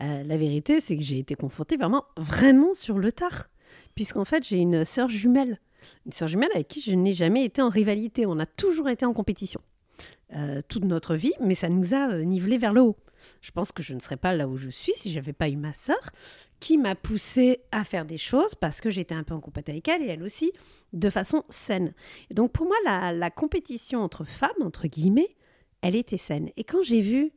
Euh, 0.00 0.22
la 0.24 0.36
vérité, 0.36 0.80
c'est 0.80 0.96
que 0.96 1.02
j'ai 1.02 1.18
été 1.18 1.34
confrontée 1.34 1.76
vraiment, 1.76 2.04
vraiment 2.16 2.74
sur 2.74 2.98
le 2.98 3.12
tard. 3.12 3.48
Puisqu'en 3.94 4.24
fait, 4.24 4.44
j'ai 4.44 4.58
une 4.58 4.84
sœur 4.84 5.08
jumelle. 5.08 5.58
Une 6.06 6.12
sœur 6.12 6.28
jumelle 6.28 6.50
avec 6.54 6.68
qui 6.68 6.80
je 6.80 6.92
n'ai 6.92 7.12
jamais 7.12 7.44
été 7.44 7.62
en 7.62 7.68
rivalité. 7.68 8.26
On 8.26 8.38
a 8.38 8.46
toujours 8.46 8.88
été 8.88 9.04
en 9.04 9.12
compétition. 9.12 9.60
Euh, 10.34 10.60
toute 10.66 10.84
notre 10.84 11.14
vie, 11.14 11.34
mais 11.40 11.54
ça 11.54 11.68
nous 11.68 11.92
a 11.92 12.10
euh, 12.10 12.24
nivelé 12.24 12.56
vers 12.56 12.72
le 12.72 12.80
haut. 12.80 12.96
Je 13.42 13.50
pense 13.50 13.70
que 13.70 13.82
je 13.82 13.92
ne 13.92 14.00
serais 14.00 14.16
pas 14.16 14.34
là 14.34 14.48
où 14.48 14.56
je 14.56 14.70
suis 14.70 14.94
si 14.94 15.12
j'avais 15.12 15.34
pas 15.34 15.48
eu 15.48 15.56
ma 15.56 15.74
sœur 15.74 16.10
qui 16.58 16.78
m'a 16.78 16.94
poussée 16.94 17.60
à 17.70 17.84
faire 17.84 18.06
des 18.06 18.16
choses 18.16 18.54
parce 18.54 18.80
que 18.80 18.88
j'étais 18.88 19.14
un 19.14 19.24
peu 19.24 19.34
en 19.34 19.40
compétition 19.40 19.74
avec 19.74 19.88
elle 19.88 20.02
et 20.02 20.10
elle 20.10 20.22
aussi 20.22 20.52
de 20.92 21.10
façon 21.10 21.44
saine. 21.50 21.92
Et 22.30 22.34
donc 22.34 22.50
pour 22.52 22.66
moi, 22.66 22.76
la, 22.84 23.12
la 23.12 23.30
compétition 23.30 24.00
entre 24.00 24.24
femmes, 24.24 24.50
entre 24.62 24.86
guillemets, 24.86 25.36
elle 25.82 25.96
était 25.96 26.16
saine. 26.16 26.50
Et 26.56 26.64
quand 26.64 26.82
j'ai 26.82 27.02
vu 27.02 27.32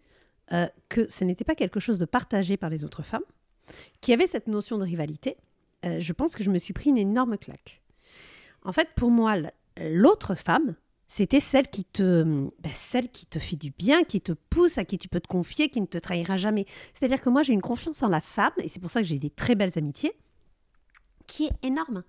euh, 0.52 0.68
que 0.90 1.10
ce 1.10 1.24
n'était 1.24 1.44
pas 1.44 1.56
quelque 1.56 1.80
chose 1.80 2.00
de 2.00 2.06
partagé 2.06 2.58
par 2.58 2.70
les 2.70 2.84
autres 2.84 3.04
femmes, 3.04 3.24
qui 4.02 4.14
avait 4.14 4.28
cette 4.28 4.48
notion 4.48 4.78
de 4.78 4.84
rivalité, 4.84 5.38
euh, 5.86 6.00
je 6.00 6.14
pense 6.14 6.36
que 6.36 6.44
je 6.44 6.52
me 6.52 6.58
suis 6.58 6.74
pris 6.74 6.90
une 6.90 6.98
énorme 6.98 7.38
claque. 7.38 7.82
En 8.64 8.72
fait, 8.72 8.90
pour 8.96 9.12
moi, 9.12 9.36
l'autre 9.78 10.36
femme, 10.36 10.76
c'était 11.08 11.40
celle 11.40 11.68
qui 11.68 11.86
te, 11.86 12.24
ben, 12.24 12.72
celle 12.74 13.10
qui 13.10 13.26
te 13.26 13.40
fait 13.40 13.56
du 13.56 13.72
bien, 13.72 14.04
qui 14.04 14.22
te 14.22 14.32
pousse, 14.32 14.78
à 14.78 14.86
qui 14.86 14.98
tu 14.98 15.08
peux 15.08 15.20
te 15.20 15.28
confier, 15.28 15.70
qui 15.70 15.82
ne 15.82 15.86
te 15.86 15.98
trahira 15.98 16.38
jamais. 16.38 16.66
C'est-à-dire 16.94 17.22
que 17.22 17.30
moi, 17.30 17.44
j'ai 17.44 17.54
une 17.54 17.62
confiance 17.62 18.02
en 18.02 18.10
la 18.10 18.22
femme, 18.22 18.54
et 18.58 18.68
c'est 18.68 18.80
pour 18.80 18.90
ça 18.90 19.02
que 19.02 19.08
j'ai 19.08 19.20
des 19.20 19.30
très 19.30 19.56
belles 19.56 19.78
amitiés, 19.78 20.14
qui 21.28 21.46
est 21.46 21.54
énorme. 21.64 22.04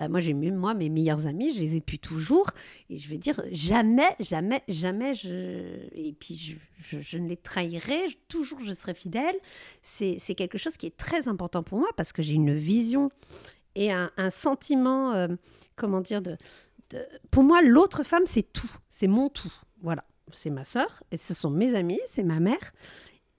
Euh, 0.00 0.08
moi, 0.08 0.20
j'ai 0.20 0.34
moi 0.34 0.74
mes 0.74 0.88
meilleurs 0.88 1.26
amis, 1.26 1.52
je 1.52 1.60
les 1.60 1.76
ai 1.76 1.80
depuis 1.80 1.98
toujours, 1.98 2.50
et 2.88 2.98
je 2.98 3.08
vais 3.08 3.18
dire 3.18 3.40
jamais, 3.50 4.08
jamais, 4.20 4.62
jamais, 4.68 5.14
je 5.14 5.88
et 5.92 6.14
puis 6.18 6.58
je, 6.80 7.18
ne 7.18 7.28
les 7.28 7.36
trahirai, 7.36 8.06
toujours 8.28 8.60
je 8.64 8.72
serai 8.72 8.94
fidèle. 8.94 9.34
C'est 9.82 10.34
quelque 10.36 10.58
chose 10.58 10.76
qui 10.76 10.86
est 10.86 10.96
très 10.96 11.28
important 11.28 11.62
pour 11.62 11.78
moi 11.78 11.88
parce 11.96 12.12
que 12.12 12.22
j'ai 12.22 12.34
une 12.34 12.54
vision 12.54 13.10
et 13.74 13.92
un, 13.92 14.10
sentiment, 14.30 15.12
euh, 15.12 15.28
comment 15.76 16.00
dire, 16.00 16.20
de, 16.20 16.36
pour 17.30 17.44
moi, 17.44 17.62
l'autre 17.62 18.02
femme, 18.02 18.24
c'est 18.26 18.52
tout, 18.52 18.70
c'est 18.88 19.06
mon 19.06 19.28
tout. 19.28 19.52
Voilà, 19.82 20.04
c'est 20.32 20.50
ma 20.50 20.64
sœur, 20.64 21.02
et 21.12 21.16
ce 21.16 21.34
sont 21.34 21.50
mes 21.50 21.74
amis, 21.74 22.00
c'est 22.06 22.24
ma 22.24 22.40
mère. 22.40 22.72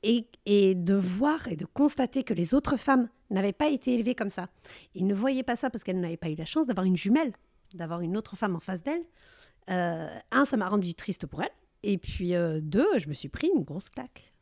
Et, 0.04 0.28
et, 0.46 0.76
de 0.76 0.96
voir 0.96 1.48
et 1.50 1.56
de 1.58 1.66
constater 1.66 2.24
que 2.24 2.34
les 2.34 2.54
autres 2.54 2.78
femmes 2.78 3.10
n'avait 3.30 3.52
pas 3.54 3.68
été 3.68 3.94
élevée 3.94 4.16
comme 4.16 4.30
ça. 4.30 4.48
Ils 4.96 5.06
ne 5.06 5.14
voyaient 5.14 5.44
pas 5.44 5.56
ça 5.58 5.70
parce 5.70 5.84
qu'elle 5.84 6.00
n'avait 6.00 6.18
pas 6.18 6.30
eu 6.30 6.36
la 6.36 6.46
chance 6.46 6.68
d'avoir 6.68 6.86
une 6.86 6.96
jumelle, 6.96 7.34
d'avoir 7.74 8.02
une 8.02 8.16
autre 8.16 8.36
femme 8.38 8.56
en 8.56 8.60
face 8.62 8.82
d'elle. 8.82 9.04
Euh, 9.70 10.08
un, 10.32 10.46
ça 10.46 10.56
m'a 10.58 10.68
rendu 10.68 10.94
triste 10.96 11.28
pour 11.28 11.44
elle. 11.44 11.52
Et 11.84 11.98
puis 11.98 12.34
euh, 12.34 12.60
deux, 12.62 12.88
je 12.98 13.08
me 13.10 13.14
suis 13.14 13.30
pris 13.30 13.50
une 13.56 13.64
grosse 13.64 13.90
claque. 13.90 14.34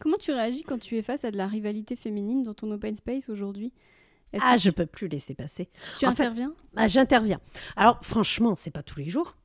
Comment 0.00 0.16
tu 0.18 0.32
réagis 0.32 0.64
quand 0.64 0.78
tu 0.78 0.96
es 0.98 1.02
face 1.02 1.24
à 1.24 1.30
de 1.30 1.36
la 1.36 1.46
rivalité 1.46 1.94
féminine 1.96 2.42
dans 2.42 2.52
ton 2.52 2.70
open 2.72 2.94
space 2.96 3.28
aujourd'hui? 3.28 3.72
Ah, 4.40 4.56
je 4.56 4.70
peux 4.70 4.86
plus 4.86 5.06
laisser 5.06 5.34
passer. 5.34 5.68
Tu 5.98 6.04
interviens? 6.04 6.52
ah, 6.76 6.88
J'interviens. 6.88 7.40
Alors 7.76 8.00
franchement, 8.02 8.54
c'est 8.56 8.72
pas 8.72 8.82
tous 8.82 8.98
les 8.98 9.08
jours. 9.08 9.36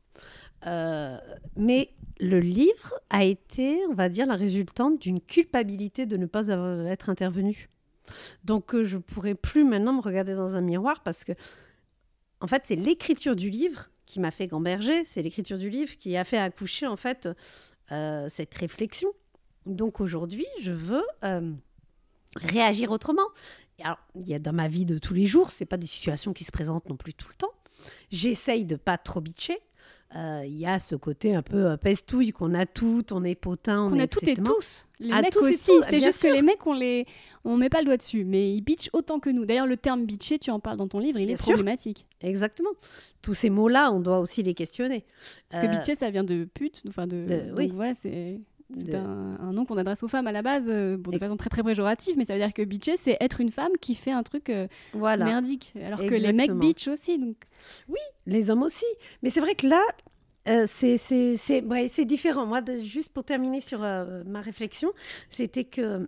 Euh, 0.65 1.17
mais 1.55 1.91
le 2.19 2.39
livre 2.39 2.99
a 3.09 3.23
été, 3.23 3.79
on 3.89 3.93
va 3.93 4.09
dire, 4.09 4.25
la 4.25 4.35
résultante 4.35 5.01
d'une 5.01 5.21
culpabilité 5.21 6.05
de 6.05 6.17
ne 6.17 6.25
pas 6.25 6.47
être 6.87 7.09
intervenue. 7.09 7.69
Donc 8.43 8.73
euh, 8.73 8.83
je 8.83 8.97
pourrais 8.97 9.35
plus 9.35 9.63
maintenant 9.63 9.93
me 9.93 10.01
regarder 10.01 10.35
dans 10.35 10.55
un 10.55 10.61
miroir 10.61 11.01
parce 11.03 11.23
que, 11.23 11.33
en 12.41 12.47
fait, 12.47 12.63
c'est 12.65 12.75
l'écriture 12.75 13.35
du 13.35 13.49
livre 13.49 13.89
qui 14.05 14.19
m'a 14.19 14.31
fait 14.31 14.47
gamberger, 14.47 15.03
c'est 15.03 15.21
l'écriture 15.21 15.57
du 15.57 15.69
livre 15.69 15.95
qui 15.97 16.17
a 16.17 16.23
fait 16.23 16.37
accoucher, 16.37 16.87
en 16.87 16.95
fait, 16.95 17.29
euh, 17.91 18.27
cette 18.27 18.53
réflexion. 18.55 19.09
Donc 19.65 20.01
aujourd'hui, 20.01 20.47
je 20.61 20.71
veux 20.71 21.05
euh, 21.23 21.53
réagir 22.35 22.91
autrement. 22.91 23.27
alors, 23.83 23.99
il 24.15 24.27
y 24.27 24.33
a 24.33 24.39
dans 24.39 24.53
ma 24.53 24.67
vie 24.67 24.85
de 24.85 24.97
tous 24.97 25.13
les 25.13 25.25
jours, 25.25 25.51
c'est 25.51 25.65
pas 25.65 25.77
des 25.77 25.87
situations 25.87 26.33
qui 26.33 26.43
se 26.43 26.51
présentent 26.51 26.89
non 26.89 26.97
plus 26.97 27.13
tout 27.13 27.29
le 27.29 27.35
temps. 27.35 27.53
J'essaye 28.11 28.65
de 28.65 28.75
pas 28.75 28.97
trop 28.97 29.21
bitcher. 29.21 29.59
Euh, 30.15 30.41
Il 30.45 30.57
y 30.57 30.65
a 30.65 30.79
ce 30.79 30.95
côté 30.95 31.35
un 31.35 31.43
peu 31.43 31.67
euh, 31.67 31.77
pestouille 31.77 32.31
qu'on 32.31 32.53
a 32.55 32.65
toutes, 32.65 33.11
on 33.11 33.23
est 33.23 33.35
potin, 33.35 33.83
on, 33.83 33.91
On 33.93 33.95
est 33.95 34.01
a 34.01 34.07
toutes 34.07 34.27
et 34.27 34.33
tous. 34.33 34.87
Les 34.99 35.11
mecs 35.13 35.31
tous 35.31 35.45
aussi. 35.45 35.57
tout, 35.65 35.83
C'est 35.87 35.99
juste 36.01 36.19
sûr. 36.19 36.29
que 36.29 36.33
les 36.35 36.41
mecs, 36.41 36.65
on 36.65 36.73
les, 36.73 37.05
on 37.45 37.57
met 37.57 37.69
pas 37.69 37.79
le 37.79 37.85
doigt 37.85 37.97
dessus, 37.97 38.25
mais 38.25 38.51
ils 38.53 38.61
bitchent 38.61 38.89
autant 38.93 39.19
que 39.19 39.29
nous. 39.29 39.45
D'ailleurs, 39.45 39.67
le 39.67 39.77
terme 39.77 40.05
bitcher, 40.05 40.39
tu 40.39 40.49
en 40.49 40.59
parles 40.59 40.77
dans 40.77 40.87
ton 40.87 40.97
livre, 40.99 41.19
il 41.19 41.27
Bien 41.27 41.35
est 41.35 41.37
sûr. 41.37 41.53
problématique. 41.53 42.07
Exactement. 42.21 42.71
Tous 43.21 43.35
ces 43.35 43.51
mots-là, 43.51 43.91
on 43.91 43.99
doit 43.99 44.19
aussi 44.19 44.41
les 44.41 44.55
questionner. 44.55 45.05
Parce 45.49 45.63
que 45.63 45.69
Euh, 45.69 45.75
bitcher, 45.75 45.93
ça 45.95 46.09
vient 46.09 46.23
de 46.23 46.43
pute. 46.45 46.81
Enfin, 46.87 47.05
de. 47.05 47.23
de- 47.23 47.49
donc 47.49 47.57
oui. 47.57 47.71
voilà, 47.75 47.93
c'est. 47.93 48.39
C'est 48.75 48.91
de- 48.91 48.95
un, 48.97 49.37
un 49.39 49.51
nom 49.51 49.65
qu'on 49.65 49.77
adresse 49.77 50.03
aux 50.03 50.07
femmes 50.07 50.27
à 50.27 50.31
la 50.31 50.41
base, 50.43 50.65
euh, 50.67 50.95
bon, 50.97 51.09
de 51.11 51.15
Et- 51.15 51.19
façon 51.19 51.37
très 51.37 51.49
très 51.49 51.63
péjorative, 51.63 52.15
mais 52.17 52.25
ça 52.25 52.33
veut 52.33 52.39
dire 52.39 52.53
que 52.53 52.63
bitcher, 52.63 52.97
c'est 52.97 53.17
être 53.19 53.41
une 53.41 53.51
femme 53.51 53.71
qui 53.81 53.95
fait 53.95 54.11
un 54.11 54.21
truc 54.23 54.49
euh, 54.49 54.67
Voilà. 54.93 55.25
merdique. 55.25 55.73
Alors 55.83 55.99
que 56.05 56.13
les 56.13 56.33
mecs 56.33 56.51
bitchent 56.51 56.87
aussi. 56.89 57.17
Donc... 57.17 57.37
Les 58.27 58.49
hommes 58.51 58.61
aussi. 58.63 58.85
Mais 59.23 59.29
c'est 59.31 59.39
vrai 59.41 59.55
que 59.55 59.65
là, 59.67 59.81
euh, 60.47 60.65
c'est 60.67 60.97
ouais, 61.61 61.89
différent. 62.05 62.45
Moi, 62.45 62.61
de- 62.61 62.79
juste 62.81 63.11
pour 63.11 63.23
terminer 63.23 63.59
sur 63.59 63.83
euh, 63.83 64.23
ma 64.25 64.41
réflexion, 64.41 64.91
c'était 65.29 65.63
que 65.65 66.07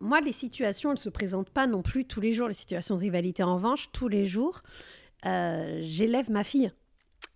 moi, 0.00 0.20
les 0.20 0.32
situations, 0.32 0.90
elles 0.90 0.94
ne 0.96 1.00
se 1.00 1.08
présentent 1.10 1.50
pas 1.50 1.66
non 1.66 1.82
plus 1.82 2.04
tous 2.06 2.20
les 2.20 2.32
jours, 2.32 2.48
les 2.48 2.54
situations 2.54 2.94
de 2.94 3.00
rivalité. 3.00 3.42
En 3.42 3.54
revanche, 3.56 3.90
tous 3.92 4.08
les 4.08 4.24
jours, 4.24 4.62
j'élève 5.24 6.30
ma 6.30 6.44
fille. 6.44 6.72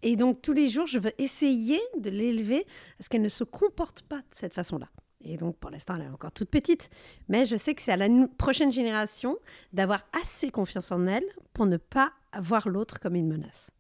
Et 0.02 0.16
donc, 0.16 0.42
tous 0.42 0.52
les 0.52 0.68
jours, 0.68 0.86
je 0.86 0.98
veux 0.98 1.12
essayer 1.18 1.80
de 1.98 2.10
l'élever 2.10 2.66
à 2.98 3.02
ce 3.02 3.08
qu'elle 3.08 3.22
ne 3.22 3.28
se 3.28 3.44
comporte 3.44 4.02
pas 4.02 4.18
de 4.18 4.26
cette 4.30 4.54
façon-là. 4.54 4.88
Et 5.20 5.36
donc, 5.36 5.56
pour 5.56 5.70
l'instant, 5.70 5.96
elle 5.96 6.02
est 6.02 6.08
encore 6.08 6.32
toute 6.32 6.50
petite. 6.50 6.90
Mais 7.28 7.44
je 7.44 7.56
sais 7.56 7.74
que 7.74 7.82
c'est 7.82 7.92
à 7.92 7.96
la 7.96 8.08
prochaine 8.38 8.70
génération 8.70 9.36
d'avoir 9.72 10.04
assez 10.20 10.50
confiance 10.50 10.92
en 10.92 11.06
elle 11.06 11.24
pour 11.52 11.66
ne 11.66 11.76
pas 11.76 12.12
voir 12.38 12.68
l'autre 12.68 13.00
comme 13.00 13.16
une 13.16 13.26
menace. 13.26 13.70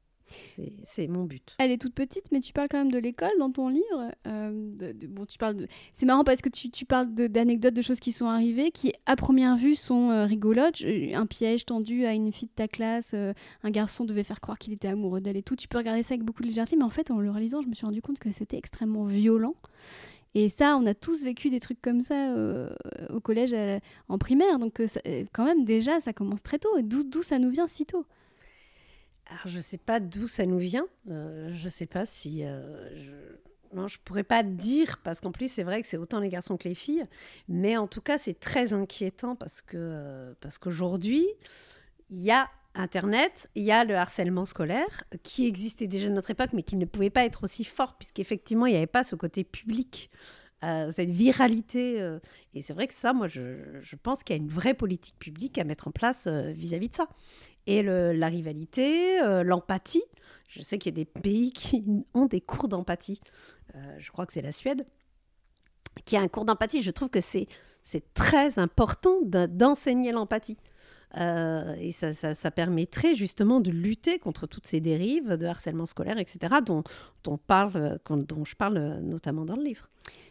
C'est- 0.84 1.08
mon 1.08 1.24
but. 1.24 1.54
Elle 1.58 1.70
est 1.70 1.80
toute 1.80 1.94
petite, 1.94 2.24
mais 2.32 2.40
tu 2.40 2.52
parles 2.52 2.68
quand 2.70 2.78
même 2.78 2.90
de 2.90 2.98
l'école 2.98 3.30
dans 3.38 3.50
ton 3.50 3.68
livre. 3.68 4.12
Euh, 4.26 4.92
bon, 5.08 5.24
tu 5.26 5.38
parles 5.38 5.56
de... 5.56 5.66
C'est 5.94 6.06
marrant 6.06 6.24
parce 6.24 6.40
que 6.40 6.48
tu, 6.48 6.84
parles 6.84 7.12
d'anecdotes, 7.14 7.74
de, 7.74 7.82
choses 7.82 8.00
qui 8.00 8.12
sont 8.12 8.26
arrivées, 8.26 8.70
qui 8.70 8.92
à 9.06 9.16
première 9.16 9.56
vue 9.56 9.74
sont 9.76 10.10
euh, 10.10 10.24
rigolotes. 10.26 10.76
Je- 10.78 11.14
Un 11.14 11.26
piège 11.26 11.64
tendu 11.64 12.04
à 12.04 12.12
une 12.14 12.32
fille 12.32 12.48
de 12.48 12.54
ta 12.54 12.68
classe, 12.68 13.12
euh, 13.14 13.32
un 13.62 13.70
garçon 13.70 14.04
devait 14.04 14.24
faire 14.24 14.40
croire 14.40 14.58
qu'il 14.58 14.72
était 14.72 14.88
amoureux 14.88 15.20
d'elle 15.20 15.36
et 15.36 15.42
tout. 15.42 15.56
Tu 15.56 15.68
peux 15.68 15.78
regarder 15.78 16.02
ça 16.02 16.14
avec 16.14 16.24
beaucoup 16.24 16.42
de 16.42 16.48
légèreté, 16.48 16.76
mais 16.76 16.84
en 16.84 16.90
fait, 16.90 17.10
en 17.10 17.18
le 17.20 17.30
réalisant, 17.30 17.62
je 17.62 17.68
me 17.68 17.74
suis 17.74 17.86
rendu 17.86 18.02
compte 18.02 18.18
que 18.18 18.30
c'était 18.30 18.58
extrêmement 18.58 19.04
violent. 19.04 19.54
Et 20.34 20.48
ça, 20.50 20.76
on 20.76 20.84
a 20.86 20.94
tous 20.94 21.24
vécu 21.24 21.48
des 21.50 21.58
trucs 21.58 21.80
comme 21.80 22.02
ça 22.02 22.32
euh, 22.34 22.68
au 23.10 23.18
collège, 23.20 23.52
euh, 23.54 23.78
en 24.08 24.18
primaire. 24.18 24.58
Donc, 24.58 24.78
euh, 24.80 24.86
euh, 25.06 25.24
quand 25.32 25.44
même, 25.44 25.64
déjà, 25.64 26.00
ça 26.00 26.12
commence 26.12 26.42
très 26.42 26.58
tôt. 26.58 26.68
D'où 26.82 27.22
ça 27.22 27.38
nous 27.38 27.50
vient 27.50 27.66
si 27.66 27.86
tôt? 27.86 28.04
Alors, 29.28 29.46
je 29.46 29.58
ne 29.58 29.62
sais 29.62 29.78
pas 29.78 30.00
d'où 30.00 30.26
ça 30.26 30.46
nous 30.46 30.58
vient. 30.58 30.86
Euh, 31.10 31.50
je 31.52 31.64
ne 31.66 31.70
sais 31.70 31.86
pas 31.86 32.04
si... 32.04 32.44
euh, 32.44 32.88
je... 32.96 33.76
Non, 33.76 33.86
pourrais 34.02 34.24
pas 34.24 34.42
dire, 34.42 34.98
parce 35.04 35.20
qu'en 35.20 35.30
plus, 35.30 35.52
c'est 35.52 35.62
vrai 35.62 35.82
que 35.82 35.86
c'est 35.86 35.98
autant 35.98 36.20
les 36.20 36.30
garçons 36.30 36.56
que 36.56 36.66
les 36.66 36.74
filles. 36.74 37.04
Mais 37.48 37.76
en 37.76 37.86
tout 37.86 38.00
cas, 38.00 38.16
c'est 38.16 38.40
très 38.40 38.72
inquiétant 38.72 39.36
parce 39.36 39.60
que 39.60 39.76
euh, 39.76 40.32
parce 40.40 40.56
qu'aujourd'hui, 40.56 41.26
il 42.08 42.20
y 42.22 42.30
a 42.30 42.48
Internet, 42.74 43.50
il 43.56 43.64
y 43.64 43.72
a 43.72 43.84
le 43.84 43.96
harcèlement 43.96 44.46
scolaire 44.46 45.04
qui 45.22 45.46
existait 45.46 45.86
déjà 45.86 46.06
à 46.06 46.10
notre 46.10 46.30
époque, 46.30 46.54
mais 46.54 46.62
qui 46.62 46.76
ne 46.76 46.86
pouvait 46.86 47.10
pas 47.10 47.24
être 47.24 47.44
aussi 47.44 47.64
fort, 47.64 47.98
puisqu'effectivement, 47.98 48.64
il 48.64 48.70
n'y 48.70 48.76
avait 48.76 48.86
pas 48.86 49.04
ce 49.04 49.16
côté 49.16 49.44
public, 49.44 50.10
cette 50.62 51.10
viralité. 51.10 52.00
euh, 52.00 52.18
et 52.54 52.62
c'est 52.62 52.72
vrai 52.72 52.88
que 52.88 52.94
ça, 52.94 53.12
moi, 53.12 53.28
je, 53.28 53.96
pense 54.02 54.22
qu'il 54.22 54.36
y 54.36 54.38
a 54.38 54.42
une 54.42 54.48
vraie 54.48 54.74
politique 54.74 55.18
publique 55.18 55.58
à 55.58 55.64
mettre 55.64 55.88
en 55.88 55.90
place 55.90 56.26
euh, 56.26 56.50
vis-à-vis 56.50 56.88
de 56.88 56.94
ça. 56.94 57.08
Et 57.66 57.82
la 57.82 58.28
rivalité, 58.28 59.20
euh, 59.20 59.42
l'empathie. 59.42 60.04
Je 60.48 60.62
sais 60.62 60.78
qu'il 60.78 60.92
y 60.92 60.94
a 60.94 61.04
des 61.04 61.04
pays 61.04 61.52
qui 61.52 61.84
ont 62.14 62.26
des 62.26 62.40
cours 62.40 62.68
d'empathie. 62.68 63.20
Je 63.98 64.10
crois 64.10 64.24
que 64.26 64.32
c'est 64.32 64.42
la 64.42 64.52
Suède 64.52 64.86
qui 66.06 66.16
a 66.16 66.20
un 66.20 66.28
cours 66.28 66.46
d'empathie. 66.46 66.82
Je 66.82 66.90
trouve 66.90 67.10
que 67.10 67.20
c'est 67.20 67.46
très 68.14 68.58
important 68.58 69.20
de- 69.22 69.46
d'enseigner 69.46 70.12
l'empathie. 70.12 70.56
Et 71.14 71.92
ça, 71.92 72.50
permettrait 72.50 73.14
justement 73.14 73.60
de 73.60 73.70
lutter 73.70 74.18
contre 74.18 74.46
toutes 74.46 74.66
ces 74.66 74.80
dérives 74.80 75.36
de 75.36 75.46
harcèlement 75.46 75.86
scolaire, 75.86 76.18
etc., 76.18 76.56
dont, 76.64 76.82
je 77.24 78.54
parle 78.54 79.00
notamment 79.02 79.44
dans 79.44 79.56
le 79.56 79.64
livre. 79.64 79.88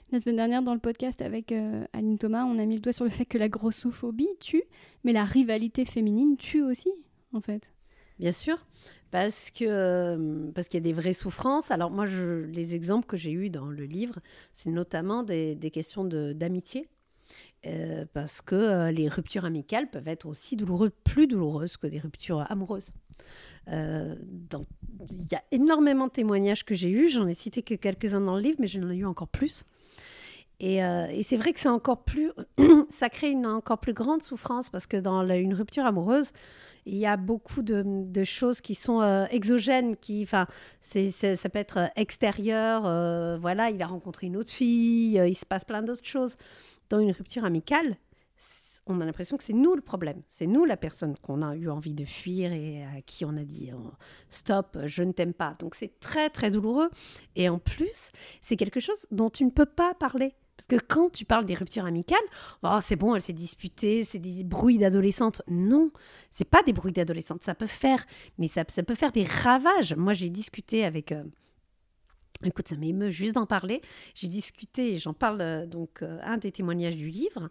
La 0.09 0.19
semaine 0.19 0.37
dernière, 0.37 0.63
dans 0.63 0.73
le 0.73 0.79
podcast 0.79 1.21
avec 1.21 1.51
euh, 1.51 1.83
Aline 1.91 2.17
Thomas, 2.17 2.45
on 2.45 2.57
a 2.59 2.65
mis 2.65 2.75
le 2.75 2.81
doigt 2.81 2.93
sur 2.93 3.03
le 3.03 3.09
fait 3.09 3.25
que 3.25 3.37
la 3.37 3.49
grossophobie 3.49 4.29
tue, 4.39 4.63
mais 5.03 5.11
la 5.11 5.25
rivalité 5.25 5.83
féminine 5.83 6.37
tue 6.37 6.63
aussi, 6.63 6.89
en 7.33 7.41
fait. 7.41 7.73
Bien 8.17 8.31
sûr, 8.31 8.65
parce 9.11 9.51
que 9.51 9.65
euh, 9.67 10.49
parce 10.55 10.69
qu'il 10.69 10.77
y 10.77 10.81
a 10.81 10.85
des 10.85 10.93
vraies 10.93 11.11
souffrances. 11.11 11.71
Alors 11.71 11.91
moi, 11.91 12.05
les 12.05 12.73
exemples 12.73 13.05
que 13.05 13.17
j'ai 13.17 13.33
eus 13.33 13.49
dans 13.49 13.65
le 13.65 13.83
livre, 13.83 14.19
c'est 14.53 14.69
notamment 14.69 15.23
des, 15.23 15.57
questions 15.73 16.05
d'amitié. 16.05 16.87
Euh, 17.65 18.05
parce 18.13 18.41
que 18.41 18.89
les 18.91 19.09
ruptures 19.09 19.43
amicales 19.43 19.89
peuvent 19.89 20.07
être 20.07 20.25
aussi 20.25 20.55
douloureuses, 20.55 20.91
plus 21.03 21.27
douloureuses 21.27 21.75
que 21.75 21.87
des 21.87 21.97
ruptures 21.97 22.49
amoureuses. 22.49 22.91
Il 23.67 25.27
y 25.29 25.35
a 25.35 25.43
énormément 25.51 26.07
de 26.07 26.13
témoignages 26.13 26.63
que 26.63 26.75
j'ai 26.75 26.89
eus, 26.89 27.09
j'en 27.09 27.27
ai 27.27 27.33
cité 27.33 27.61
que 27.61 27.75
quelques-uns 27.75 28.21
dans 28.21 28.37
le 28.37 28.41
livre, 28.41 28.57
mais 28.59 28.67
j'en 28.67 28.89
ai 28.89 28.95
eu 28.95 29.05
encore 29.05 29.27
plus. 29.27 29.65
Et, 30.59 30.83
euh, 30.83 31.07
et 31.11 31.21
c'est 31.21 31.37
vrai 31.37 31.53
que 31.53 31.59
c'est 31.59 31.69
encore 31.69 32.03
plus, 32.03 32.31
ça 32.89 33.09
crée 33.09 33.29
une 33.29 33.45
encore 33.45 33.77
plus 33.77 33.93
grande 33.93 34.23
souffrance 34.23 34.69
parce 34.69 34.87
que 34.87 34.97
dans 34.97 35.27
une 35.27 35.53
rupture 35.53 35.85
amoureuse, 35.85 36.31
il 36.87 36.95
y 36.95 37.05
a 37.05 37.17
beaucoup 37.17 37.61
de, 37.61 38.23
choses 38.23 38.61
qui 38.61 38.73
sont 38.73 39.01
euh, 39.01 39.25
exogènes, 39.29 39.97
qui, 39.97 40.23
enfin, 40.23 40.47
ça 40.81 41.49
peut 41.49 41.59
être 41.59 41.91
extérieur. 41.95 42.85
euh, 42.85 43.37
voilà, 43.39 43.69
il 43.69 43.81
a 43.81 43.85
rencontré 43.85 44.27
une 44.27 44.37
autre 44.37 44.49
fille, 44.49 45.21
il 45.23 45.35
se 45.35 45.45
passe 45.45 45.65
plein 45.65 45.83
d'autres 45.83 46.05
choses. 46.05 46.37
Dans 46.89 46.99
une 46.99 47.11
rupture 47.11 47.43
amicale, 47.45 47.97
on 48.87 49.01
a 49.01 49.05
l'impression 49.05 49.37
que 49.37 49.43
c'est 49.43 49.53
nous 49.53 49.75
le 49.75 49.81
problème. 49.81 50.23
C'est 50.29 50.47
nous 50.47 50.63
la 50.63 50.77
personne 50.77 51.17
qu'on 51.17 51.41
a 51.41 51.55
eu 51.55 51.69
envie 51.69 51.93
de 51.93 52.05
fuir 52.05 52.53
et 52.53 52.83
à 52.85 53.01
qui 53.01 53.25
on 53.25 53.35
a 53.35 53.43
dit 53.43 53.71
stop, 54.29 54.77
je 54.85 55.03
ne 55.03 55.11
t'aime 55.11 55.33
pas. 55.33 55.55
Donc 55.59 55.75
c'est 55.75 55.99
très 55.99 56.29
très 56.29 56.49
douloureux. 56.49 56.89
Et 57.35 57.49
en 57.49 57.59
plus, 57.59 58.11
c'est 58.39 58.55
quelque 58.55 58.79
chose 58.79 59.05
dont 59.11 59.29
tu 59.29 59.43
ne 59.43 59.51
peux 59.51 59.65
pas 59.65 59.93
parler. 59.93 60.33
Parce 60.57 60.67
que 60.67 60.83
quand 60.83 61.11
tu 61.11 61.23
parles 61.23 61.45
des 61.45 61.53
ruptures 61.53 61.85
amicales, 61.85 62.17
oh, 62.63 62.79
c'est 62.81 62.95
bon, 62.95 63.13
elle 63.15 63.21
s'est 63.21 63.31
disputée, 63.31 64.03
c'est 64.03 64.17
des 64.17 64.43
bruits 64.43 64.79
d'adolescentes. 64.79 65.43
Non, 65.47 65.91
c'est 66.31 66.49
pas 66.49 66.63
des 66.63 66.73
bruits 66.73 66.91
d'adolescentes. 66.91 67.43
Ça 67.43 67.53
peut 67.53 67.67
faire, 67.67 68.03
mais 68.39 68.47
ça, 68.47 68.65
peut 68.65 68.95
faire 68.95 69.11
des 69.11 69.23
ravages. 69.23 69.93
Moi, 69.93 70.13
j'ai 70.13 70.29
discuté 70.29 70.83
avec. 70.83 71.11
euh, 71.11 71.23
Écoute, 72.43 72.67
ça 72.67 72.75
m'émeut 72.75 73.09
juste 73.09 73.35
d'en 73.35 73.45
parler. 73.45 73.81
J'ai 74.13 74.27
discuté, 74.27 74.97
j'en 74.97 75.13
parle 75.13 75.41
euh, 75.41 75.65
donc 75.65 76.03
euh, 76.03 76.19
un 76.23 76.37
des 76.37 76.51
témoignages 76.51 76.95
du 76.95 77.09
livre, 77.09 77.49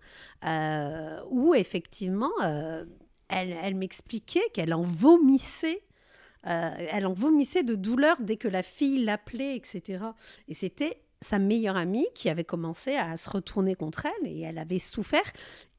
où 1.30 1.54
effectivement, 1.54 2.30
elle, 3.28 3.74
m'expliquait 3.76 4.48
qu'elle 4.52 4.74
en 4.74 4.82
vomissait. 4.82 5.82
elle 6.42 7.06
en 7.06 7.12
vomissait 7.12 7.62
de 7.62 7.76
douleur 7.76 8.20
dès 8.20 8.36
que 8.36 8.48
la 8.48 8.64
fille 8.64 9.04
l'appelait, 9.04 9.56
etc. 9.56 10.04
Et 10.48 10.54
c'était 10.54 11.05
sa 11.26 11.38
meilleure 11.38 11.76
amie 11.76 12.06
qui 12.14 12.28
avait 12.30 12.44
commencé 12.44 12.94
à 12.94 13.16
se 13.16 13.28
retourner 13.28 13.74
contre 13.74 14.06
elle 14.06 14.28
et 14.28 14.40
elle 14.40 14.58
avait 14.58 14.78
souffert. 14.78 15.32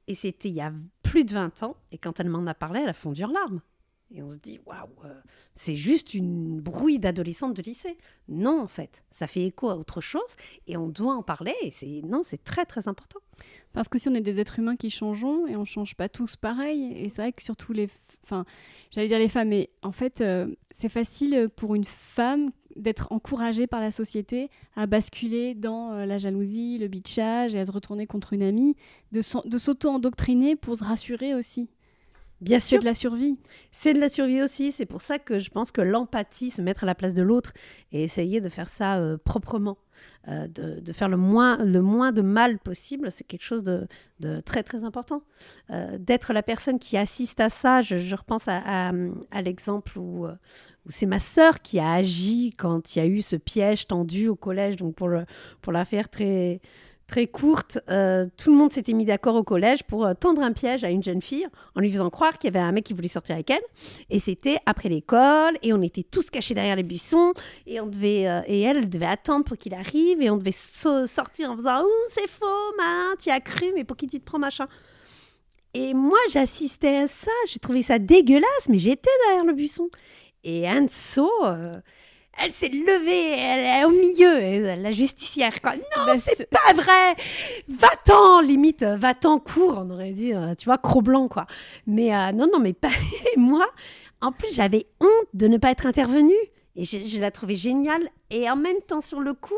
Et 0.07 0.13
c'était 0.13 0.49
il 0.49 0.55
y 0.55 0.61
a 0.61 0.73
plus 1.03 1.25
de 1.25 1.33
20 1.33 1.63
ans. 1.63 1.75
Et 1.91 1.97
quand 1.97 2.19
elle 2.19 2.29
m'en 2.29 2.45
a 2.45 2.53
parlé, 2.53 2.81
elle 2.81 2.89
a 2.89 2.93
fondu 2.93 3.23
en 3.23 3.31
larmes. 3.31 3.61
Et 4.09 4.23
on 4.23 4.31
se 4.31 4.37
dit, 4.37 4.59
waouh, 4.65 4.87
euh, 5.03 5.13
c'est 5.53 5.75
juste 5.75 6.13
une 6.13 6.61
brouille 6.61 6.97
d'adolescente 6.97 7.53
de 7.55 7.61
lycée. 7.61 7.97
Non, 8.29 8.61
en 8.61 8.67
fait, 8.67 9.03
ça 9.11 9.27
fait 9.27 9.43
écho 9.43 9.69
à 9.69 9.75
autre 9.75 9.99
chose 9.99 10.35
et 10.65 10.77
on 10.77 10.87
doit 10.87 11.13
en 11.13 11.23
parler. 11.23 11.53
Et 11.61 11.71
c'est 11.71 12.01
non, 12.05 12.21
c'est 12.23 12.41
très 12.41 12.65
très 12.65 12.87
important. 12.87 13.19
Parce 13.73 13.89
que 13.89 13.99
si 13.99 14.07
on 14.07 14.13
est 14.13 14.21
des 14.21 14.39
êtres 14.39 14.59
humains 14.59 14.77
qui 14.77 14.89
changeons 14.89 15.45
et 15.45 15.57
on 15.57 15.65
change 15.65 15.95
pas 15.95 16.07
tous 16.07 16.37
pareil, 16.37 16.93
et 16.93 17.09
c'est 17.09 17.21
vrai 17.21 17.33
que 17.33 17.43
surtout 17.43 17.73
les, 17.73 17.89
enfin, 18.23 18.45
j'allais 18.91 19.09
dire 19.09 19.19
les 19.19 19.27
femmes, 19.27 19.49
mais 19.49 19.69
en 19.81 19.91
fait, 19.91 20.21
euh, 20.21 20.55
c'est 20.71 20.89
facile 20.89 21.49
pour 21.55 21.75
une 21.75 21.83
femme 21.83 22.51
d'être 22.77 23.11
encouragée 23.11 23.67
par 23.67 23.79
la 23.81 23.91
société 23.91 24.49
à 24.75 24.87
basculer 24.87 25.53
dans 25.55 25.93
euh, 25.93 26.05
la 26.05 26.17
jalousie, 26.17 26.77
le 26.77 26.87
bitchage 26.87 27.55
et 27.55 27.59
à 27.59 27.65
se 27.65 27.71
retourner 27.71 28.07
contre 28.07 28.33
une 28.33 28.43
amie, 28.43 28.75
de, 29.11 29.21
s'auto-endoctriner 29.21 30.55
pour 30.55 30.77
se 30.77 30.83
rassurer 30.83 31.33
aussi. 31.35 31.69
Bien 32.39 32.59
C'est 32.59 32.67
sûr, 32.67 32.79
de 32.81 32.85
la 32.85 32.93
survie. 32.93 33.39
c'est 33.71 33.93
de 33.93 33.99
la 33.99 34.09
survie 34.09 34.43
aussi. 34.43 34.71
C'est 34.71 34.85
pour 34.85 35.01
ça 35.01 35.17
que 35.17 35.39
je 35.39 35.49
pense 35.49 35.71
que 35.71 35.81
l'empathie, 35.81 36.51
se 36.51 36.61
mettre 36.61 36.83
à 36.83 36.85
la 36.85 36.93
place 36.93 37.15
de 37.15 37.23
l'autre 37.23 37.51
et 37.91 38.03
essayer 38.03 38.41
de 38.41 38.49
faire 38.49 38.69
ça 38.69 38.97
euh, 38.99 39.17
proprement, 39.17 39.79
euh, 40.27 40.47
de, 40.47 40.79
de 40.79 40.93
faire 40.93 41.09
le 41.09 41.17
moins, 41.17 41.57
le 41.65 41.81
moins 41.81 42.11
de 42.11 42.21
mal 42.21 42.59
possible, 42.59 43.11
c'est 43.11 43.23
quelque 43.25 43.41
chose 43.43 43.63
de, 43.63 43.87
de 44.19 44.39
très 44.41 44.61
très 44.61 44.83
important. 44.83 45.23
Euh, 45.71 45.97
D'être 45.97 46.31
la 46.31 46.43
personne 46.43 46.77
qui 46.77 46.95
assiste 46.95 47.39
à 47.39 47.49
ça, 47.49 47.81
je, 47.81 47.97
je 47.97 48.13
repense 48.15 48.47
à, 48.47 48.61
à- 48.89 48.93
à 49.31 49.41
l'exemple 49.41 49.97
où 49.97 50.27
c'est 50.89 51.05
ma 51.05 51.19
sœur 51.19 51.61
qui 51.61 51.79
a 51.79 51.93
agi 51.93 52.53
quand 52.57 52.95
il 52.95 52.99
y 52.99 53.01
a 53.01 53.05
eu 53.05 53.21
ce 53.21 53.35
piège 53.35 53.87
tendu 53.87 54.27
au 54.27 54.35
collège, 54.35 54.75
donc 54.75 54.95
pour, 54.95 55.07
le, 55.07 55.25
pour 55.61 55.71
la 55.73 55.85
faire 55.85 56.09
très 56.09 56.61
très 57.07 57.25
courte, 57.25 57.79
euh, 57.89 58.27
tout 58.35 58.51
le 58.51 58.57
monde 58.57 58.71
s'était 58.73 58.91
mis 58.91 59.05
d'accord 59.05 59.35
au 59.35 59.43
collège 59.43 59.83
pour 59.83 60.05
euh, 60.05 60.13
tendre 60.13 60.41
un 60.41 60.51
piège 60.51 60.83
à 60.83 60.89
une 60.89 61.01
jeune 61.01 61.21
fille 61.21 61.47
en 61.73 61.79
lui 61.79 61.89
faisant 61.89 62.09
croire 62.09 62.37
qu'il 62.37 62.53
y 62.53 62.55
avait 62.55 62.63
un 62.63 62.73
mec 62.73 62.83
qui 62.83 62.93
voulait 62.93 63.07
sortir 63.07 63.35
avec 63.35 63.49
elle. 63.49 63.61
Et 64.09 64.19
c'était 64.19 64.57
après 64.65 64.89
l'école 64.89 65.57
et 65.63 65.71
on 65.71 65.81
était 65.81 66.03
tous 66.03 66.29
cachés 66.29 66.53
derrière 66.53 66.75
les 66.75 66.83
buissons 66.83 67.33
et, 67.65 67.79
on 67.79 67.87
devait, 67.87 68.27
euh, 68.27 68.41
et 68.45 68.61
elle 68.61 68.89
devait 68.89 69.05
attendre 69.05 69.45
pour 69.45 69.57
qu'il 69.57 69.73
arrive 69.73 70.21
et 70.21 70.29
on 70.29 70.37
devait 70.37 70.51
sortir 70.51 71.51
en 71.51 71.55
faisant 71.55 71.81
c'est 72.09 72.29
faux, 72.29 72.75
man, 72.77 73.15
tu 73.19 73.29
as 73.29 73.39
cru, 73.39 73.71
mais 73.73 73.85
pour 73.85 73.95
qui 73.95 74.07
tu 74.07 74.19
te 74.19 74.25
prends, 74.25 74.39
machin. 74.39 74.67
Et 75.73 75.93
moi, 75.93 76.17
j'assistais 76.31 76.97
à 76.97 77.07
ça, 77.07 77.31
j'ai 77.47 77.59
trouvé 77.59 77.83
ça 77.83 77.99
dégueulasse, 77.99 78.67
mais 78.67 78.79
j'étais 78.79 79.11
derrière 79.25 79.45
le 79.45 79.53
buisson. 79.53 79.89
Et 80.43 80.67
Anso, 80.69 81.29
elle 82.39 82.51
s'est 82.51 82.69
levée, 82.69 83.31
elle 83.31 83.65
est 83.65 83.85
au 83.85 83.89
milieu, 83.89 84.81
la 84.81 84.91
justicière. 84.91 85.59
Quoi. 85.59 85.75
Non, 85.75 86.05
bah, 86.05 86.19
c'est 86.19 86.47
pas 86.49 86.73
vrai. 86.73 87.15
Va-t'en, 87.67 88.41
limite, 88.41 88.83
va-t'en, 88.83 89.39
cours, 89.39 89.83
on 89.83 89.89
aurait 89.89 90.11
dit, 90.11 90.33
euh, 90.33 90.53
tu 90.55 90.65
vois, 90.65 90.77
cro-blanc, 90.77 91.27
quoi. 91.27 91.47
Mais 91.87 92.15
euh, 92.15 92.31
non, 92.33 92.47
non, 92.51 92.59
mais 92.59 92.73
pas. 92.73 92.91
moi, 93.37 93.67
en 94.21 94.31
plus, 94.31 94.53
j'avais 94.53 94.85
honte 94.99 95.27
de 95.33 95.47
ne 95.47 95.57
pas 95.57 95.71
être 95.71 95.87
intervenue. 95.87 96.35
Et 96.75 96.83
je, 96.83 97.19
la 97.19 97.31
trouvais 97.31 97.55
géniale. 97.55 98.07
Et 98.29 98.47
en 98.47 98.55
même 98.55 98.81
temps, 98.85 99.01
sur 99.01 99.19
le 99.19 99.33
coup, 99.33 99.55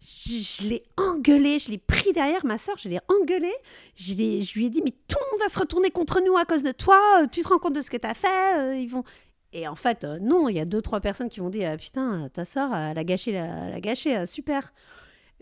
je, 0.00 0.68
l'ai 0.68 0.84
engueulée, 0.96 1.58
je 1.58 1.72
l'ai 1.72 1.78
pris 1.78 2.12
derrière 2.12 2.46
ma 2.46 2.58
soeur, 2.58 2.76
je 2.78 2.88
l'ai 2.88 3.00
engueulée. 3.08 3.54
Je, 3.96 4.14
je, 4.14 4.54
lui 4.56 4.66
ai 4.66 4.70
dit, 4.70 4.82
mais 4.84 4.92
tout 5.08 5.18
le 5.18 5.32
monde 5.32 5.40
va 5.40 5.48
se 5.48 5.58
retourner 5.58 5.90
contre 5.90 6.20
nous 6.24 6.36
à 6.36 6.44
cause 6.44 6.62
de 6.62 6.70
toi. 6.70 7.26
Tu 7.32 7.42
te 7.42 7.48
rends 7.48 7.58
compte 7.58 7.74
de 7.74 7.82
ce 7.82 7.90
que 7.90 7.96
tu 7.96 8.06
as 8.06 8.14
fait 8.14 8.80
Ils 8.80 8.86
vont. 8.86 9.02
Et 9.54 9.68
en 9.68 9.76
fait, 9.76 10.02
euh, 10.02 10.18
non, 10.20 10.48
il 10.48 10.56
y 10.56 10.60
a 10.60 10.64
deux, 10.64 10.82
trois 10.82 11.00
personnes 11.00 11.28
qui 11.28 11.40
m'ont 11.40 11.48
dit 11.48 11.64
ah, 11.64 11.76
Putain, 11.76 12.28
ta 12.28 12.44
soeur, 12.44 12.74
elle 12.74 12.98
a 12.98 13.04
gâché, 13.04 13.32
elle 13.32 13.72
a 13.72 13.80
gâché 13.80 14.16
euh, 14.16 14.26
super. 14.26 14.74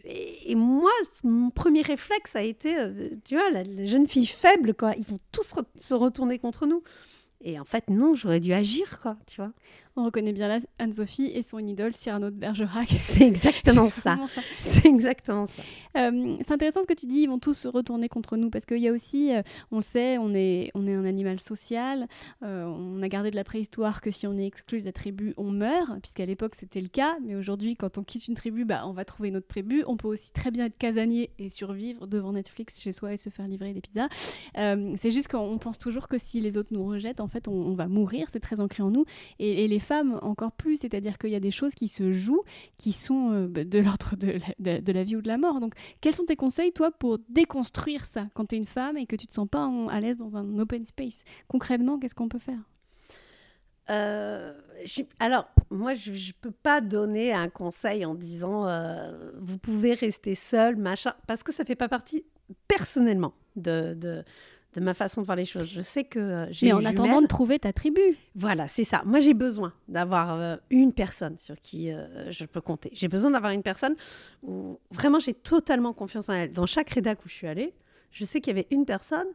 Et, 0.05 0.55
moi, 0.55 0.91
mon 1.25 1.51
premier 1.51 1.81
réflexe 1.81 2.37
a 2.37 2.43
été 2.43 2.79
euh, 2.79 3.11
Tu 3.25 3.37
vois, 3.37 3.51
la, 3.51 3.65
jeune 3.87 4.07
fille 4.07 4.27
faible, 4.27 4.75
quoi, 4.75 4.93
ils 4.99 5.05
vont 5.05 5.19
tous 5.33 5.55
se 5.75 5.95
retourner 5.95 6.39
contre 6.39 6.67
nous. 6.67 6.83
Et 7.41 7.59
en 7.59 7.65
fait, 7.65 7.89
non, 7.89 8.15
j'aurais 8.15 8.39
dû 8.39 8.53
agir, 8.53 8.99
quoi, 9.01 9.17
tu 9.27 9.41
vois. 9.41 9.53
On 9.95 10.05
reconnaît 10.05 10.33
bien 10.33 10.49
là 10.49 10.59
Anne-Sophie 10.79 11.31
et 11.35 11.43
son 11.43 11.59
idole 11.59 11.93
Cyrano 11.93 12.31
de 12.31 12.37
Bergerac. 12.37 12.89
C'est 12.99 13.27
exactement 13.27 13.91
ça. 13.91 14.19
C'est 14.63 14.87
exactement 14.87 15.47
ça. 15.47 15.63
Euh, 15.99 16.37
c'est 16.41 16.53
intéressant 16.53 16.81
ce 16.81 16.87
que 16.87 16.95
tu 16.95 17.05
dis, 17.05 17.21
ils 17.21 17.27
vont 17.29 17.39
tous 17.39 17.53
se 17.53 17.69
retourner 17.69 18.09
contre 18.09 18.39
nous 18.39 18.49
parce 18.49 18.65
qu'il 18.65 18.79
y 18.79 18.89
a 18.89 18.93
aussi, 18.93 19.35
euh, 19.35 19.43
on 19.71 19.77
le 19.77 19.83
sait, 19.83 20.17
on 20.17 20.35
est, 20.35 20.71
on 20.75 20.87
est 20.87 20.95
un 20.95 21.05
animal 21.05 21.39
social. 21.39 22.07
Euh, 22.43 22.65
on 22.65 23.03
a 23.03 23.09
gardé 23.09 23.31
de 23.31 23.37
la 23.37 23.45
préhistoire 23.45 24.01
que 24.01 24.11
si 24.11 24.27
on 24.27 24.39
est 24.39 24.47
exclu 24.47 24.81
de 24.81 24.87
la 24.87 24.93
tribu, 24.93 25.35
on 25.37 25.51
meurt, 25.51 26.01
puisqu'à 26.01 26.25
l'époque 26.25 26.55
c'était 26.55 26.81
le 26.81 26.89
cas. 26.89 27.17
Mais 27.23 27.35
aujourd'hui, 27.35 27.77
quand 27.77 27.99
on 27.99 28.03
quitte 28.03 28.29
une 28.29 28.35
tribu, 28.35 28.65
bah, 28.65 28.85
on 28.87 28.93
va 28.93 29.05
trouver 29.05 29.29
une 29.29 29.37
autre 29.37 29.49
tribu. 29.49 29.85
On 29.87 29.99
peut 29.99 30.09
aussi 30.09 30.33
très 30.33 30.51
bien 30.51 30.65
être 30.67 30.79
casanier 30.79 31.31
et 31.39 31.51
survivre 31.51 32.07
devant 32.07 32.33
Netflix 32.33 32.81
chez 32.81 32.93
soi 32.93 33.13
et 33.13 33.19
se 33.19 33.29
faire 33.29 33.47
livrer 33.47 33.75
des 33.75 33.83
pizzas. 33.83 34.09
c'est 34.55 35.11
juste 35.11 35.29
qu'on 35.29 35.59
pense 35.59 35.79
toujours 35.79 36.09
que 36.09 36.17
si 36.17 36.41
les 36.41 36.57
autres 36.57 36.71
nous 36.73 36.87
rejettent, 36.87 37.21
en 37.21 37.29
fait, 37.29 37.47
on, 37.49 37.75
va 37.75 37.89
mourir. 37.89 38.29
C'est 38.31 38.41
très 38.41 38.61
ancré 38.61 38.83
en 38.83 38.91
nous. 38.91 39.05
Et, 39.39 39.65
et 39.65 39.69
les 39.69 39.82
femmes 39.83 40.19
encore 40.23 40.53
plus, 40.53 40.79
c'est-à-dire 40.79 41.19
qu'il 41.19 41.31
y 41.31 41.35
a 41.35 41.41
des 41.41 41.51
choses 41.51 41.75
qui 41.75 41.89
se 41.89 42.13
jouent, 42.13 42.43
qui 42.79 42.93
sont 42.93 43.33
euh, 43.33 43.47
bah, 43.47 43.65
de 43.65 43.79
l'ordre 43.79 44.17
de, 44.17 44.93
la 44.93 45.03
vie 45.03 45.17
ou 45.17 45.23
de 45.23 45.29
la 45.29 45.37
mort. 45.37 45.61
Donc, 45.61 45.75
quels 46.01 46.15
sont 46.15 46.25
tes 46.25 46.37
conseils, 46.37 46.73
toi, 46.73 46.91
pour 46.91 47.19
déconstruire 47.29 48.05
ça 48.05 48.29
quand 48.35 48.47
tu 48.47 48.55
es 48.55 48.59
une 48.59 48.67
femme 48.67 48.97
et 48.97 49.07
que 49.07 49.17
tu 49.17 49.27
te 49.27 49.35
sens 49.35 49.49
pas 49.49 49.71
à 49.91 50.01
l'aise 50.01 50.17
dans 50.17 50.37
un 50.37 50.59
open 50.59 50.87
space? 50.87 51.25
Concrètement, 51.49 51.99
qu'est-ce 51.99 52.15
qu'on 52.15 52.29
peut 52.29 52.39
faire? 52.39 52.59
Euh, 53.91 54.55
alors, 55.19 55.49
moi, 55.71 55.95
je 55.95 56.13
ne 56.13 56.33
peux 56.41 56.53
pas 56.53 56.81
donner 56.81 57.33
un 57.33 57.49
conseil 57.49 58.05
en 58.05 58.15
disant 58.15 58.67
euh, 58.69 59.33
vous 59.41 59.59
pouvez 59.59 59.95
rester 59.95 60.35
seul, 60.35 60.77
machin, 60.77 61.15
parce 61.27 61.43
que 61.43 61.53
ça 61.53 61.65
fait 61.65 61.77
pas 61.77 61.89
partie 61.89 62.25
personnellement 62.69 63.35
de, 63.57 64.25
de 64.75 64.81
ma 64.81 64.95
façon 64.95 65.21
de 65.21 65.27
voir 65.27 65.37
les 65.37 65.45
choses. 65.45 65.71
Je 65.71 65.81
sais 65.81 66.05
que 66.05 66.19
euh, 66.19 66.47
j'ai. 66.51 66.67
Mais 66.67 66.73
en 66.73 66.85
attendant 66.85 67.21
de 67.21 67.27
trouver 67.27 67.59
ta 67.59 67.73
tribu. 67.73 68.01
Voilà, 68.35 68.69
c'est 68.69 68.85
ça. 68.85 69.03
Moi, 69.05 69.21
j'ai 69.21 69.35
besoin 69.35 69.73
d'avoir 69.89 70.35
euh, 70.35 70.57
une 70.71 70.93
personne 70.93 71.37
sur 71.37 71.61
qui 71.61 71.91
euh, 71.91 72.31
je 72.31 72.45
peux 72.45 72.61
compter. 72.61 72.91
J'ai 72.93 73.09
besoin 73.09 73.31
d'avoir 73.31 73.53
une 73.53 73.63
personne 73.63 73.97
où 74.43 74.79
vraiment 74.91 75.19
j'ai 75.19 75.35
totalement 75.35 75.93
confiance 75.93 76.29
en 76.29 76.35
elle. 76.35 76.53
Dans 76.53 76.67
chaque 76.67 76.91
rédac 76.91 77.25
où 77.25 77.29
je 77.29 77.35
suis 77.35 77.47
allée, 77.47 77.75
je 78.11 78.25
sais 78.25 78.41
qu'il 78.41 78.57
y 78.57 78.59
avait 78.59 78.69
une 78.71 78.85
personne, 78.85 79.27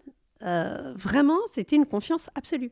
vraiment, 0.41 1.39
c'était 1.51 1.75
une 1.75 1.88
confiance 1.88 2.29
absolue. 2.35 2.71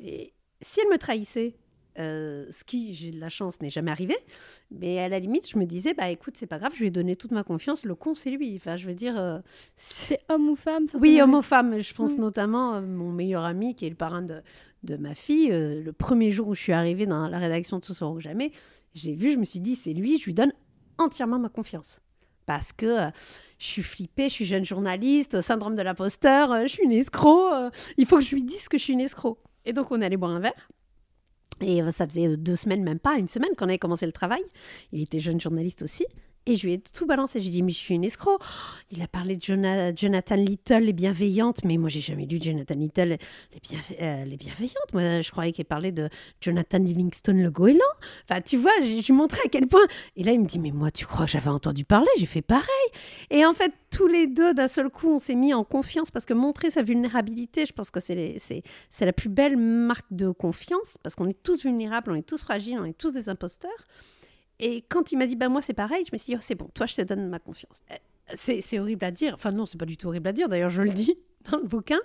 Et 0.00 0.32
si 0.60 0.80
elle 0.80 0.88
me 0.88 0.98
trahissait, 0.98 1.54
euh, 1.98 2.46
ce 2.50 2.64
qui, 2.64 2.94
j'ai 2.94 3.10
de 3.10 3.20
la 3.20 3.28
chance, 3.28 3.60
n'est 3.60 3.70
jamais 3.70 3.90
arrivé. 3.90 4.16
Mais 4.70 4.98
à 4.98 5.08
la 5.08 5.18
limite, 5.18 5.48
je 5.48 5.58
me 5.58 5.64
disais, 5.64 5.94
bah 5.94 6.08
écoute, 6.10 6.34
c'est 6.36 6.46
pas 6.46 6.58
grave, 6.58 6.72
je 6.74 6.80
lui 6.80 6.86
ai 6.86 6.90
donné 6.90 7.16
toute 7.16 7.32
ma 7.32 7.44
confiance. 7.44 7.84
Le 7.84 7.94
con, 7.94 8.14
c'est 8.14 8.30
lui. 8.30 8.54
Enfin, 8.56 8.76
je 8.76 8.86
veux 8.86 8.94
dire. 8.94 9.18
Euh, 9.18 9.38
c'est 9.76 10.20
homme 10.28 10.48
ou 10.48 10.56
femme 10.56 10.86
Oui, 10.94 11.20
homme 11.20 11.34
ou 11.34 11.42
femme. 11.42 11.78
Je 11.78 11.94
pense 11.94 12.16
notamment 12.16 12.74
à 12.74 12.80
mon 12.80 13.10
meilleur 13.10 13.44
ami, 13.44 13.74
qui 13.74 13.86
est 13.86 13.90
le 13.90 13.96
parrain 13.96 14.22
de, 14.22 14.42
de 14.82 14.96
ma 14.96 15.14
fille. 15.14 15.50
Euh, 15.52 15.82
le 15.82 15.92
premier 15.92 16.30
jour 16.30 16.48
où 16.48 16.54
je 16.54 16.60
suis 16.60 16.72
arrivée 16.72 17.06
dans 17.06 17.28
la 17.28 17.38
rédaction 17.38 17.78
de 17.78 17.84
Ce 17.84 17.94
soir 17.94 18.12
ou 18.12 18.20
jamais, 18.20 18.52
j'ai 18.94 19.14
vu, 19.14 19.32
je 19.32 19.38
me 19.38 19.44
suis 19.44 19.60
dit, 19.60 19.76
c'est 19.76 19.92
lui, 19.92 20.18
je 20.18 20.24
lui 20.24 20.34
donne 20.34 20.52
entièrement 20.98 21.38
ma 21.38 21.48
confiance. 21.48 21.98
Parce 22.44 22.72
que 22.72 22.98
je 23.58 23.66
suis 23.66 23.82
flippée, 23.82 24.28
je 24.28 24.34
suis 24.34 24.44
jeune 24.44 24.64
journaliste, 24.64 25.40
syndrome 25.40 25.76
de 25.76 25.82
l'imposteur, 25.82 26.62
je 26.62 26.72
suis 26.72 26.82
une 26.82 26.92
escroc, 26.92 27.70
il 27.96 28.04
faut 28.04 28.18
que 28.18 28.24
je 28.24 28.34
lui 28.34 28.42
dise 28.42 28.68
que 28.68 28.76
je 28.76 28.82
suis 28.82 28.92
une 28.92 29.00
escroc. 29.00 29.38
Et 29.64 29.72
donc, 29.72 29.90
on 29.90 30.02
allait 30.02 30.16
boire 30.16 30.32
un 30.32 30.40
verre. 30.40 30.68
Et 31.60 31.82
euh, 31.82 31.90
ça 31.90 32.06
faisait 32.06 32.28
euh, 32.28 32.36
deux 32.36 32.56
semaines, 32.56 32.82
même 32.82 32.98
pas 32.98 33.16
une 33.18 33.28
semaine, 33.28 33.54
qu'on 33.56 33.66
avait 33.66 33.78
commencé 33.78 34.06
le 34.06 34.12
travail. 34.12 34.42
Il 34.92 35.02
était 35.02 35.20
jeune 35.20 35.40
journaliste 35.40 35.82
aussi. 35.82 36.06
Et 36.46 36.56
je 36.56 36.66
lui 36.66 36.74
ai 36.74 36.80
tout 36.80 37.06
balancé. 37.06 37.40
J'ai 37.40 37.50
dit, 37.50 37.62
mais 37.62 37.72
je 37.72 37.78
suis 37.78 37.94
une 37.94 38.04
escroc. 38.04 38.38
Il 38.90 39.00
a 39.02 39.06
parlé 39.06 39.36
de 39.36 39.42
Jonathan 39.42 40.36
Little, 40.36 40.80
les 40.80 40.92
bienveillantes. 40.92 41.64
Mais 41.64 41.76
moi, 41.76 41.88
j'ai 41.88 42.00
jamais 42.00 42.26
lu 42.26 42.38
Jonathan 42.40 42.74
Little, 42.74 43.08
les, 43.08 43.18
euh, 44.00 44.24
les 44.24 44.36
bienveillantes. 44.36 44.92
Moi, 44.92 45.20
je 45.20 45.30
croyais 45.30 45.52
qu'il 45.52 45.64
parlait 45.64 45.92
de 45.92 46.08
Jonathan 46.40 46.78
Livingstone, 46.78 47.42
le 47.42 47.50
goéland. 47.50 47.78
Enfin, 48.28 48.40
tu 48.40 48.56
vois, 48.56 48.72
je 48.80 49.06
lui 49.06 49.12
montrais 49.12 49.42
à 49.44 49.48
quel 49.48 49.68
point. 49.68 49.86
Et 50.16 50.24
là, 50.24 50.32
il 50.32 50.40
me 50.40 50.46
dit, 50.46 50.58
mais 50.58 50.72
moi, 50.72 50.90
tu 50.90 51.06
crois 51.06 51.26
que 51.26 51.32
j'avais 51.32 51.50
entendu 51.50 51.84
parler? 51.84 52.10
J'ai 52.18 52.26
fait 52.26 52.42
pareil. 52.42 52.66
Et 53.30 53.46
en 53.46 53.54
fait, 53.54 53.72
tous 53.90 54.06
les 54.06 54.26
deux, 54.26 54.54
d'un 54.54 54.68
seul 54.68 54.90
coup, 54.90 55.10
on 55.14 55.18
s'est 55.18 55.34
mis 55.34 55.54
en 55.54 55.64
confiance 55.64 56.10
parce 56.10 56.24
que 56.24 56.34
montrer 56.34 56.70
sa 56.70 56.82
vulnérabilité, 56.82 57.66
je 57.66 57.72
pense 57.72 57.90
que 57.90 58.00
c'est 58.00 58.62
la 59.00 59.12
plus 59.12 59.28
belle 59.28 59.56
marque 59.56 60.06
de 60.10 60.30
confiance 60.30 60.98
parce 61.02 61.14
qu'on 61.14 61.28
est 61.28 61.42
tous 61.42 61.62
vulnérables, 61.62 62.10
on 62.10 62.14
est 62.14 62.26
tous 62.26 62.42
fragiles, 62.42 62.78
on 62.80 62.84
est 62.84 62.96
tous 62.96 63.12
des 63.12 63.28
imposteurs. 63.28 63.70
Et 64.62 64.84
quand 64.88 65.10
il 65.10 65.18
m'a 65.18 65.26
dit, 65.26 65.34
bah 65.34 65.48
moi 65.48 65.60
c'est 65.60 65.74
pareil, 65.74 66.04
je 66.06 66.10
me 66.12 66.18
suis 66.18 66.32
dit, 66.32 66.36
oh, 66.36 66.40
c'est 66.40 66.54
bon, 66.54 66.68
toi 66.72 66.86
je 66.86 66.94
te 66.94 67.02
donne 67.02 67.28
ma 67.28 67.40
confiance. 67.40 67.82
Euh, 67.90 67.96
c'est 68.36 68.78
horrible 68.78 69.04
à 69.04 69.10
dire, 69.10 69.34
enfin 69.34 69.50
non, 69.50 69.66
c'est 69.66 69.76
pas 69.76 69.84
du 69.84 69.96
tout 69.96 70.06
horrible 70.06 70.28
à 70.28 70.32
dire, 70.32 70.48
d'ailleurs 70.48 70.70
je 70.70 70.82
le 70.82 70.90
dis 70.90 71.18
dans 71.50 71.58
le 71.58 71.64
bouquin. 71.64 71.98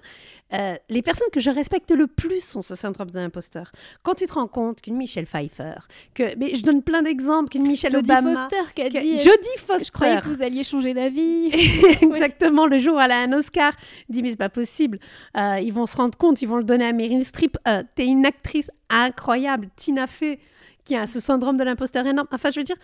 Euh, 0.53 0.75
les 0.89 1.03
personnes 1.03 1.27
que 1.31 1.39
je 1.39 1.51
respecte 1.51 1.91
le 1.91 2.07
plus 2.07 2.43
sont 2.43 2.63
ce 2.63 2.73
syndrome 2.73 3.11
de 3.11 3.19
l'imposteur. 3.19 3.71
Quand 4.01 4.15
tu 4.15 4.25
te 4.25 4.33
rends 4.33 4.47
compte 4.47 4.81
qu'une 4.81 4.95
Michelle 4.97 5.27
Pfeiffer, 5.27 5.75
que, 6.15 6.35
mais 6.35 6.55
je 6.55 6.63
donne 6.63 6.81
plein 6.81 7.03
d'exemples, 7.03 7.49
qu'une 7.49 7.67
Michelle 7.67 7.91
Jodie 7.91 8.09
Obama... 8.09 8.33
Foster 8.33 8.73
qui 8.73 8.81
a 8.81 8.89
dit... 8.89 9.19
Jodie 9.19 9.57
Foster 9.59 9.85
Je 9.85 9.91
croyais 9.91 10.19
que 10.19 10.27
vous 10.27 10.41
alliez 10.41 10.63
changer 10.63 10.95
d'avis. 10.95 11.51
Exactement, 12.01 12.65
le 12.65 12.79
jour 12.79 12.95
où 12.95 12.99
elle 12.99 13.11
a 13.11 13.19
un 13.19 13.33
Oscar, 13.33 13.71
dit 14.09 14.23
mais 14.23 14.31
c'est 14.31 14.35
pas 14.35 14.49
possible. 14.49 14.97
Euh, 15.37 15.59
ils 15.59 15.73
vont 15.73 15.85
se 15.85 15.95
rendre 15.95 16.17
compte, 16.17 16.41
ils 16.41 16.47
vont 16.47 16.57
le 16.57 16.63
donner 16.63 16.85
à 16.85 16.91
Meryl 16.91 17.23
Streep. 17.23 17.55
T'es 17.93 18.07
une 18.07 18.25
actrice 18.25 18.71
incroyable, 18.89 19.69
Tina 19.75 20.07
Fey 20.07 20.39
qui 20.87 20.95
a 20.95 21.05
ce 21.05 21.19
syndrome 21.19 21.57
de 21.57 21.65
l'imposteur 21.65 22.07
énorme. 22.07 22.29
Enfin, 22.31 22.49
je 22.49 22.61
veux 22.61 22.63
dire, 22.63 22.77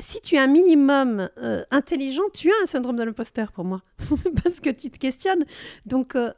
si 0.00 0.20
tu 0.20 0.34
es 0.34 0.38
un 0.38 0.48
minimum 0.48 1.30
euh, 1.38 1.62
intelligent, 1.70 2.24
tu 2.34 2.50
as 2.50 2.64
un 2.64 2.66
syndrome 2.66 2.96
de 2.96 3.04
l'imposteur 3.04 3.52
pour 3.52 3.64
moi, 3.64 3.80
parce 4.42 4.58
que 4.58 4.70
tu 4.70 4.90
te 4.90 4.98
questionnes. 4.98 5.44
Donc, 5.86 6.16
euh, 6.16 6.32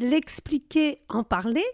l'expliquer, 0.00 1.02
en 1.08 1.22
parler, 1.22 1.64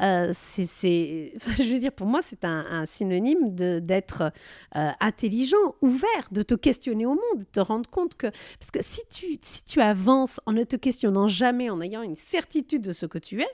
euh, 0.00 0.30
c'est, 0.32 1.34
je 1.58 1.72
veux 1.74 1.78
dire, 1.78 1.92
pour 1.92 2.06
moi, 2.06 2.22
c'est 2.22 2.44
un, 2.44 2.86
synonyme 2.86 3.54
d'être 3.54 4.32
intelligent, 4.72 5.74
ouvert, 5.82 6.28
de 6.32 6.42
te 6.42 6.54
questionner 6.54 7.04
au 7.04 7.14
monde, 7.14 7.40
de 7.40 7.44
te 7.44 7.60
rendre 7.60 7.88
compte 7.90 8.14
que, 8.16 8.28
parce 8.58 8.70
que 8.72 8.82
si 8.82 9.02
tu, 9.10 9.36
si 9.42 9.62
tu 9.64 9.80
avances 9.82 10.40
en 10.46 10.52
ne 10.52 10.64
te 10.64 10.76
questionnant 10.76 11.28
jamais, 11.28 11.68
en 11.68 11.82
ayant 11.82 12.02
une 12.02 12.16
certitude 12.16 12.82
de 12.82 12.92
ce 12.92 13.04
que 13.04 13.18
tu 13.18 13.42
es, 13.42 13.48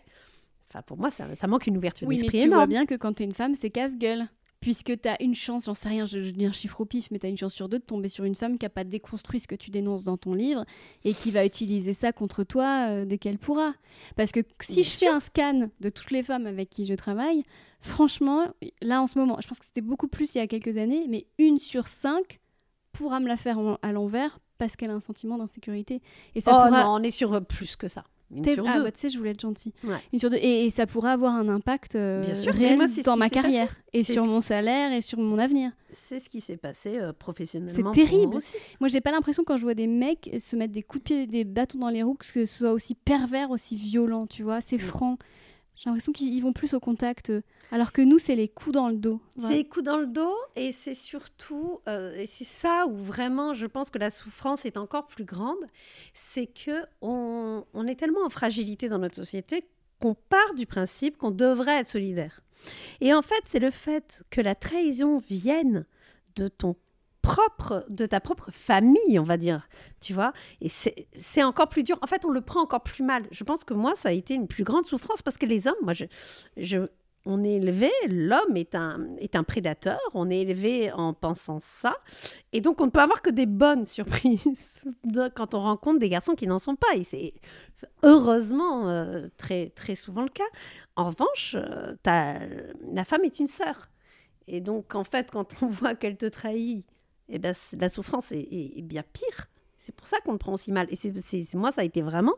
Enfin, 0.68 0.82
pour 0.82 0.96
moi, 0.96 1.10
ça, 1.10 1.32
ça 1.36 1.46
manque 1.46 1.68
une 1.68 1.76
ouverture 1.76 2.08
d'esprit 2.08 2.28
Oui, 2.28 2.38
mais 2.38 2.42
tu 2.42 2.48
vois 2.48 2.66
bien 2.66 2.86
que 2.86 2.96
quand 2.96 3.14
tu 3.14 3.22
es 3.22 3.26
une 3.26 3.34
femme, 3.34 3.54
c'est 3.54 3.70
casse-gueule 3.70 4.26
puisque 4.66 5.00
tu 5.00 5.08
as 5.08 5.22
une 5.22 5.36
chance, 5.36 5.66
j'en 5.66 5.74
sais 5.74 5.88
rien, 5.88 6.06
je, 6.06 6.18
dis 6.18 6.44
un 6.44 6.50
chiffre 6.50 6.80
au 6.80 6.84
pif, 6.84 7.12
mais 7.12 7.20
tu 7.20 7.26
as 7.26 7.28
une 7.28 7.38
chance 7.38 7.54
sur 7.54 7.68
deux 7.68 7.78
de 7.78 7.84
tomber 7.84 8.08
sur 8.08 8.24
une 8.24 8.34
femme 8.34 8.58
qui 8.58 8.64
n'a 8.64 8.68
pas 8.68 8.82
déconstruit 8.82 9.38
ce 9.38 9.46
que 9.46 9.54
tu 9.54 9.70
dénonces 9.70 10.02
dans 10.02 10.16
ton 10.16 10.34
livre 10.34 10.64
et 11.04 11.14
qui 11.14 11.30
va 11.30 11.46
utiliser 11.46 11.92
ça 11.92 12.12
contre 12.12 12.42
toi 12.42 12.88
euh, 12.88 13.04
dès 13.04 13.16
qu'elle 13.16 13.38
pourra. 13.38 13.74
Parce 14.16 14.32
que 14.32 14.40
si 14.58 14.82
je 14.82 14.90
fais 14.90 15.06
un 15.06 15.20
scan 15.20 15.68
de 15.78 15.88
toutes 15.88 16.10
les 16.10 16.24
femmes 16.24 16.48
avec 16.48 16.68
qui 16.68 16.84
je 16.84 16.94
travaille, 16.94 17.44
franchement, 17.78 18.48
là 18.82 19.00
en 19.00 19.06
ce 19.06 19.16
moment, 19.20 19.38
je 19.40 19.46
pense 19.46 19.60
que 19.60 19.66
c'était 19.66 19.82
beaucoup 19.82 20.08
plus 20.08 20.34
il 20.34 20.38
y 20.38 20.40
a 20.40 20.48
quelques 20.48 20.78
années, 20.78 21.06
mais 21.08 21.28
une 21.38 21.60
sur 21.60 21.86
cinq 21.86 22.40
pourra 22.90 23.20
me 23.20 23.28
la 23.28 23.36
faire 23.36 23.60
à 23.82 23.92
l'envers 23.92 24.40
parce 24.58 24.74
qu'elle 24.74 24.90
a 24.90 24.94
un 24.94 25.00
sentiment 25.00 25.38
d'insécurité. 25.38 26.02
Et 26.34 26.40
ça 26.40 26.66
oh 26.66 26.70
non, 26.72 26.86
on 26.88 27.04
est 27.04 27.12
sur 27.12 27.34
euh, 27.34 27.40
plus 27.40 27.76
que 27.76 27.86
ça. 27.86 28.02
Une 28.34 28.44
sur 28.44 28.64
ah, 28.66 28.78
deux. 28.78 28.82
bah, 28.84 28.90
tu 28.92 29.00
sais, 29.00 29.08
je 29.08 29.18
voulais 29.18 29.30
être 29.30 29.40
gentille. 29.40 29.72
Ouais. 29.84 29.96
Une 30.12 30.18
sur 30.18 30.30
deux. 30.30 30.36
Et, 30.38 30.66
et 30.66 30.70
ça 30.70 30.86
pourrait 30.86 31.10
avoir 31.10 31.34
un 31.34 31.48
impact 31.48 31.94
euh, 31.94 32.24
Bien 32.24 32.34
sûr, 32.34 32.52
mais 32.54 32.58
réel 32.66 32.76
moi, 32.76 32.86
dans 33.04 33.16
ma 33.16 33.28
passé. 33.28 33.34
carrière 33.40 33.76
et 33.92 34.02
sur 34.02 34.26
mon 34.26 34.40
salaire 34.40 34.92
et 34.92 35.00
sur 35.00 35.18
mon 35.18 35.38
avenir. 35.38 35.70
C'est 36.02 36.18
ce 36.18 36.28
qui 36.28 36.40
s'est 36.40 36.56
passé 36.56 36.98
euh, 36.98 37.12
professionnellement. 37.12 37.92
C'est 37.94 38.00
terrible. 38.04 38.26
moi 38.28 38.36
aussi. 38.38 38.54
Moi, 38.80 38.88
j'ai 38.88 39.00
pas 39.00 39.12
l'impression 39.12 39.44
quand 39.44 39.56
je 39.56 39.62
vois 39.62 39.74
des 39.74 39.86
mecs 39.86 40.30
se 40.40 40.56
mettre 40.56 40.72
des 40.72 40.82
coups 40.82 41.04
de 41.04 41.04
pied, 41.04 41.26
des 41.26 41.44
bâtons 41.44 41.78
dans 41.78 41.88
les 41.88 42.02
roues, 42.02 42.14
que 42.14 42.26
ce 42.26 42.44
soit 42.46 42.72
aussi 42.72 42.94
pervers, 42.94 43.50
aussi 43.50 43.76
violent, 43.76 44.26
tu 44.26 44.42
vois. 44.42 44.60
C'est 44.60 44.76
Mm. 44.76 44.80
franc. 44.80 45.18
J'ai 45.76 45.90
l'impression 45.90 46.12
qu'ils 46.12 46.34
ils 46.34 46.40
vont 46.40 46.52
plus 46.52 46.72
au 46.74 46.80
contact, 46.80 47.30
euh, 47.30 47.42
alors 47.70 47.92
que 47.92 48.00
nous, 48.00 48.18
c'est 48.18 48.34
les 48.34 48.48
coups 48.48 48.72
dans 48.74 48.88
le 48.88 48.96
dos. 48.96 49.20
C'est 49.38 49.54
les 49.54 49.68
coups 49.68 49.84
dans 49.84 49.98
le 49.98 50.06
dos 50.06 50.34
et 50.54 50.72
c'est 50.72 50.94
surtout, 50.94 51.80
euh, 51.86 52.16
et 52.16 52.26
c'est 52.26 52.44
ça 52.44 52.86
où 52.86 52.96
vraiment 52.96 53.52
je 53.52 53.66
pense 53.66 53.90
que 53.90 53.98
la 53.98 54.10
souffrance 54.10 54.64
est 54.64 54.78
encore 54.78 55.06
plus 55.06 55.24
grande, 55.24 55.58
c'est 56.14 56.46
que 56.46 56.84
on, 57.02 57.64
on 57.74 57.86
est 57.86 57.96
tellement 57.96 58.24
en 58.24 58.30
fragilité 58.30 58.88
dans 58.88 58.98
notre 58.98 59.16
société 59.16 59.64
qu'on 60.00 60.14
part 60.14 60.54
du 60.54 60.66
principe 60.66 61.18
qu'on 61.18 61.30
devrait 61.30 61.80
être 61.80 61.88
solidaire. 61.88 62.42
Et 63.00 63.12
en 63.12 63.22
fait, 63.22 63.42
c'est 63.44 63.58
le 63.58 63.70
fait 63.70 64.24
que 64.30 64.40
la 64.40 64.54
trahison 64.54 65.18
vienne 65.18 65.84
de 66.36 66.48
ton 66.48 66.74
propre, 67.26 67.84
de 67.88 68.06
ta 68.06 68.20
propre 68.20 68.50
famille, 68.52 69.18
on 69.18 69.24
va 69.24 69.36
dire, 69.36 69.68
tu 70.00 70.12
vois. 70.14 70.32
Et 70.60 70.68
c'est 70.68 71.42
encore 71.42 71.68
plus 71.68 71.82
dur. 71.82 71.98
En 72.02 72.06
fait, 72.06 72.24
on 72.24 72.30
le 72.30 72.40
prend 72.40 72.60
encore 72.60 72.82
plus 72.82 73.02
mal. 73.02 73.24
Je 73.32 73.42
pense 73.42 73.64
que 73.64 73.74
moi, 73.74 73.94
ça 73.96 74.10
a 74.10 74.12
été 74.12 74.34
une 74.34 74.46
plus 74.46 74.62
grande 74.64 74.84
souffrance 74.84 75.22
parce 75.22 75.36
que 75.36 75.46
les 75.46 75.66
hommes, 75.66 75.74
moi, 75.82 75.92
je, 75.92 76.04
je, 76.56 76.78
on 77.24 77.42
est 77.42 77.54
élevé, 77.54 77.90
l'homme 78.08 78.56
est 78.56 78.76
un, 78.76 79.08
est 79.18 79.34
un 79.34 79.42
prédateur, 79.42 79.98
on 80.14 80.30
est 80.30 80.42
élevé 80.42 80.92
en 80.92 81.12
pensant 81.14 81.58
ça, 81.58 81.96
et 82.52 82.60
donc 82.60 82.80
on 82.80 82.86
ne 82.86 82.90
peut 82.90 83.00
avoir 83.00 83.20
que 83.20 83.30
des 83.30 83.46
bonnes 83.46 83.84
surprises 83.96 84.84
quand 85.34 85.54
on 85.54 85.58
rencontre 85.58 85.98
des 85.98 86.08
garçons 86.08 86.36
qui 86.36 86.46
n'en 86.46 86.60
sont 86.60 86.76
pas, 86.76 86.94
et 86.94 87.02
c'est 87.02 87.34
heureusement 88.04 88.88
euh, 88.88 89.26
très, 89.36 89.70
très 89.70 89.96
souvent 89.96 90.22
le 90.22 90.28
cas. 90.28 90.44
En 90.94 91.10
revanche, 91.10 91.56
euh, 91.58 91.96
t'as- 92.04 92.38
la 92.92 93.04
femme 93.04 93.24
est 93.24 93.40
une 93.40 93.48
sœur, 93.48 93.88
et 94.46 94.60
donc 94.60 94.94
en 94.94 95.02
fait, 95.02 95.28
quand 95.32 95.48
on 95.62 95.66
voit 95.78 95.96
qu'elle 95.96 96.16
te 96.16 96.26
trahit, 96.26 96.84
eh 97.28 97.38
ben, 97.38 97.54
la 97.78 97.88
souffrance 97.88 98.32
est, 98.32 98.82
bien 98.82 99.02
pire. 99.12 99.46
C'est 99.78 99.94
pour 99.94 100.06
ça 100.06 100.18
qu'on 100.20 100.32
le 100.32 100.38
prend 100.38 100.52
aussi 100.54 100.72
mal. 100.72 100.86
Et 100.90 100.96
c'est 100.96 101.54
moi, 101.54 101.72
ça 101.72 101.82
a 101.82 101.84
été 101.84 102.02
vraiment 102.02 102.34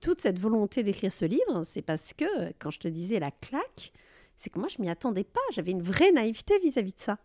toute 0.00 0.20
cette 0.20 0.38
volonté 0.38 0.82
d'écrire 0.82 1.12
ce 1.12 1.24
livre, 1.24 1.62
c'est 1.64 1.82
parce 1.82 2.12
que 2.12 2.24
quand 2.58 2.70
je 2.70 2.80
te 2.80 2.88
disais 2.88 3.20
la 3.20 3.30
claque, 3.30 3.92
c'est 4.36 4.50
que 4.50 4.58
moi, 4.58 4.68
je 4.68 4.82
m'y 4.82 4.88
attendais 4.90 5.22
pas. 5.24 5.40
J'avais 5.52 5.70
une 5.70 5.82
vraie 5.82 6.10
naïveté 6.10 6.58
vis-à-vis 6.58 6.92
de 6.92 6.98
ça. 6.98 7.18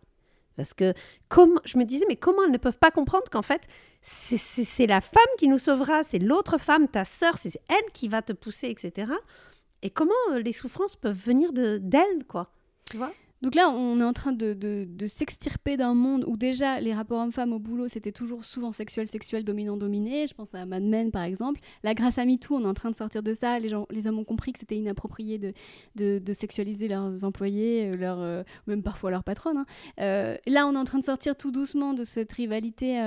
Parce 0.56 0.74
que 0.74 0.92
comme, 1.28 1.60
je 1.64 1.76
me 1.78 1.84
disais, 1.84 2.04
mais 2.08 2.16
comment 2.16 2.44
elles 2.44 2.50
ne 2.52 2.58
peuvent 2.58 2.78
pas 2.78 2.90
comprendre 2.90 3.24
qu'en 3.30 3.42
fait, 3.42 3.62
c'est- 4.00 4.86
la 4.86 5.00
femme 5.00 5.22
qui 5.38 5.48
nous 5.48 5.58
sauvera, 5.58 6.04
c'est 6.04 6.18
l'autre 6.18 6.58
femme, 6.58 6.88
ta 6.88 7.04
sœur, 7.04 7.36
c'est 7.38 7.52
elle 7.68 7.92
qui 7.92 8.08
va 8.08 8.22
te 8.22 8.32
pousser, 8.32 8.68
etc. 8.68 9.12
Et 9.82 9.90
comment 9.90 10.12
euh, 10.32 10.40
les 10.40 10.52
souffrances 10.52 10.96
peuvent 10.96 11.16
venir 11.18 11.52
de- 11.52 11.78
d'elle, 11.78 12.24
quoi. 12.26 12.50
Tu 12.90 12.96
vois? 12.96 13.12
Donc 13.40 13.54
là, 13.54 13.70
on 13.70 14.00
est 14.00 14.04
en 14.04 14.12
train 14.12 14.32
de, 14.32 14.86
s'extirper 15.06 15.76
d'un 15.76 15.94
monde 15.94 16.24
où 16.26 16.36
déjà 16.36 16.80
les 16.80 16.92
rapports 16.92 17.20
hommes-femmes 17.20 17.52
au 17.52 17.58
boulot, 17.58 17.86
c'était 17.88 18.10
toujours 18.10 18.44
souvent 18.44 18.72
sexuel, 18.72 19.06
sexuel, 19.06 19.44
dominant-dominé. 19.44 20.26
Je 20.26 20.34
pense 20.34 20.54
à 20.54 20.66
Mad 20.66 20.82
Men, 20.82 21.12
par 21.12 21.22
exemple. 21.22 21.60
Là, 21.84 21.94
grâce 21.94 22.18
à 22.18 22.24
MeToo, 22.24 22.56
on 22.56 22.64
est 22.64 22.66
en 22.66 22.74
train 22.74 22.90
de 22.90 22.96
sortir 22.96 23.22
de 23.22 23.34
ça. 23.34 23.58
Les, 23.60 23.68
gens, 23.68 23.86
les 23.90 24.08
hommes 24.08 24.18
ont 24.18 24.24
compris 24.24 24.52
que 24.52 24.58
c'était 24.58 24.76
inapproprié 24.76 25.38
de, 25.38 26.32
sexualiser 26.32 26.88
leurs 26.88 27.24
employés, 27.24 27.90
euh, 27.90 27.96
leurs, 27.96 28.20
euh, 28.20 28.42
même 28.66 28.82
parfois 28.82 29.10
leurs 29.10 29.24
patronnes. 29.24 29.58
hein. 29.58 29.66
Euh, 30.00 30.36
là, 30.46 30.66
on 30.66 30.74
est 30.74 30.78
en 30.78 30.84
train 30.84 30.98
de 30.98 31.04
sortir 31.04 31.36
tout 31.36 31.50
doucement 31.50 31.94
de 31.94 32.04
cette 32.04 32.32
rivalité 32.32 33.00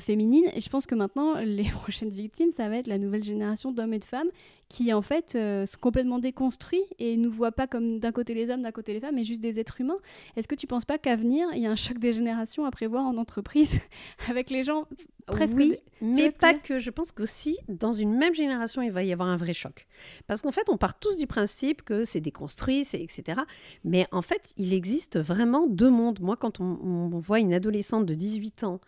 féminine. 0.00 0.44
Et 0.54 0.60
je 0.60 0.68
pense 0.68 0.86
que 0.86 0.94
maintenant, 0.94 1.34
les 1.44 1.64
prochaines 1.70 2.10
victimes, 2.10 2.50
ça 2.50 2.68
va 2.68 2.76
être 2.76 2.86
la 2.88 2.98
nouvelle 2.98 3.24
génération 3.24 3.72
d'hommes 3.72 3.94
et 3.94 3.98
de 3.98 4.04
femmes 4.04 4.28
qui 4.68 4.92
en 4.92 5.02
fait 5.02 5.34
euh, 5.36 5.64
sont 5.64 5.78
complètement 5.80 6.18
déconstruits 6.18 6.82
et 6.98 7.16
ne 7.16 7.28
voient 7.28 7.52
pas 7.52 7.66
comme 7.66 8.00
d'un 8.00 8.12
côté 8.12 8.34
les 8.34 8.50
hommes, 8.50 8.62
d'un 8.62 8.72
côté 8.72 8.92
les 8.92 9.00
femmes, 9.00 9.14
mais 9.14 9.24
juste 9.24 9.40
des 9.40 9.60
êtres 9.60 9.80
humains. 9.80 9.98
Est-ce 10.36 10.48
que 10.48 10.54
tu 10.54 10.66
penses 10.66 10.84
pas 10.84 10.98
qu'à 10.98 11.14
venir, 11.14 11.48
il 11.54 11.60
y 11.60 11.66
a 11.66 11.70
un 11.70 11.76
choc 11.76 11.98
des 11.98 12.12
générations 12.12 12.64
à 12.64 12.70
prévoir 12.70 13.04
en 13.04 13.16
entreprise 13.16 13.78
avec 14.28 14.50
les 14.50 14.64
gens 14.64 14.86
presque 15.26 15.56
Oui, 15.56 15.76
mais 16.00 16.32
que 16.32 16.38
pas 16.38 16.54
que. 16.54 16.78
Je 16.78 16.90
pense 16.90 17.12
qu'aussi, 17.12 17.58
dans 17.68 17.92
une 17.92 18.14
même 18.16 18.34
génération, 18.34 18.82
il 18.82 18.90
va 18.90 19.04
y 19.04 19.12
avoir 19.12 19.28
un 19.28 19.36
vrai 19.36 19.54
choc. 19.54 19.86
Parce 20.26 20.42
qu'en 20.42 20.52
fait, 20.52 20.68
on 20.68 20.76
part 20.76 20.98
tous 20.98 21.16
du 21.16 21.26
principe 21.26 21.82
que 21.82 22.04
c'est 22.04 22.20
déconstruit, 22.20 22.84
c'est 22.84 23.00
etc. 23.00 23.40
Mais 23.84 24.06
en 24.10 24.22
fait, 24.22 24.52
il 24.56 24.74
existe 24.74 25.18
vraiment 25.18 25.66
deux 25.68 25.90
mondes. 25.90 26.20
Moi, 26.20 26.36
quand 26.36 26.60
on, 26.60 26.78
on 26.82 27.18
voit 27.18 27.38
une 27.38 27.54
adolescente 27.54 28.04
de 28.04 28.14
18 28.14 28.64
ans, 28.64 28.80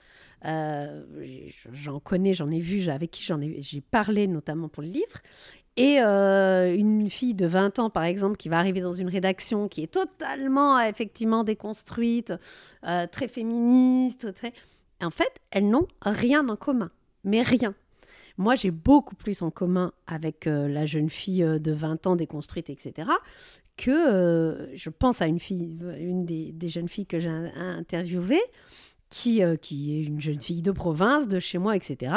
euh, 0.45 1.03
j'en 1.72 2.01
connais, 2.01 2.32
j'en 2.32 2.51
ai 2.51 2.61
vu, 2.61 2.89
avec 2.89 3.11
qui 3.11 3.24
j'en 3.24 3.41
ai, 3.41 3.61
j'ai 3.61 3.80
parlé 3.80 4.26
notamment 4.26 4.68
pour 4.68 4.82
le 4.82 4.89
livre, 4.89 5.18
et 5.76 6.01
euh, 6.01 6.74
une 6.74 7.09
fille 7.09 7.34
de 7.34 7.47
20 7.47 7.78
ans, 7.78 7.91
par 7.91 8.05
exemple, 8.05 8.36
qui 8.36 8.49
va 8.49 8.59
arriver 8.59 8.80
dans 8.80 8.93
une 8.93 9.09
rédaction 9.09 9.68
qui 9.68 9.82
est 9.82 9.93
totalement, 9.93 10.80
effectivement, 10.80 11.45
déconstruite, 11.45 12.32
euh, 12.86 13.07
très 13.07 13.28
féministe, 13.28 14.34
très... 14.34 14.53
En 15.01 15.11
fait, 15.11 15.30
elles 15.53 15.68
n'ont 15.68 15.86
rien 16.03 16.49
en 16.49 16.57
commun, 16.57 16.91
mais 17.22 17.43
rien. 17.43 17.74
Moi, 18.36 18.57
j'ai 18.57 18.72
beaucoup 18.72 19.14
plus 19.14 19.43
en 19.43 19.51
commun 19.53 19.93
avec 20.09 20.47
la 20.47 20.86
jeune 20.86 21.09
fille 21.09 21.45
de 21.45 21.72
20 21.72 22.09
ans 22.09 22.16
déconstruite, 22.16 22.70
etc., 22.70 23.09
que 23.76 24.68
je 24.74 24.91
pense 24.91 25.22
à 25.22 25.26
une 25.26 25.39
fille, 25.39 25.78
une 25.99 26.24
des, 26.24 26.68
jeunes 26.68 26.89
filles 26.89 27.07
que 27.07 27.20
j'ai 27.20 27.28
in- 27.28 27.78
interviewées, 27.78 28.43
qui, 29.11 29.42
euh, 29.42 29.56
qui 29.56 29.96
est 29.98 30.02
une 30.02 30.20
jeune 30.20 30.40
fille 30.40 30.62
de 30.62 30.70
province, 30.72 31.28
de 31.28 31.38
chez 31.38 31.59
moi, 31.59 31.76
etc., 31.76 32.14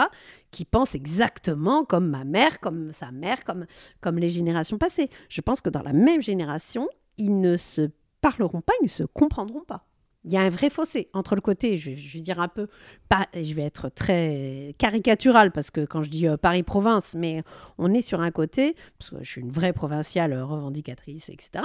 qui 0.51 0.65
pense 0.65 0.95
exactement 0.95 1.85
comme 1.85 2.07
ma 2.07 2.23
mère, 2.23 2.59
comme 2.59 2.91
sa 2.91 3.11
mère, 3.11 3.43
comme, 3.43 3.65
comme 4.01 4.17
les 4.17 4.29
générations 4.29 4.77
passées. 4.77 5.09
Je 5.29 5.41
pense 5.41 5.61
que 5.61 5.69
dans 5.69 5.83
la 5.83 5.93
même 5.93 6.21
génération, 6.21 6.87
ils 7.17 7.39
ne 7.39 7.57
se 7.57 7.89
parleront 8.21 8.61
pas, 8.61 8.73
ils 8.81 8.85
ne 8.85 8.89
se 8.89 9.03
comprendront 9.03 9.61
pas. 9.61 9.85
Il 10.23 10.31
y 10.31 10.37
a 10.37 10.41
un 10.41 10.49
vrai 10.49 10.69
fossé 10.69 11.09
entre 11.13 11.33
le 11.33 11.41
côté, 11.41 11.77
je, 11.77 11.89
vais 11.89 12.21
dire 12.21 12.39
un 12.39 12.47
peu, 12.47 12.67
pas, 13.09 13.27
je 13.33 13.53
vais 13.55 13.63
être 13.63 13.89
très 13.89 14.75
caricatural 14.77 15.51
parce 15.51 15.71
que 15.71 15.83
quand 15.83 16.03
je 16.03 16.11
dis 16.11 16.27
euh, 16.27 16.37
Paris-Province, 16.37 17.15
mais 17.17 17.41
on 17.79 17.91
est 17.91 18.01
sur 18.01 18.21
un 18.21 18.29
côté, 18.29 18.75
parce 18.99 19.09
que 19.09 19.23
je 19.23 19.27
suis 19.27 19.41
une 19.41 19.49
vraie 19.49 19.73
provinciale 19.73 20.33
euh, 20.33 20.45
revendicatrice, 20.45 21.29
etc., 21.29 21.63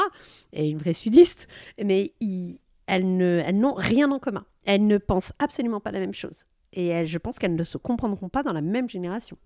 et 0.54 0.70
une 0.70 0.78
vraie 0.78 0.94
sudiste, 0.94 1.48
mais 1.84 2.14
ils- 2.20 2.58
elles 2.86 3.06
n'ont 3.06 3.74
rien 3.74 4.10
en 4.10 4.18
commun. 4.18 4.44
Elles 4.64 4.86
ne 4.86 4.98
pensent 4.98 5.32
absolument 5.38 5.80
pas 5.80 5.92
la 5.92 6.00
même 6.00 6.14
chose. 6.14 6.44
Et 6.72 7.04
je 7.04 7.18
pense 7.18 7.38
qu'elles 7.38 7.54
ne 7.54 7.62
se 7.62 7.78
comprendront 7.78 8.28
pas 8.28 8.42
dans 8.42 8.52
la 8.52 8.60
même 8.60 8.88
génération. 8.88 9.36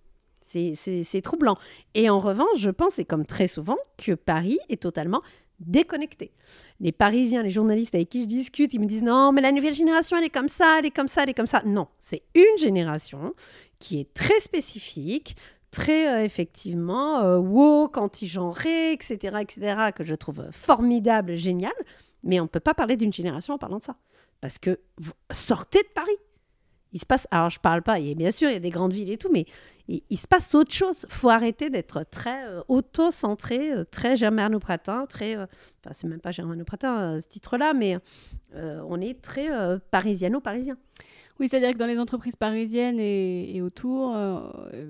C'est 0.43 1.22
troublant. 1.22 1.57
Et 1.95 2.11
en 2.11 2.18
revanche, 2.18 2.59
je 2.59 2.70
pense, 2.70 2.99
et 2.99 3.05
comme 3.05 3.26
très 3.26 3.47
souvent, 3.47 3.76
que 3.97 4.12
Paris 4.12 4.59
est 4.68 4.82
totalement 4.82 5.22
déconnecté. 5.61 6.32
Les 6.80 6.93
Parisiens, 6.93 7.43
les 7.43 7.51
journalistes 7.51 7.95
avec 7.95 8.09
qui 8.09 8.22
je 8.22 8.26
discute, 8.26 8.72
ils 8.74 8.80
me 8.80 8.86
disent 8.86 9.03
non, 9.03 9.30
mais 9.32 9.43
la 9.43 9.53
nouvelle 9.53 9.74
génération, 9.74 10.16
elle 10.16 10.24
est 10.24 10.30
comme 10.30 10.49
ça, 10.49 10.76
elle 10.78 10.86
est 10.86 10.91
comme 10.91 11.09
ça, 11.09 11.22
elle 11.22 11.30
est 11.30 11.34
comme 11.34 11.47
ça. 11.47 11.62
Non, 11.66 11.88
c'est 11.99 12.22
une 12.34 12.59
génération 12.59 13.34
qui 13.78 14.01
est 14.01 14.12
très 14.14 14.41
spécifique, 14.41 15.36
très 15.70 16.09
euh, 16.09 16.24
effectivement 16.24 17.20
euh, 17.20 17.38
woke, 17.38 17.99
anti-genrée, 17.99 18.93
etc., 18.93 19.36
etc., 19.41 19.91
que 19.95 20.05
je 20.05 20.14
trouve 20.14 20.49
formidable, 20.51 21.36
génial. 21.36 21.72
Mais 22.22 22.40
on 22.40 22.44
ne 22.44 22.48
peut 22.48 22.60
pas 22.60 22.74
parler 22.74 22.96
d'une 22.96 23.12
génération 23.12 23.54
en 23.54 23.58
parlant 23.58 23.78
de 23.78 23.82
ça. 23.82 23.96
Parce 24.40 24.58
que 24.58 24.78
sortez 25.30 25.78
de 25.82 25.88
Paris. 25.94 26.16
Il 26.92 26.98
se 26.98 27.06
passe, 27.06 27.28
alors 27.30 27.50
je 27.50 27.60
parle 27.60 27.82
pas, 27.82 28.00
il 28.00 28.10
a- 28.10 28.14
bien 28.14 28.32
sûr, 28.32 28.48
il 28.50 28.54
y 28.54 28.56
a 28.56 28.60
des 28.60 28.70
grandes 28.70 28.92
villes 28.92 29.12
et 29.12 29.16
tout, 29.16 29.28
mais 29.32 29.44
il, 29.86 30.02
il 30.10 30.18
se 30.18 30.26
passe 30.26 30.52
autre 30.56 30.72
chose. 30.72 31.06
faut 31.08 31.28
arrêter 31.28 31.70
d'être 31.70 32.02
très 32.02 32.44
euh, 32.48 32.62
auto-centré, 32.66 33.70
euh, 33.72 33.84
très 33.84 34.16
germanopratin, 34.16 35.06
très. 35.06 35.36
euh, 35.36 35.46
Enfin, 35.84 35.94
c'est 35.94 36.08
même 36.08 36.18
pas 36.20 36.32
germanopratin 36.32 37.14
euh, 37.14 37.20
ce 37.20 37.28
titre-là, 37.28 37.74
mais 37.74 37.96
euh, 38.56 38.82
on 38.88 39.00
est 39.00 39.22
très 39.22 39.52
euh, 39.52 39.78
parisiano-parisien. 39.92 40.76
Oui, 41.41 41.49
c'est-à-dire 41.49 41.72
que 41.72 41.78
dans 41.78 41.86
les 41.86 41.99
entreprises 41.99 42.36
parisiennes 42.36 43.01
et, 43.01 43.57
et 43.57 43.62
autour, 43.62 44.14
euh, 44.14 44.38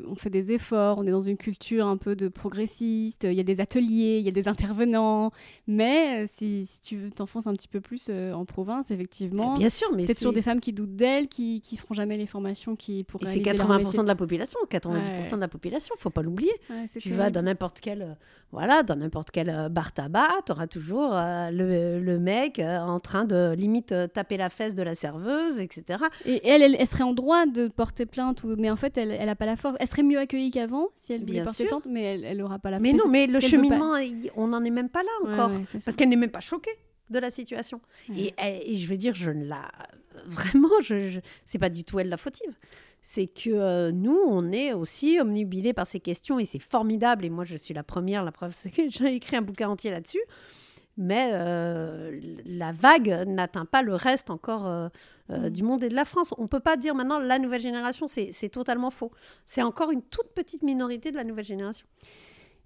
on 0.08 0.16
fait 0.16 0.30
des 0.30 0.50
efforts, 0.50 0.98
on 0.98 1.06
est 1.06 1.10
dans 1.12 1.20
une 1.20 1.36
culture 1.36 1.86
un 1.86 1.96
peu 1.96 2.16
de 2.16 2.26
progressiste, 2.26 3.22
il 3.24 3.34
y 3.34 3.40
a 3.40 3.44
des 3.44 3.60
ateliers, 3.60 4.18
il 4.18 4.24
y 4.24 4.28
a 4.28 4.32
des 4.32 4.48
intervenants, 4.48 5.30
mais 5.68 6.24
euh, 6.24 6.26
si, 6.28 6.66
si 6.66 6.80
tu 6.80 7.10
t'enfonces 7.14 7.46
un 7.46 7.54
petit 7.54 7.68
peu 7.68 7.80
plus 7.80 8.08
euh, 8.10 8.32
en 8.32 8.44
province, 8.44 8.90
effectivement, 8.90 9.56
Bien 9.56 9.68
sûr, 9.68 9.88
mais 9.94 10.06
c'est 10.06 10.14
toujours 10.14 10.32
des 10.32 10.42
femmes 10.42 10.58
qui 10.60 10.72
doutent 10.72 10.96
d'elles, 10.96 11.28
qui, 11.28 11.60
qui 11.60 11.76
feront 11.76 11.94
jamais 11.94 12.16
les 12.16 12.26
formations 12.26 12.74
qui 12.74 13.04
pour 13.04 13.20
c'est 13.20 13.28
réaliser 13.28 13.52
leur 13.56 13.68
80% 13.68 13.78
métier. 13.84 13.98
de 14.02 14.06
la 14.08 14.14
population, 14.16 14.58
90% 14.68 14.90
Ouais. 14.90 15.30
de 15.32 15.36
la 15.40 15.48
population, 15.48 15.94
faut 15.98 16.10
pas 16.10 16.22
l'oublier. 16.22 16.52
Ouais, 16.68 16.86
Tu 16.98 17.14
vas 17.14 17.30
dans 17.30 17.42
n'importe 17.42 17.78
quel, 17.80 18.02
euh, 18.02 18.12
voilà, 18.50 18.82
dans 18.82 18.96
n'importe 18.96 19.30
quel 19.30 19.68
bar 19.70 19.92
tabac, 19.92 20.28
tu 20.46 20.50
auras 20.52 20.66
toujours 20.66 21.10
le, 21.12 22.00
le 22.00 22.18
mec 22.18 22.58
en 22.60 22.98
train 22.98 23.24
de 23.24 23.54
limite 23.56 23.94
taper 24.12 24.36
la 24.36 24.50
fesse 24.50 24.74
de 24.74 24.82
la 24.82 24.96
serveuse, 24.96 25.60
etc. 25.60 26.02
Et 26.24 26.39
elle, 26.44 26.62
elle, 26.62 26.76
elle 26.78 26.86
serait 26.86 27.02
en 27.04 27.12
droit 27.12 27.46
de 27.46 27.68
porter 27.68 28.06
plainte, 28.06 28.44
ou... 28.44 28.54
mais 28.58 28.70
en 28.70 28.76
fait, 28.76 28.96
elle, 28.98 29.10
elle 29.10 29.28
a 29.28 29.36
pas 29.36 29.46
la 29.46 29.56
force. 29.56 29.76
Elle 29.80 29.88
serait 29.88 30.02
mieux 30.02 30.18
accueillie 30.18 30.50
qu'avant 30.50 30.88
si 30.94 31.12
elle 31.12 31.24
Bien 31.24 31.44
porter 31.44 31.64
sûr. 31.64 31.68
plainte, 31.68 31.86
mais 31.90 32.02
elle, 32.02 32.24
elle 32.24 32.42
aura 32.42 32.58
pas 32.58 32.70
la 32.70 32.78
Mais 32.80 32.90
force. 32.90 33.04
non, 33.04 33.10
mais 33.10 33.26
le 33.26 33.40
cheminement, 33.40 33.94
on 34.36 34.48
n'en 34.48 34.62
est 34.64 34.70
même 34.70 34.88
pas 34.88 35.02
là 35.02 35.10
encore. 35.32 35.50
ouais. 35.50 35.64
Parce 35.84 35.96
qu'elle 35.96 36.08
n'est 36.08 36.16
même 36.16 36.30
pas 36.30 36.40
choquée. 36.40 36.70
de 37.10 37.18
la 37.18 37.30
situation. 37.30 37.80
Ouais. 38.08 38.16
Et, 38.20 38.34
elle- 38.36 38.62
et 38.64 38.76
je 38.76 38.86
veux 38.86 38.96
dire, 38.96 39.14
je 39.14 39.30
ne 39.30 39.44
la. 39.44 39.68
Vraiment, 40.26 40.68
je, 40.82 41.08
je- 41.08 41.20
c'est 41.44 41.58
pas 41.58 41.68
du 41.70 41.82
tout 41.84 41.98
elle 41.98 42.08
la 42.08 42.16
fautive. 42.16 42.54
C'est 43.02 43.26
que 43.26 43.50
euh, 43.50 43.90
nous, 43.92 44.16
on 44.28 44.52
est 44.52 44.72
aussi 44.74 45.18
omnubilés 45.20 45.72
par 45.72 45.86
ces 45.88 45.98
questions 46.00 46.38
et 46.38 46.44
c'est 46.44 46.58
formidable. 46.60 47.24
Et 47.24 47.30
moi, 47.30 47.44
je 47.44 47.56
suis 47.56 47.74
la 47.74 47.82
première. 47.82 48.22
La 48.24 48.30
preuve, 48.30 48.52
c'est 48.56 48.70
que 48.70 48.88
j'ai 48.88 49.14
écrit 49.14 49.36
un 49.36 49.42
bouquin 49.42 49.68
entier 49.70 49.90
là-dessus. 49.90 50.20
Mais 50.96 51.30
euh, 51.32 52.20
la 52.44 52.72
vague 52.72 53.24
n'atteint 53.26 53.64
pas 53.64 53.82
le 53.82 53.94
reste 53.94 54.28
encore 54.28 54.66
euh, 54.66 54.88
euh, 55.30 55.48
Mm. 55.48 55.50
du 55.50 55.62
monde 55.62 55.84
et 55.84 55.88
de 55.88 55.94
la 55.94 56.04
France. 56.04 56.34
On 56.38 56.46
peut 56.46 56.60
pas 56.60 56.76
dire 56.76 56.94
maintenant 56.94 57.18
la 57.18 57.38
nouvelle 57.38 57.60
génération, 57.60 58.06
c'est 58.06 58.30
c'est 58.32 58.48
totalement 58.48 58.90
faux. 58.90 59.10
C'est 59.44 59.62
encore 59.62 59.90
une 59.90 60.02
toute 60.02 60.28
petite 60.34 60.62
minorité 60.62 61.10
de 61.10 61.16
la 61.16 61.24
nouvelle 61.24 61.44
génération. 61.44 61.86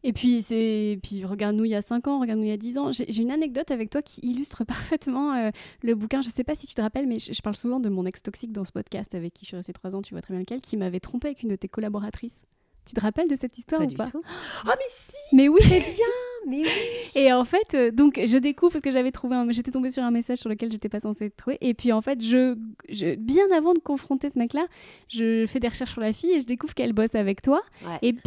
Et 0.06 0.12
puis, 0.12 0.42
c'est... 0.42 0.98
puis 1.02 1.24
regarde-nous 1.24 1.64
il 1.64 1.70
y 1.70 1.74
a 1.74 1.80
5 1.80 2.06
ans, 2.08 2.20
regarde-nous 2.20 2.44
il 2.44 2.50
y 2.50 2.52
a 2.52 2.58
10 2.58 2.76
ans. 2.76 2.92
J'ai 2.92 3.22
une 3.22 3.30
anecdote 3.30 3.70
avec 3.70 3.88
toi 3.88 4.02
qui 4.02 4.20
illustre 4.22 4.62
parfaitement 4.66 5.32
euh, 5.34 5.50
le 5.82 5.94
bouquin. 5.94 6.20
Je 6.20 6.28
sais 6.28 6.44
pas 6.44 6.54
si 6.54 6.66
tu 6.66 6.74
te 6.74 6.82
rappelles, 6.82 7.06
mais 7.06 7.18
je, 7.18 7.32
je 7.32 7.40
parle 7.40 7.56
souvent 7.56 7.80
de 7.80 7.88
mon 7.88 8.04
ex 8.04 8.22
toxique 8.22 8.52
dans 8.52 8.66
ce 8.66 8.72
podcast 8.72 9.14
avec 9.14 9.32
qui 9.32 9.44
je 9.44 9.48
suis 9.48 9.56
restée 9.56 9.72
3 9.72 9.96
ans, 9.96 10.02
tu 10.02 10.12
vois 10.12 10.20
très 10.20 10.34
bien 10.34 10.40
lequel, 10.40 10.60
qui 10.60 10.76
m'avait 10.76 11.00
trompé 11.00 11.28
avec 11.28 11.42
une 11.42 11.48
de 11.48 11.56
tes 11.56 11.68
collaboratrices. 11.68 12.42
Tu 12.84 12.92
te 12.92 13.00
rappelles 13.00 13.28
de 13.28 13.36
cette 13.36 13.56
histoire 13.56 13.80
Pas 13.80 13.86
ou 13.86 13.88
du 13.90 13.96
pas? 13.96 14.10
tout. 14.10 14.22
Oh, 14.66 14.70
mais 14.76 14.84
si 14.88 15.16
Mais 15.32 15.48
oui 15.48 15.60
Très 15.60 15.80
bien 15.80 16.06
Mais 16.46 16.62
oui 16.62 16.68
Et 17.16 17.32
en 17.32 17.44
fait, 17.44 17.74
euh, 17.74 17.90
donc 17.90 18.20
je 18.24 18.36
découvre 18.38 18.72
parce 18.72 18.82
que 18.82 18.90
j'avais 18.90 19.12
trouvé, 19.12 19.36
un... 19.36 19.50
j'étais 19.50 19.70
tombée 19.70 19.90
sur 19.90 20.02
un 20.02 20.10
message 20.10 20.38
sur 20.38 20.48
lequel 20.48 20.70
j'étais 20.72 20.88
pas 20.88 21.00
censée 21.00 21.30
trouver. 21.30 21.58
Et 21.60 21.74
puis 21.74 21.92
en 21.92 22.00
fait, 22.00 22.20
je, 22.22 22.56
je- 22.88 23.14
bien 23.16 23.44
avant 23.56 23.72
de 23.74 23.78
confronter 23.78 24.30
ce 24.30 24.38
mec-là, 24.38 24.66
je 25.08 25.46
fais 25.46 25.60
des 25.60 25.68
recherches 25.68 25.92
sur 25.92 26.00
la 26.00 26.12
fille 26.12 26.32
et 26.32 26.40
je 26.40 26.46
découvre 26.46 26.74
qu'elle 26.74 26.92
bosse 26.92 27.14
avec 27.14 27.42
toi. 27.42 27.62
Ouais. 27.84 27.98
Et 28.02 28.12
bien 28.12 28.22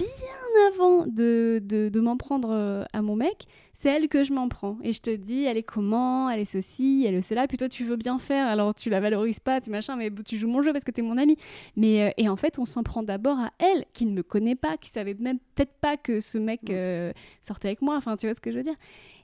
avant 0.73 1.05
de, 1.05 1.61
de, 1.63 1.89
de 1.89 1.99
m'en 1.99 2.17
prendre 2.17 2.49
euh, 2.51 2.83
à 2.93 3.01
mon 3.01 3.15
mec, 3.15 3.45
c'est 3.79 3.89
elle 3.89 4.07
que 4.07 4.23
je 4.23 4.33
m'en 4.33 4.49
prends. 4.49 4.77
Et 4.83 4.91
je 4.91 5.01
te 5.01 5.11
dis, 5.15 5.43
elle 5.43 5.57
est 5.57 5.61
comment, 5.63 6.29
elle 6.31 6.39
est 6.39 6.45
ceci, 6.45 7.05
elle 7.07 7.13
est 7.13 7.21
cela. 7.21 7.45
Puis 7.47 7.57
toi, 7.57 7.69
tu 7.69 7.83
veux 7.83 7.95
bien 7.95 8.17
faire, 8.17 8.47
alors 8.47 8.73
tu 8.73 8.89
la 8.89 8.99
valorises 8.99 9.39
pas, 9.39 9.61
tu 9.61 9.69
machin, 9.69 9.95
mais 9.95 10.09
tu 10.25 10.37
joues 10.37 10.47
mon 10.47 10.61
jeu 10.63 10.71
parce 10.71 10.83
que 10.83 10.91
tu 10.91 11.01
es 11.01 11.03
mon 11.03 11.17
ami. 11.17 11.37
Mais, 11.75 12.07
euh, 12.07 12.11
et 12.17 12.27
en 12.27 12.35
fait, 12.35 12.57
on 12.57 12.65
s'en 12.65 12.81
prend 12.81 13.03
d'abord 13.03 13.37
à 13.39 13.51
elle, 13.59 13.85
qui 13.93 14.05
ne 14.07 14.11
me 14.13 14.23
connaît 14.23 14.55
pas, 14.55 14.77
qui 14.77 14.89
savait 14.89 15.13
même 15.19 15.37
peut-être 15.53 15.73
pas 15.79 15.95
que 15.97 16.21
ce 16.21 16.37
mec 16.39 16.61
euh, 16.71 17.11
sortait 17.41 17.67
avec 17.67 17.81
moi. 17.83 17.95
Enfin, 17.97 18.17
tu 18.17 18.25
vois 18.25 18.33
ce 18.33 18.41
que 18.41 18.51
je 18.51 18.57
veux 18.57 18.63
dire? 18.63 18.75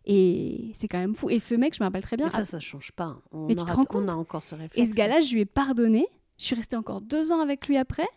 Et 0.06 0.72
c'est 0.76 0.88
quand 0.88 1.00
même 1.00 1.16
fou. 1.16 1.30
Et 1.30 1.40
ce 1.40 1.56
mec, 1.56 1.74
je 1.76 1.82
me 1.82 1.86
rappelle 1.88 2.04
très 2.04 2.18
bien. 2.18 2.26
Mais 2.28 2.32
ça, 2.32 2.46
ça 2.46 2.60
change 2.60 2.92
pas. 2.92 3.18
On, 3.32 3.48
Mais 3.48 3.56
tu 3.56 3.64
te 3.64 3.72
rends 3.72 3.82
on 3.82 3.86
compte? 3.86 4.10
a 4.10 4.16
encore 4.16 4.44
ce 4.44 4.54
réflexe. 4.56 4.78
et 4.90 4.92
ce 4.92 4.96
gars-là, 4.96 5.20
je 5.22 5.34
lui 5.34 5.42
ai 5.42 5.46
pardonné. 5.46 6.06
Je 6.38 6.46
suis 6.46 6.56
restée 6.56 6.76
encore 6.76 7.02
deux 7.02 7.32
ans 7.32 7.40
avec 7.42 7.68
lui 7.68 7.78
après. 7.78 8.08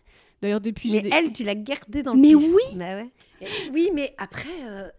D'ailleurs, 0.41 0.61
depuis. 0.61 0.91
Mais 0.91 1.09
elle, 1.11 1.31
tu 1.31 1.43
l'as 1.43 1.55
gardée 1.55 2.03
dans 2.03 2.13
le 2.13 2.19
Mais 2.19 2.35
pif. 2.35 2.37
oui 2.53 2.77
Bah 2.77 2.95
ouais. 2.95 3.09
Et- 3.41 3.45
Oui, 3.71 3.89
mais 3.93 4.13
après, 4.17 4.49
euh, 4.65 4.89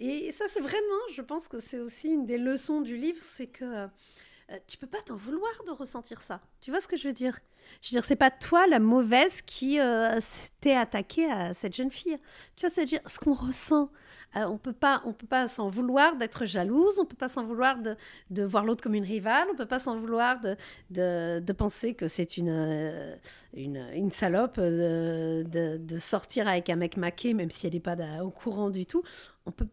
et 0.00 0.30
ça, 0.32 0.46
c'est 0.48 0.60
vraiment, 0.60 1.00
je 1.14 1.22
pense 1.22 1.48
que 1.48 1.60
c'est 1.60 1.78
aussi 1.78 2.08
une 2.08 2.26
des 2.26 2.38
leçons 2.38 2.80
du 2.80 2.96
livre, 2.96 3.22
c'est 3.22 3.46
que 3.46 3.64
euh, 3.64 4.58
tu 4.66 4.78
peux 4.78 4.86
pas 4.86 5.00
t'en 5.02 5.16
vouloir 5.16 5.52
de 5.64 5.70
ressentir 5.70 6.20
ça. 6.20 6.40
Tu 6.60 6.70
vois 6.70 6.80
ce 6.80 6.88
que 6.88 6.96
je 6.96 7.06
veux 7.08 7.14
dire? 7.14 7.38
Je 7.82 7.88
veux 7.88 8.00
dire, 8.00 8.04
c'est 8.04 8.16
pas 8.16 8.30
toi 8.30 8.66
la 8.66 8.78
mauvaise 8.78 9.42
qui 9.42 9.80
euh, 9.80 10.20
s'était 10.20 10.74
attaquée 10.74 11.30
à 11.30 11.54
cette 11.54 11.74
jeune 11.74 11.90
fille. 11.90 12.18
Tu 12.56 12.66
vois, 12.66 12.70
c'est-à-dire 12.74 13.00
ce 13.06 13.18
qu'on 13.18 13.32
ressent. 13.34 13.90
Euh, 14.36 14.44
on 14.46 14.58
peut 14.58 14.72
pas, 14.72 15.00
on 15.06 15.12
peut 15.12 15.26
pas 15.26 15.48
s'en 15.48 15.68
vouloir 15.70 16.16
d'être 16.16 16.44
jalouse, 16.44 16.98
on 16.98 17.04
peut 17.06 17.16
pas 17.16 17.28
s'en 17.28 17.44
vouloir 17.44 17.78
de, 17.80 17.96
de 18.30 18.42
voir 18.44 18.64
l'autre 18.64 18.82
comme 18.82 18.94
une 18.94 19.04
rivale, 19.04 19.46
on 19.50 19.56
peut 19.56 19.64
pas 19.66 19.78
s'en 19.78 19.96
vouloir 19.98 20.40
de, 20.40 20.56
de, 20.90 21.40
de 21.40 21.52
penser 21.52 21.94
que 21.94 22.06
c'est 22.06 22.36
une, 22.36 22.50
euh, 22.50 23.14
une, 23.54 23.86
une 23.94 24.10
salope 24.10 24.56
euh, 24.58 25.42
de, 25.44 25.78
de 25.78 25.98
sortir 25.98 26.48
avec 26.48 26.68
un 26.68 26.76
mec 26.76 26.96
maqué, 26.96 27.32
même 27.34 27.50
si 27.50 27.66
elle 27.66 27.72
n'est 27.74 27.80
pas 27.80 27.96
au 28.22 28.30
courant 28.30 28.68
du 28.70 28.84
tout. 28.84 29.02
On 29.46 29.52
peut. 29.52 29.66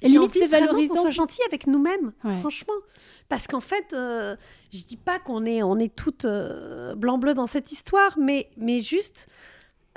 Et 0.00 0.08
limite, 0.08 0.32
c'est 0.32 0.46
valorisant. 0.46 0.94
Qu'on 0.94 1.00
soit 1.02 1.10
gentil 1.10 1.40
avec 1.48 1.66
nous-mêmes, 1.66 2.12
Ouais. 2.22 2.38
franchement. 2.38 2.72
Parce 3.28 3.46
qu'en 3.48 3.60
fait, 3.60 3.92
euh, 3.92 4.36
je 4.72 4.84
dis 4.84 4.96
pas 4.96 5.18
qu'on 5.18 5.44
est, 5.44 5.62
on 5.62 5.76
est 5.78 5.92
toutes 5.94 6.24
euh, 6.24 6.94
blanc-bleu 6.94 7.34
dans 7.34 7.46
cette 7.48 7.72
histoire, 7.72 8.16
mais, 8.16 8.48
mais 8.56 8.80
juste, 8.80 9.28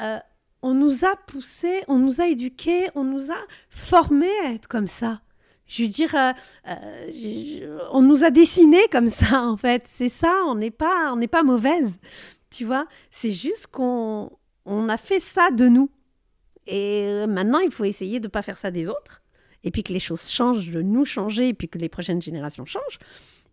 euh, 0.01 0.17
on 0.61 0.73
nous 0.73 1.05
a 1.05 1.15
poussés, 1.27 1.83
on 1.87 1.97
nous 1.97 2.21
a 2.21 2.27
éduqués, 2.27 2.89
on 2.95 3.03
nous 3.03 3.31
a 3.31 3.37
formés 3.69 4.39
à 4.45 4.51
être 4.53 4.67
comme 4.67 4.87
ça. 4.87 5.21
Je 5.65 5.83
veux 5.83 5.89
dire, 5.89 6.13
euh, 6.15 6.33
euh, 6.67 7.79
on 7.91 8.01
nous 8.01 8.23
a 8.23 8.29
dessinés 8.29 8.87
comme 8.91 9.09
ça, 9.09 9.43
en 9.47 9.57
fait. 9.57 9.83
C'est 9.87 10.09
ça, 10.09 10.43
on 10.47 10.55
n'est 10.55 10.71
pas, 10.71 11.11
on 11.13 11.15
n'est 11.15 11.27
pas 11.27 11.43
mauvaise, 11.43 11.97
tu 12.49 12.65
vois. 12.65 12.87
C'est 13.09 13.31
juste 13.31 13.67
qu'on 13.67 14.31
on 14.65 14.89
a 14.89 14.97
fait 14.97 15.19
ça 15.19 15.49
de 15.49 15.67
nous. 15.67 15.89
Et 16.67 17.03
euh, 17.05 17.25
maintenant, 17.25 17.59
il 17.59 17.71
faut 17.71 17.85
essayer 17.85 18.19
de 18.19 18.27
ne 18.27 18.31
pas 18.31 18.41
faire 18.41 18.57
ça 18.57 18.69
des 18.69 18.87
autres. 18.87 19.23
Et 19.63 19.71
puis 19.71 19.83
que 19.83 19.93
les 19.93 19.99
choses 19.99 20.29
changent, 20.29 20.69
de 20.69 20.81
nous 20.81 21.05
changer, 21.05 21.49
et 21.49 21.53
puis 21.53 21.69
que 21.69 21.77
les 21.77 21.89
prochaines 21.89 22.21
générations 22.21 22.65
changent. 22.65 22.99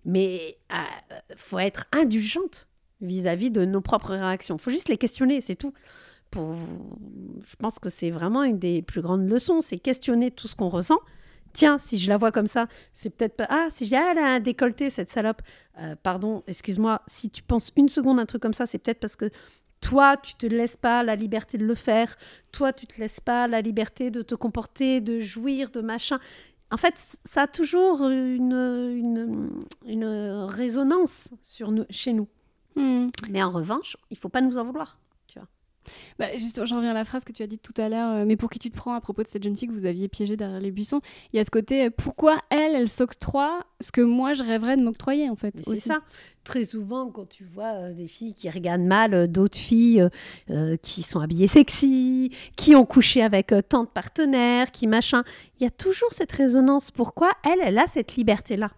Mais 0.04 0.58
il 0.70 1.36
faut 1.36 1.58
être 1.58 1.84
indulgente 1.92 2.66
vis-à-vis 3.00 3.50
de 3.50 3.64
nos 3.64 3.80
propres 3.80 4.10
réactions. 4.10 4.56
Il 4.56 4.62
faut 4.62 4.70
juste 4.70 4.88
les 4.88 4.96
questionner, 4.96 5.40
c'est 5.40 5.56
tout. 5.56 5.72
Pour... 6.30 6.54
Je 7.46 7.56
pense 7.56 7.78
que 7.78 7.88
c'est 7.88 8.10
vraiment 8.10 8.42
une 8.42 8.58
des 8.58 8.82
plus 8.82 9.00
grandes 9.00 9.28
leçons, 9.28 9.60
c'est 9.60 9.78
questionner 9.78 10.30
tout 10.30 10.48
ce 10.48 10.56
qu'on 10.56 10.68
ressent. 10.68 10.98
Tiens, 11.52 11.78
si 11.78 11.98
je 11.98 12.08
la 12.08 12.18
vois 12.18 12.30
comme 12.30 12.46
ça, 12.46 12.68
c'est 12.92 13.10
peut-être 13.10 13.36
pas... 13.36 13.46
Ah, 13.48 13.68
si 13.70 13.92
ah, 13.94 14.12
elle 14.12 14.18
a 14.18 14.34
un 14.34 14.40
décolleté, 14.40 14.90
cette 14.90 15.10
salope. 15.10 15.42
Euh, 15.80 15.96
pardon, 16.02 16.42
excuse-moi, 16.46 17.02
si 17.06 17.30
tu 17.30 17.42
penses 17.42 17.72
une 17.76 17.88
seconde 17.88 18.20
un 18.20 18.26
truc 18.26 18.42
comme 18.42 18.52
ça, 18.52 18.66
c'est 18.66 18.78
peut-être 18.78 19.00
parce 19.00 19.16
que 19.16 19.30
toi, 19.80 20.16
tu 20.16 20.34
te 20.34 20.46
laisses 20.46 20.76
pas 20.76 21.02
la 21.02 21.16
liberté 21.16 21.56
de 21.56 21.64
le 21.64 21.74
faire. 21.74 22.16
Toi, 22.52 22.72
tu 22.72 22.86
te 22.86 23.00
laisses 23.00 23.20
pas 23.20 23.48
la 23.48 23.60
liberté 23.60 24.10
de 24.10 24.22
te 24.22 24.34
comporter, 24.34 25.00
de 25.00 25.20
jouir, 25.20 25.70
de 25.70 25.80
machin. 25.80 26.18
En 26.70 26.76
fait, 26.76 27.16
ça 27.24 27.42
a 27.42 27.46
toujours 27.46 28.08
une, 28.08 28.52
une, 28.52 29.50
une 29.86 30.04
résonance 30.48 31.30
sur 31.42 31.70
nous, 31.70 31.84
chez 31.88 32.12
nous. 32.12 32.28
Hmm. 32.76 33.08
Mais 33.30 33.42
en 33.42 33.50
revanche, 33.50 33.96
il 34.10 34.18
faut 34.18 34.28
pas 34.28 34.40
nous 34.40 34.58
en 34.58 34.64
vouloir. 34.64 34.98
Bah, 36.18 36.26
justement, 36.36 36.66
j'en 36.66 36.76
reviens 36.76 36.90
à 36.90 36.94
la 36.94 37.04
phrase 37.04 37.24
que 37.24 37.32
tu 37.32 37.42
as 37.42 37.46
dite 37.46 37.62
tout 37.62 37.80
à 37.80 37.88
l'heure, 37.88 38.10
euh, 38.10 38.24
mais 38.26 38.36
pour 38.36 38.50
qui 38.50 38.58
tu 38.58 38.70
te 38.70 38.76
prends 38.76 38.94
à 38.94 39.00
propos 39.00 39.22
de 39.22 39.28
cette 39.28 39.42
jeune 39.42 39.56
fille 39.56 39.68
que 39.68 39.72
vous 39.72 39.84
aviez 39.84 40.08
piégée 40.08 40.36
derrière 40.36 40.60
les 40.60 40.70
buissons 40.70 41.00
Il 41.32 41.36
y 41.36 41.40
a 41.40 41.44
ce 41.44 41.50
côté, 41.50 41.86
euh, 41.86 41.90
pourquoi 41.96 42.38
elle, 42.50 42.74
elle 42.74 42.88
s'octroie 42.88 43.64
ce 43.80 43.92
que 43.92 44.00
moi 44.00 44.32
je 44.32 44.42
rêverais 44.42 44.76
de 44.76 44.82
m'octroyer 44.82 45.30
en 45.30 45.36
fait 45.36 45.54
c'est 45.64 45.76
ça. 45.76 46.00
Très 46.44 46.64
souvent, 46.64 47.10
quand 47.10 47.28
tu 47.28 47.44
vois 47.44 47.74
euh, 47.74 47.92
des 47.92 48.06
filles 48.06 48.34
qui 48.34 48.48
regardent 48.48 48.82
mal 48.82 49.28
d'autres 49.28 49.58
filles 49.58 50.08
qui 50.82 51.02
sont 51.02 51.20
habillées 51.20 51.46
sexy, 51.46 52.30
qui 52.56 52.74
ont 52.74 52.86
couché 52.86 53.22
avec 53.22 53.52
tant 53.68 53.84
de 53.84 53.88
partenaires, 53.88 54.70
qui 54.70 54.86
machin, 54.86 55.24
il 55.58 55.64
y 55.64 55.66
a 55.66 55.70
toujours 55.70 56.12
cette 56.12 56.32
résonance. 56.32 56.90
Pourquoi 56.90 57.30
elle, 57.44 57.60
elle 57.62 57.78
a 57.78 57.86
cette 57.86 58.16
liberté-là? 58.16 58.70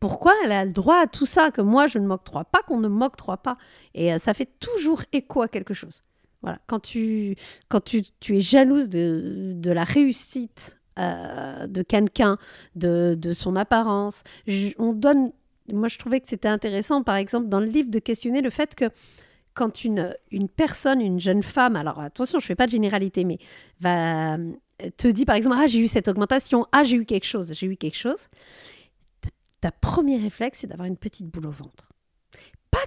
Pourquoi 0.00 0.32
elle 0.44 0.52
a 0.52 0.64
le 0.64 0.72
droit 0.72 0.98
à 0.98 1.06
tout 1.06 1.26
ça? 1.26 1.50
Que 1.50 1.62
moi 1.62 1.86
je 1.86 1.98
ne 1.98 2.06
m'octroie 2.06 2.44
pas, 2.44 2.62
qu'on 2.62 2.78
ne 2.78 2.88
m'octroie 2.88 3.38
pas 3.38 3.56
Et 3.94 4.18
ça 4.18 4.34
fait 4.34 4.48
toujours 4.58 5.02
écho 5.12 5.42
à 5.42 5.48
quelque 5.48 5.74
chose. 5.74 6.02
Voilà. 6.46 6.60
Quand 6.68 6.78
tu, 6.78 7.34
quand 7.68 7.80
tu, 7.80 8.04
tu 8.20 8.36
es 8.36 8.40
jalouse 8.40 8.88
de, 8.88 9.52
de 9.56 9.72
la 9.72 9.82
réussite 9.82 10.78
euh, 10.96 11.66
de 11.66 11.82
quelqu'un, 11.82 12.38
de, 12.76 13.16
de 13.18 13.32
son 13.32 13.56
apparence, 13.56 14.22
on 14.78 14.92
donne 14.92 15.32
moi, 15.72 15.88
je 15.88 15.98
trouvais 15.98 16.20
que 16.20 16.28
c'était 16.28 16.46
intéressant, 16.46 17.02
par 17.02 17.16
exemple, 17.16 17.48
dans 17.48 17.58
le 17.58 17.66
livre, 17.66 17.90
de 17.90 17.98
questionner 17.98 18.40
le 18.40 18.50
fait 18.50 18.76
que 18.76 18.84
quand 19.54 19.82
une, 19.84 20.14
une 20.30 20.48
personne, 20.48 21.00
une 21.00 21.18
jeune 21.18 21.42
femme, 21.42 21.74
alors 21.74 21.98
attention, 21.98 22.38
je 22.38 22.44
ne 22.44 22.46
fais 22.46 22.54
pas 22.54 22.66
de 22.66 22.70
généralité, 22.70 23.24
mais 23.24 23.38
va 23.80 24.36
euh, 24.36 24.52
te 24.96 25.08
dit, 25.08 25.24
par 25.24 25.34
exemple, 25.34 25.56
ah, 25.58 25.66
j'ai 25.66 25.80
eu 25.80 25.88
cette 25.88 26.06
augmentation, 26.06 26.66
ah, 26.70 26.84
j'ai 26.84 26.96
eu 26.96 27.06
quelque 27.06 27.26
chose, 27.26 27.52
j'ai 27.52 27.66
eu 27.66 27.76
quelque 27.76 27.96
chose, 27.96 28.28
ta 29.60 29.72
premier 29.72 30.18
réflexe, 30.18 30.60
c'est 30.60 30.68
d'avoir 30.68 30.86
une 30.86 30.96
petite 30.96 31.26
boule 31.26 31.46
au 31.46 31.50
ventre. 31.50 31.90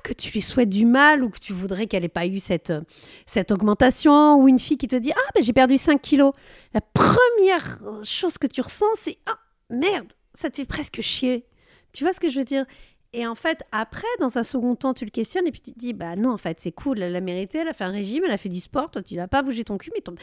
Que 0.03 0.13
tu 0.13 0.31
lui 0.31 0.41
souhaites 0.41 0.69
du 0.69 0.85
mal 0.85 1.23
ou 1.23 1.29
que 1.29 1.39
tu 1.39 1.53
voudrais 1.53 1.87
qu'elle 1.87 2.03
n'ait 2.03 2.09
pas 2.09 2.25
eu 2.25 2.39
cette, 2.39 2.69
euh, 2.69 2.81
cette 3.25 3.51
augmentation, 3.51 4.35
ou 4.35 4.47
une 4.47 4.59
fille 4.59 4.77
qui 4.77 4.87
te 4.87 4.95
dit, 4.95 5.11
ah, 5.13 5.31
ben, 5.35 5.43
j'ai 5.43 5.53
perdu 5.53 5.77
5 5.77 6.01
kilos. 6.01 6.33
La 6.73 6.81
première 6.81 7.79
chose 8.03 8.37
que 8.37 8.47
tu 8.47 8.61
ressens, 8.61 8.85
c'est, 8.95 9.17
ah, 9.25 9.37
merde, 9.69 10.13
ça 10.33 10.49
te 10.49 10.55
fait 10.55 10.65
presque 10.65 11.01
chier. 11.01 11.45
Tu 11.91 12.03
vois 12.03 12.13
ce 12.13 12.19
que 12.19 12.29
je 12.29 12.39
veux 12.39 12.45
dire? 12.45 12.65
Et 13.11 13.25
en 13.25 13.33
fait, 13.33 13.63
après, 13.71 14.07
dans 14.19 14.37
un 14.37 14.43
second 14.43 14.75
temps, 14.75 14.93
tu 14.93 15.03
le 15.03 15.09
questionnes 15.09 15.47
et 15.47 15.51
puis 15.51 15.61
tu 15.61 15.73
te 15.73 15.79
dis, 15.79 15.93
bah 15.93 16.15
non, 16.15 16.29
en 16.29 16.37
fait, 16.37 16.59
c'est 16.59 16.71
cool, 16.71 17.01
elle 17.01 17.15
a 17.15 17.21
mérité, 17.21 17.57
elle 17.57 17.67
a 17.67 17.73
fait 17.73 17.83
un 17.83 17.89
régime, 17.91 18.23
elle 18.25 18.31
a 18.31 18.37
fait 18.37 18.49
du 18.49 18.59
sport, 18.59 18.91
toi, 18.91 19.01
tu 19.01 19.15
n'as 19.15 19.27
pas 19.27 19.41
bougé 19.41 19.63
ton 19.63 19.79
cul, 19.79 19.89
mais 19.95 20.01
ton... 20.01 20.13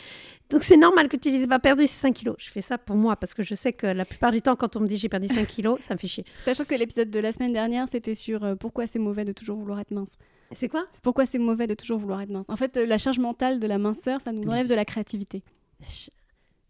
Donc 0.51 0.63
c'est 0.63 0.77
normal 0.77 1.09
que 1.09 1.17
tu 1.17 1.33
les 1.33 1.43
aies 1.43 1.49
pas 1.49 1.59
perdu 1.59 1.89
ces 1.89 1.95
5 1.95 2.15
kilos. 2.15 2.37
Je 2.39 2.49
fais 2.49 2.61
ça 2.61 2.79
pour 2.79 2.95
moi 2.95 3.17
parce 3.17 3.35
que 3.35 3.43
je 3.43 3.57
sais 3.57 3.73
que 3.73 3.89
la 3.89 4.05
plupart 4.05 4.31
du 4.31 4.41
temps, 4.41 4.55
quand 4.55 4.77
on 4.77 4.81
me 4.81 4.87
dit 4.87 4.99
j'ai 4.99 5.09
perdu 5.09 5.27
5 5.27 5.49
kilos, 5.49 5.81
ça 5.81 5.95
me 5.95 5.99
fait 5.99 6.07
chier. 6.07 6.25
Sachant 6.39 6.65
que 6.65 6.77
l'épisode 6.77 7.11
de 7.11 7.19
la 7.19 7.33
semaine 7.33 7.53
dernière, 7.53 7.89
c'était 7.91 8.15
sur 8.15 8.45
euh, 8.45 8.55
pourquoi 8.55 8.87
c'est 8.87 9.01
mauvais 9.01 9.25
de 9.25 9.33
toujours 9.33 9.57
vouloir 9.57 9.81
être 9.81 9.91
mince. 9.91 10.17
C'est 10.53 10.69
quoi? 10.69 10.85
C'est 10.93 11.03
pourquoi 11.03 11.27
c'est 11.27 11.39
mauvais 11.39 11.67
de 11.67 11.75
toujours 11.75 11.99
vouloir 11.99 12.21
être 12.21 12.31
mince. 12.31 12.47
En 12.49 12.55
fait, 12.55 12.77
euh, 12.77 12.87
la 12.87 12.99
charge 12.99 13.19
mentale 13.19 13.59
de 13.59 13.67
la 13.67 13.79
minceur, 13.79 14.21
ça 14.21 14.31
nous 14.31 14.49
enlève 14.49 14.69
de 14.69 14.75
la 14.77 14.85
créativité. 14.85 15.43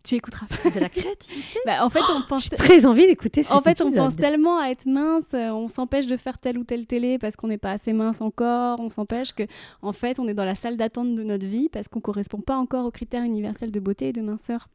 Tu 0.07 0.15
écouteras. 0.15 0.47
De 0.73 0.79
la 0.79 0.89
créativité 0.89 1.59
Bah, 1.67 1.85
en 1.85 1.91
fait, 1.91 2.01
on 2.15 2.23
pense. 2.23 2.45
J'ai 2.45 2.51
très 2.51 2.87
envie 2.87 3.07
d'écouter 3.07 3.43
En 3.51 3.61
fait, 3.61 3.81
on 3.81 3.93
pense 3.93 4.15
tellement 4.15 4.61
à 4.61 4.69
être 4.69 4.87
mince, 4.87 5.25
euh, 5.35 5.51
on 5.51 5.67
s'empêche 5.67 6.07
de 6.07 6.17
faire 6.17 6.39
telle 6.39 6.59
ou 6.59 6.65
telle 6.65 6.87
télé 6.87 7.19
parce 7.19 7.35
qu'on 7.35 7.49
n'est 7.49 7.59
pas 7.59 7.73
assez 7.73 7.93
mince 7.93 8.21
encore, 8.21 8.79
on 8.79 8.89
s'empêche 8.89 9.33
que, 9.33 9.43
en 9.83 9.93
fait, 9.93 10.21
on 10.21 10.29
est 10.29 10.35
dans 10.35 10.45
la 10.45 10.55
salle 10.55 10.77
d'attente 10.77 11.17
de 11.17 11.25
notre 11.25 11.47
vie 11.47 11.69
parce 11.69 11.89
qu'on 11.89 12.01
correspond 12.01 12.41
pas 12.41 12.57
encore 12.57 12.87
aux 12.87 12.93
critères 12.93 13.25
universels 13.25 13.73
de 13.73 13.81
beauté 13.81 14.09
et 14.09 14.13
de 14.13 14.21
minceur. 14.21 14.69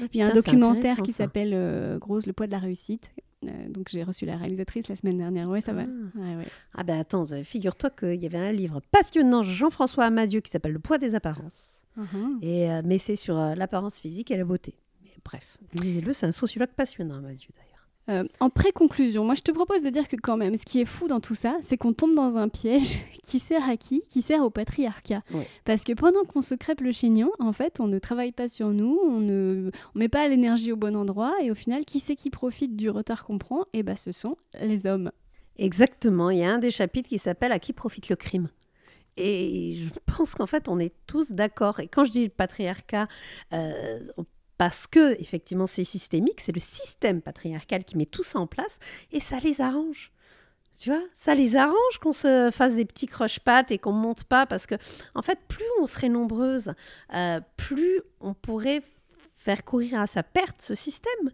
Oh, 0.00 0.04
Il 0.12 0.20
y 0.20 0.22
a 0.22 0.28
un 0.28 0.32
documentaire 0.32 0.98
qui 0.98 1.12
s'appelle 1.12 1.50
euh, 1.54 1.98
Grosse, 1.98 2.26
le 2.26 2.32
poids 2.32 2.46
de 2.46 2.52
la 2.52 2.60
réussite. 2.60 3.10
donc 3.68 3.88
j'ai 3.90 4.04
reçu 4.04 4.26
la 4.26 4.36
réalisatrice 4.36 4.86
la 4.86 4.94
semaine 4.94 5.18
dernière. 5.18 5.48
Ouais, 5.48 5.60
ça 5.60 5.72
va. 5.72 5.82
Ah. 5.82 6.20
Ouais, 6.20 6.36
ouais. 6.36 6.46
Ah 6.76 6.84
ben 6.84 7.00
attends, 7.00 7.24
figure-toi 7.42 7.90
qu'il 7.90 8.22
y 8.22 8.26
avait 8.26 8.38
un 8.38 8.52
livre 8.52 8.80
passionnant 8.92 9.42
Jean-François 9.42 10.04
Amadieu 10.04 10.40
qui 10.40 10.52
s'appelle 10.52 10.72
Le 10.72 10.78
poids 10.78 10.98
des 10.98 11.16
apparences. 11.16 11.81
Mhm. 11.96 12.38
Et, 12.42 12.70
euh, 12.70 12.82
mais 12.84 12.98
c'est 12.98 13.16
sur 13.16 13.38
euh, 13.38 13.54
l'apparence 13.54 13.98
physique 13.98 14.30
et 14.30 14.36
la 14.36 14.44
beauté. 14.44 14.74
Mais 15.02 15.10
bref, 15.24 15.58
lisez-le, 15.80 16.12
c'est 16.12 16.26
un 16.26 16.32
sociologue 16.32 16.70
passionnant, 16.70 17.16
Amadieu 17.16 17.50
d'ailleurs. 17.54 17.72
Euh, 18.08 18.26
en 18.40 18.50
pré-conclusion, 18.50 19.24
moi 19.24 19.36
je 19.36 19.42
te 19.42 19.52
propose 19.52 19.84
de 19.84 19.90
dire 19.90 20.08
que 20.08 20.16
quand 20.16 20.36
même, 20.36 20.56
ce 20.56 20.64
qui 20.64 20.80
est 20.80 20.84
fou 20.84 21.06
dans 21.06 21.20
tout 21.20 21.36
ça, 21.36 21.56
c'est 21.62 21.76
qu'on 21.76 21.92
tombe 21.92 22.16
dans 22.16 22.36
un 22.36 22.48
piège 22.48 22.98
qui 23.22 23.38
sert 23.38 23.68
à 23.68 23.76
qui? 23.76 24.02
Qui 24.08 24.22
sert 24.22 24.42
au 24.42 24.50
patriarcat. 24.50 25.22
Ouais. 25.32 25.46
Parce 25.64 25.84
que 25.84 25.92
pendant 25.92 26.24
qu'on 26.24 26.42
se 26.42 26.56
crêpe 26.56 26.80
le 26.80 26.90
chignon, 26.90 27.30
en 27.38 27.52
fait, 27.52 27.78
on 27.78 27.86
ne 27.86 28.00
travaille 28.00 28.32
pas 28.32 28.48
sur 28.48 28.70
nous, 28.70 28.98
on 29.06 29.20
ne 29.20 29.70
on 29.94 29.98
met 29.98 30.08
pas 30.08 30.26
l'énergie 30.26 30.72
au 30.72 30.76
bon 30.76 30.96
endroit, 30.96 31.34
et 31.42 31.50
au 31.52 31.54
final, 31.54 31.84
qui 31.84 32.00
c'est 32.00 32.16
qui 32.16 32.30
profite 32.30 32.74
du 32.74 32.90
retard 32.90 33.24
qu'on 33.24 33.38
prend? 33.38 33.66
Eh 33.72 33.84
ben, 33.84 33.96
ce 33.96 34.10
sont 34.10 34.36
les 34.60 34.86
hommes. 34.86 35.12
Exactement, 35.58 36.30
il 36.30 36.38
y 36.38 36.44
a 36.44 36.52
un 36.52 36.58
des 36.58 36.70
chapitres 36.70 37.08
qui 37.08 37.18
s'appelle 37.18 37.52
À 37.52 37.60
qui 37.60 37.72
profite 37.72 38.08
le 38.08 38.16
crime? 38.16 38.48
Et 39.16 39.74
je 39.74 39.90
pense 40.06 40.34
qu'en 40.34 40.46
fait, 40.46 40.68
on 40.68 40.78
est 40.78 40.94
tous 41.06 41.32
d'accord. 41.32 41.80
Et 41.80 41.88
quand 41.88 42.04
je 42.04 42.10
dis 42.10 42.24
le 42.24 42.30
patriarcat, 42.30 43.08
euh, 43.52 44.00
parce 44.58 44.86
que 44.86 45.20
effectivement 45.20 45.66
c'est 45.66 45.84
systémique, 45.84 46.40
c'est 46.40 46.52
le 46.52 46.60
système 46.60 47.20
patriarcal 47.20 47.84
qui 47.84 47.96
met 47.96 48.06
tout 48.06 48.22
ça 48.22 48.38
en 48.38 48.46
place 48.46 48.78
et 49.10 49.18
ça 49.18 49.38
les 49.40 49.60
arrange. 49.60 50.12
Tu 50.78 50.90
vois, 50.90 51.02
ça 51.14 51.34
les 51.34 51.56
arrange 51.56 51.98
qu'on 52.00 52.12
se 52.12 52.50
fasse 52.52 52.76
des 52.76 52.84
petits 52.84 53.06
croche-pattes 53.06 53.70
et 53.70 53.78
qu'on 53.78 53.92
monte 53.92 54.24
pas 54.24 54.46
parce 54.46 54.66
que, 54.66 54.74
en 55.14 55.22
fait, 55.22 55.38
plus 55.48 55.64
on 55.80 55.86
serait 55.86 56.08
nombreuses, 56.08 56.74
euh, 57.14 57.40
plus 57.56 58.00
on 58.20 58.34
pourrait 58.34 58.82
faire 59.36 59.64
courir 59.64 60.00
à 60.00 60.06
sa 60.06 60.22
perte 60.22 60.62
ce 60.62 60.74
système. 60.74 61.30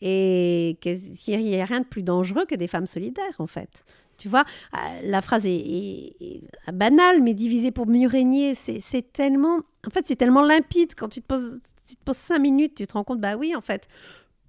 Et 0.00 0.78
qu'il 0.80 0.98
n'y 1.26 1.60
a 1.60 1.64
rien 1.64 1.80
de 1.80 1.86
plus 1.86 2.04
dangereux 2.04 2.46
que 2.46 2.54
des 2.54 2.68
femmes 2.68 2.86
solidaires, 2.86 3.34
en 3.40 3.48
fait. 3.48 3.84
Tu 4.18 4.28
vois, 4.28 4.44
euh, 4.74 4.78
la 5.04 5.22
phrase 5.22 5.46
est, 5.46 6.42
banale, 6.72 7.22
mais 7.22 7.34
diviser 7.34 7.70
pour 7.70 7.86
mieux 7.86 8.08
régner, 8.08 8.54
c'est 8.54 9.12
tellement, 9.12 9.60
en 9.86 9.90
fait, 9.90 10.06
c'est 10.06 10.16
tellement 10.16 10.42
limpide. 10.42 10.94
Quand 10.96 11.08
tu 11.08 11.20
te 11.22 11.26
poses, 11.26 11.60
tu 11.86 11.96
te 11.96 12.12
cinq 12.12 12.40
minutes, 12.40 12.74
tu 12.74 12.86
te 12.86 12.92
rends 12.92 13.04
compte, 13.04 13.20
bah 13.20 13.36
oui, 13.36 13.54
en 13.54 13.60
fait, 13.60 13.88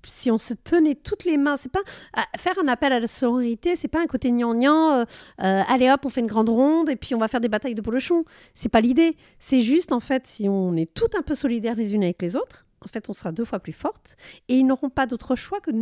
si 0.07 0.31
on 0.31 0.37
se 0.37 0.53
tenait 0.53 0.95
toutes 0.95 1.25
les 1.25 1.37
mains, 1.37 1.57
c'est 1.57 1.71
pas 1.71 1.81
euh, 2.17 2.21
faire 2.37 2.57
un 2.59 2.67
appel 2.67 2.93
à 2.93 2.99
la 2.99 3.07
sororité, 3.07 3.75
c'est 3.75 3.87
pas 3.87 4.01
un 4.01 4.07
côté 4.07 4.31
gnangnan, 4.31 4.93
euh, 4.93 5.03
euh, 5.43 5.63
allez 5.67 5.89
hop, 5.89 6.05
on 6.05 6.09
fait 6.09 6.21
une 6.21 6.27
grande 6.27 6.49
ronde 6.49 6.89
et 6.89 6.95
puis 6.95 7.15
on 7.15 7.19
va 7.19 7.27
faire 7.27 7.41
des 7.41 7.49
batailles 7.49 7.75
de 7.75 7.81
polochon. 7.81 8.23
C'est 8.53 8.69
pas 8.69 8.81
l'idée. 8.81 9.17
C'est 9.39 9.61
juste, 9.61 9.91
en 9.91 9.99
fait, 9.99 10.27
si 10.27 10.47
on 10.49 10.75
est 10.75 10.91
tout 10.93 11.09
un 11.17 11.21
peu 11.21 11.35
solidaires 11.35 11.75
les 11.75 11.93
unes 11.93 12.03
avec 12.03 12.21
les 12.21 12.35
autres, 12.35 12.65
en 12.83 12.87
fait, 12.87 13.09
on 13.09 13.13
sera 13.13 13.31
deux 13.31 13.45
fois 13.45 13.59
plus 13.59 13.73
fortes 13.73 14.15
et 14.47 14.55
ils 14.55 14.65
n'auront 14.65 14.89
pas 14.89 15.05
d'autre 15.05 15.35
choix 15.35 15.59
que 15.59 15.71
de 15.71 15.77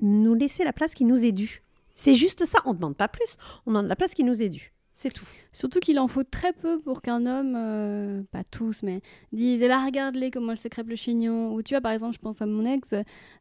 nous 0.00 0.34
laisser 0.34 0.64
la 0.64 0.72
place 0.72 0.94
qui 0.94 1.04
nous 1.04 1.24
est 1.24 1.32
due. 1.32 1.62
C'est 1.96 2.14
juste 2.14 2.44
ça, 2.44 2.60
on 2.64 2.70
ne 2.70 2.76
demande 2.76 2.96
pas 2.96 3.08
plus, 3.08 3.36
on 3.66 3.70
demande 3.72 3.86
la 3.88 3.96
place 3.96 4.14
qui 4.14 4.22
nous 4.22 4.42
est 4.42 4.48
due. 4.48 4.72
C'est 4.98 5.10
tout. 5.12 5.26
Surtout 5.52 5.78
qu'il 5.78 5.98
en 5.98 6.08
faut 6.08 6.22
très 6.24 6.54
peu 6.54 6.78
pour 6.80 7.02
qu'un 7.02 7.26
homme, 7.26 7.54
euh, 7.54 8.22
pas 8.30 8.42
tous, 8.44 8.82
mais 8.82 9.02
dise 9.30 9.60
Eh 9.60 9.68
ben, 9.68 9.84
regarde-les 9.84 10.30
comment 10.30 10.52
elle 10.52 10.58
se 10.58 10.68
crêpe 10.68 10.88
le 10.88 10.96
chignon. 10.96 11.52
Ou 11.52 11.62
tu 11.62 11.74
vois, 11.74 11.82
par 11.82 11.92
exemple, 11.92 12.14
je 12.14 12.18
pense 12.18 12.40
à 12.40 12.46
mon 12.46 12.64
ex, 12.64 12.94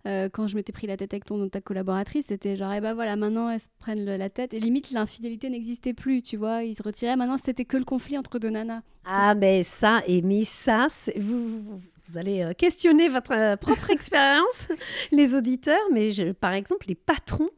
euh, 0.06 0.28
quand 0.34 0.48
je 0.48 0.56
m'étais 0.58 0.74
pris 0.74 0.86
la 0.86 0.98
tête 0.98 1.14
avec 1.14 1.24
ton, 1.24 1.48
ta 1.48 1.62
collaboratrice, 1.62 2.26
c'était 2.28 2.58
genre 2.58 2.74
Eh 2.74 2.82
ben 2.82 2.94
voilà, 2.94 3.16
maintenant 3.16 3.50
elles 3.50 3.62
se 3.62 3.68
prennent 3.80 4.04
le- 4.04 4.18
la 4.18 4.30
tête. 4.30 4.54
Et 4.54 4.60
limite, 4.60 4.92
l'infidélité 4.92 5.50
n'existait 5.50 5.94
plus, 5.94 6.22
tu 6.22 6.36
vois. 6.36 6.64
Ils 6.64 6.76
se 6.76 6.84
retiraient. 6.84 7.16
Maintenant, 7.16 7.38
c'était 7.38 7.64
que 7.64 7.78
le 7.78 7.86
conflit 7.86 8.18
entre 8.18 8.38
deux 8.38 8.50
nanas. 8.50 8.82
Ah 9.06 9.34
ben 9.34 9.64
ça, 9.64 10.02
et 10.08 10.22
mais 10.24 10.44
ça, 10.44 10.88
vous, 11.16 11.48
vous, 11.62 11.82
vous 12.06 12.18
allez 12.18 12.42
euh, 12.42 12.52
questionner 12.54 13.08
votre 13.08 13.56
propre 13.60 13.90
expérience, 13.92 14.68
les 15.14 15.34
auditeurs, 15.36 15.80
mais 15.94 16.12
je- 16.12 16.34
par 16.34 16.52
exemple, 16.52 16.86
les 16.90 16.96
patrons, 16.96 17.50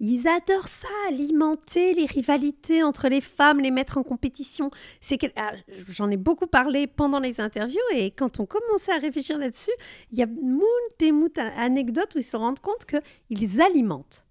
ils 0.00 0.28
adorent 0.28 0.68
ça, 0.68 0.88
alimenter 1.08 1.94
les 1.94 2.06
rivalités 2.06 2.82
entre 2.82 3.08
les 3.08 3.20
femmes, 3.20 3.60
les 3.60 3.70
mettre 3.70 3.98
en 3.98 4.02
compétition. 4.02 4.70
C'est 5.00 5.18
ah, 5.36 5.52
J'en 5.88 6.10
ai 6.10 6.16
beaucoup 6.16 6.46
parlé 6.46 6.86
pendant 6.86 7.18
les 7.18 7.40
interviews, 7.40 7.80
et 7.94 8.10
quand 8.10 8.40
on 8.40 8.46
commençait 8.46 8.92
à 8.92 8.98
réfléchir 8.98 9.38
là-dessus, 9.38 9.72
il 10.12 10.18
y 10.18 10.22
a 10.22 10.26
moult 10.26 11.00
et 11.00 11.12
moult 11.12 11.38
anecdotes 11.38 12.14
où 12.14 12.18
ils 12.18 12.24
se 12.24 12.36
rendent 12.36 12.60
compte 12.60 12.86
qu'ils 12.86 13.60
alimentent. 13.60 14.27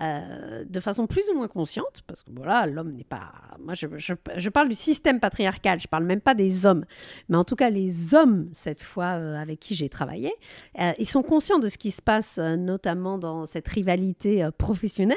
Euh, 0.00 0.64
de 0.68 0.80
façon 0.80 1.06
plus 1.06 1.28
ou 1.30 1.34
moins 1.34 1.48
consciente, 1.48 2.02
parce 2.06 2.22
que 2.22 2.30
voilà, 2.34 2.66
l'homme 2.66 2.92
n'est 2.92 3.04
pas. 3.04 3.32
Moi, 3.58 3.74
je, 3.74 4.48
parle 4.48 4.68
du 4.68 4.74
système 4.74 5.20
patriarcal, 5.20 5.78
je 5.78 5.88
parle 5.88 6.04
même 6.04 6.20
pas 6.20 6.34
des 6.34 6.66
hommes, 6.66 6.84
mais 7.28 7.36
en 7.36 7.44
tout 7.44 7.56
cas, 7.56 7.70
les 7.70 8.14
hommes, 8.14 8.48
cette 8.52 8.82
fois, 8.82 9.18
euh, 9.18 9.36
avec 9.36 9.60
qui 9.60 9.74
j'ai 9.74 9.88
travaillé, 9.88 10.32
euh, 10.80 10.92
ils 10.98 11.08
sont 11.08 11.22
conscients 11.22 11.58
de 11.58 11.68
ce 11.68 11.78
qui 11.78 11.90
se 11.90 12.02
passe, 12.02 12.38
notamment 12.38 13.18
dans 13.18 13.46
cette 13.46 13.68
rivalité 13.68 14.48
professionnelle, 14.56 15.16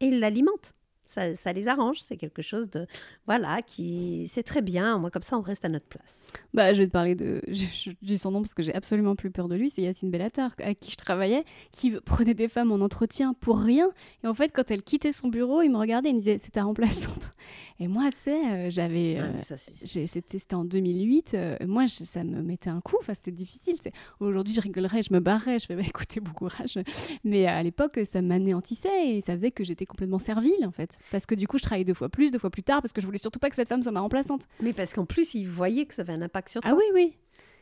et 0.00 0.06
ils 0.06 0.20
l'alimentent. 0.20 0.74
Ça, 1.06 1.34
ça 1.34 1.52
les 1.52 1.68
arrange, 1.68 1.98
c'est 2.00 2.16
quelque 2.16 2.42
chose 2.42 2.68
de. 2.70 2.86
Voilà, 3.26 3.60
qui. 3.62 4.24
C'est 4.26 4.42
très 4.42 4.62
bien, 4.62 4.98
moi, 4.98 5.10
comme 5.10 5.22
ça, 5.22 5.36
on 5.38 5.42
reste 5.42 5.64
à 5.64 5.68
notre 5.68 5.86
place. 5.86 6.22
Bah, 6.54 6.72
je 6.72 6.78
vais 6.80 6.86
te 6.86 6.92
parler 6.92 7.14
de. 7.14 7.40
Je, 7.48 7.66
je 7.72 7.90
dis 8.02 8.18
son 8.18 8.30
nom 8.30 8.40
parce 8.42 8.54
que 8.54 8.62
j'ai 8.62 8.74
absolument 8.74 9.14
plus 9.16 9.30
peur 9.30 9.48
de 9.48 9.54
lui. 9.54 9.70
C'est 9.70 9.82
Yacine 9.82 10.10
Bellatar, 10.10 10.52
avec 10.58 10.80
qui 10.80 10.90
je 10.92 10.96
travaillais, 10.96 11.44
qui 11.72 11.90
prenait 12.04 12.34
des 12.34 12.48
femmes 12.48 12.72
en 12.72 12.80
entretien 12.80 13.34
pour 13.34 13.58
rien. 13.58 13.90
Et 14.22 14.26
en 14.26 14.34
fait, 14.34 14.50
quand 14.50 14.70
elle 14.70 14.82
quittait 14.82 15.12
son 15.12 15.28
bureau, 15.28 15.62
il 15.62 15.70
me 15.70 15.76
regardait 15.78 16.08
il 16.10 16.14
me 16.14 16.18
disait 16.20 16.38
C'est 16.42 16.52
ta 16.52 16.62
remplaçante. 16.64 17.30
Et 17.80 17.88
moi, 17.88 18.08
tu 18.12 18.18
sais, 18.18 18.46
euh, 18.52 18.70
j'avais. 18.70 19.20
Ouais, 19.20 19.30
euh, 19.52 20.06
C'était 20.06 20.54
en 20.54 20.64
2008. 20.64 21.34
euh, 21.34 21.56
moi, 21.66 21.86
je- 21.86 22.04
ça 22.04 22.22
me 22.24 22.40
mettait 22.42 22.70
un 22.70 22.80
coup. 22.80 22.96
Enfin, 23.00 23.14
c'était 23.14 23.32
difficile. 23.32 23.74
Aujourd'hui, 24.20 24.54
je 24.54 24.60
rigolerais, 24.60 25.02
je 25.02 25.12
me 25.12 25.20
barrais. 25.20 25.58
Je 25.58 25.66
fais 25.66 25.76
bah, 25.76 25.82
écoutez, 25.86 26.20
bon 26.20 26.32
courage. 26.32 26.78
Mais 27.24 27.46
à 27.46 27.62
l'époque, 27.62 27.98
ça 28.10 28.22
m'anéantissait 28.22 29.08
et 29.16 29.20
ça 29.20 29.34
faisait 29.34 29.50
que 29.50 29.64
j'étais 29.64 29.86
complètement 29.86 30.18
servile, 30.18 30.64
en 30.66 30.70
fait. 30.70 30.93
Parce 31.10 31.26
que 31.26 31.34
du 31.34 31.46
coup, 31.48 31.58
je 31.58 31.62
travaillais 31.62 31.84
deux 31.84 31.94
fois 31.94 32.08
plus, 32.08 32.30
deux 32.30 32.38
fois 32.38 32.50
plus 32.50 32.62
tard, 32.62 32.80
parce 32.82 32.92
que 32.92 33.00
je 33.00 33.06
voulais 33.06 33.18
surtout 33.18 33.38
pas 33.38 33.50
que 33.50 33.56
cette 33.56 33.68
femme 33.68 33.82
soit 33.82 33.92
ma 33.92 34.00
remplaçante. 34.00 34.46
Mais 34.60 34.72
parce 34.72 34.92
qu'en 34.92 35.04
plus, 35.06 35.34
ils 35.34 35.48
voyaient 35.48 35.86
que 35.86 35.94
ça 35.94 36.02
avait 36.02 36.12
un 36.12 36.22
impact 36.22 36.48
sur 36.48 36.60
toi. 36.62 36.70
Ah 36.72 36.76
oui, 36.76 36.84
oui. 36.94 37.16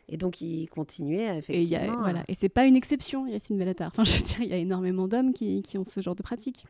Et 0.09 0.17
donc, 0.17 0.41
ils 0.41 0.69
continuaient, 0.69 1.29
à, 1.29 1.37
Et, 1.39 1.63
il 1.63 1.69
y 1.69 1.75
a- 1.77 1.79
effectivement. 1.81 2.01
voilà. 2.03 2.25
et 2.29 2.35
c'est 2.35 2.49
pas 2.49 2.67
une 2.67 2.77
exception, 2.77 3.27
Yacine 3.27 3.57
Bellatar. 3.57 3.89
Enfin, 3.89 4.05
je 4.05 4.17
veux 4.17 4.23
dire, 4.23 4.41
il 4.41 4.49
y 4.49 4.53
a 4.53 4.57
énormément 4.59 5.07
d'hommes 5.09 5.33
qui, 5.33 5.63
qui 5.63 5.79
ont 5.79 5.85
ce 5.85 6.01
genre 6.01 6.15
de 6.17 6.23
pratique. 6.23 6.67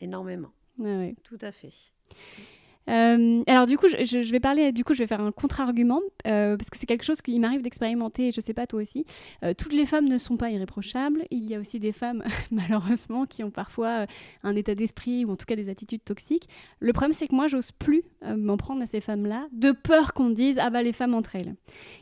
Énormément, 0.00 0.50
Ouais, 0.78 0.96
ouais. 0.96 1.14
tout 1.24 1.38
à 1.40 1.50
fait. 1.50 1.70
Euh, 2.88 3.42
alors 3.46 3.66
du 3.66 3.76
coup, 3.76 3.86
je, 3.88 4.30
vais 4.30 4.40
parler, 4.40 4.72
du 4.72 4.84
coup, 4.84 4.94
je 4.94 5.00
vais 5.00 5.06
faire 5.06 5.20
un 5.20 5.32
contre-argument 5.32 6.00
euh, 6.26 6.56
parce 6.56 6.70
que 6.70 6.78
c'est 6.78 6.86
quelque 6.86 7.04
chose 7.04 7.20
qui 7.20 7.38
m'arrive 7.38 7.62
d'expérimenter. 7.62 8.28
Et 8.28 8.32
je 8.32 8.40
sais 8.40 8.54
pas 8.54 8.66
toi 8.66 8.80
aussi. 8.80 9.04
Euh, 9.44 9.52
toutes 9.56 9.72
les 9.72 9.86
femmes 9.86 10.08
ne 10.08 10.18
sont 10.18 10.36
pas 10.36 10.50
irréprochables. 10.50 11.24
Il 11.30 11.44
y 11.48 11.54
a 11.54 11.60
aussi 11.60 11.78
des 11.78 11.92
femmes, 11.92 12.22
malheureusement, 12.50 13.26
qui 13.26 13.44
ont 13.44 13.50
parfois 13.50 14.06
un 14.42 14.56
état 14.56 14.74
d'esprit 14.74 15.24
ou 15.24 15.32
en 15.32 15.36
tout 15.36 15.46
cas 15.46 15.56
des 15.56 15.68
attitudes 15.68 16.04
toxiques. 16.04 16.48
Le 16.80 16.92
problème, 16.92 17.12
c'est 17.12 17.28
que 17.28 17.34
moi, 17.34 17.46
j'ose 17.46 17.72
plus 17.72 18.02
m'en 18.36 18.56
prendre 18.56 18.82
à 18.82 18.86
ces 18.86 19.00
femmes-là, 19.00 19.46
de 19.52 19.72
peur 19.72 20.12
qu'on 20.12 20.30
dise 20.30 20.58
ah 20.60 20.70
bah 20.70 20.82
les 20.82 20.92
femmes 20.92 21.14
entre 21.14 21.36
elles. 21.36 21.54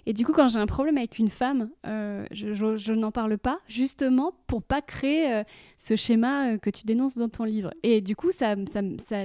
Et 0.07 0.13
du 0.13 0.25
coup, 0.25 0.33
quand 0.33 0.49
j'ai 0.49 0.59
un 0.59 0.67
problème 0.67 0.97
avec 0.97 1.19
une 1.19 1.29
femme, 1.29 1.71
je, 1.85 2.93
n'en 2.93 3.11
parle 3.11 3.39
pas, 3.39 3.59
justement 3.69 4.33
pour 4.47 4.63
pas 4.63 4.81
créer 4.81 5.43
ce 5.77 5.97
schéma 5.97 6.59
que 6.59 6.71
tu 6.71 6.87
dénonces 6.87 7.19
dans 7.19 7.29
ton 7.29 7.45
livre. 7.45 7.71
Et 7.83 8.01
du 8.01 8.17
coup, 8.17 8.31
ça, 8.31 8.55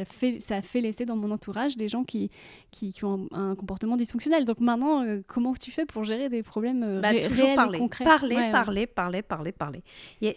fait, 0.10 0.40
ça 0.40 0.62
fait 0.62 0.82
laisser 0.82 1.06
dans 1.06 1.16
mon 1.16 1.32
entourage 1.32 1.51
des 1.78 1.90
gens 1.90 2.04
qui, 2.04 2.30
qui, 2.72 2.94
qui 2.94 3.06
ont 3.06 3.28
un, 3.32 3.52
un 3.52 3.56
comportement 3.56 3.96
dysfonctionnel. 3.98 4.46
Donc 4.46 4.60
maintenant, 4.60 5.04
euh, 5.04 5.22
comment 5.28 5.54
tu 5.54 5.72
fais 5.72 5.86
pour 5.86 6.04
gérer 6.04 6.30
des 6.30 6.44
problèmes 6.44 6.84
euh, 6.84 7.02
Bah, 7.02 7.10
ré- 7.10 7.28
réels 7.28 7.56
parler. 7.56 7.78
et 7.78 7.82
concrets? 7.82 8.04
Parler, 8.06 8.36
Ouais, 8.36 8.42
ouais. 8.44 8.52
parler, 8.52 8.88
parler, 8.88 9.22
parler, 9.22 9.52
parler. 9.52 9.84
Euh, 10.24 10.32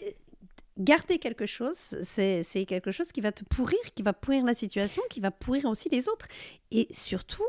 garder 0.78 1.18
quelque 1.18 1.46
chose, 1.46 1.96
c'est 2.02 2.42
c'est 2.42 2.64
quelque 2.66 2.90
chose 2.90 3.12
qui 3.12 3.20
va 3.20 3.30
te 3.32 3.44
pourrir, 3.44 3.78
qui 3.94 4.02
va 4.02 4.12
pourrir 4.12 4.44
la 4.44 4.54
situation, 4.54 5.02
qui 5.08 5.20
va 5.20 5.30
pourrir 5.30 5.66
aussi 5.66 5.88
les 5.90 6.08
autres. 6.08 6.26
Et 6.72 6.88
surtout, 6.90 7.44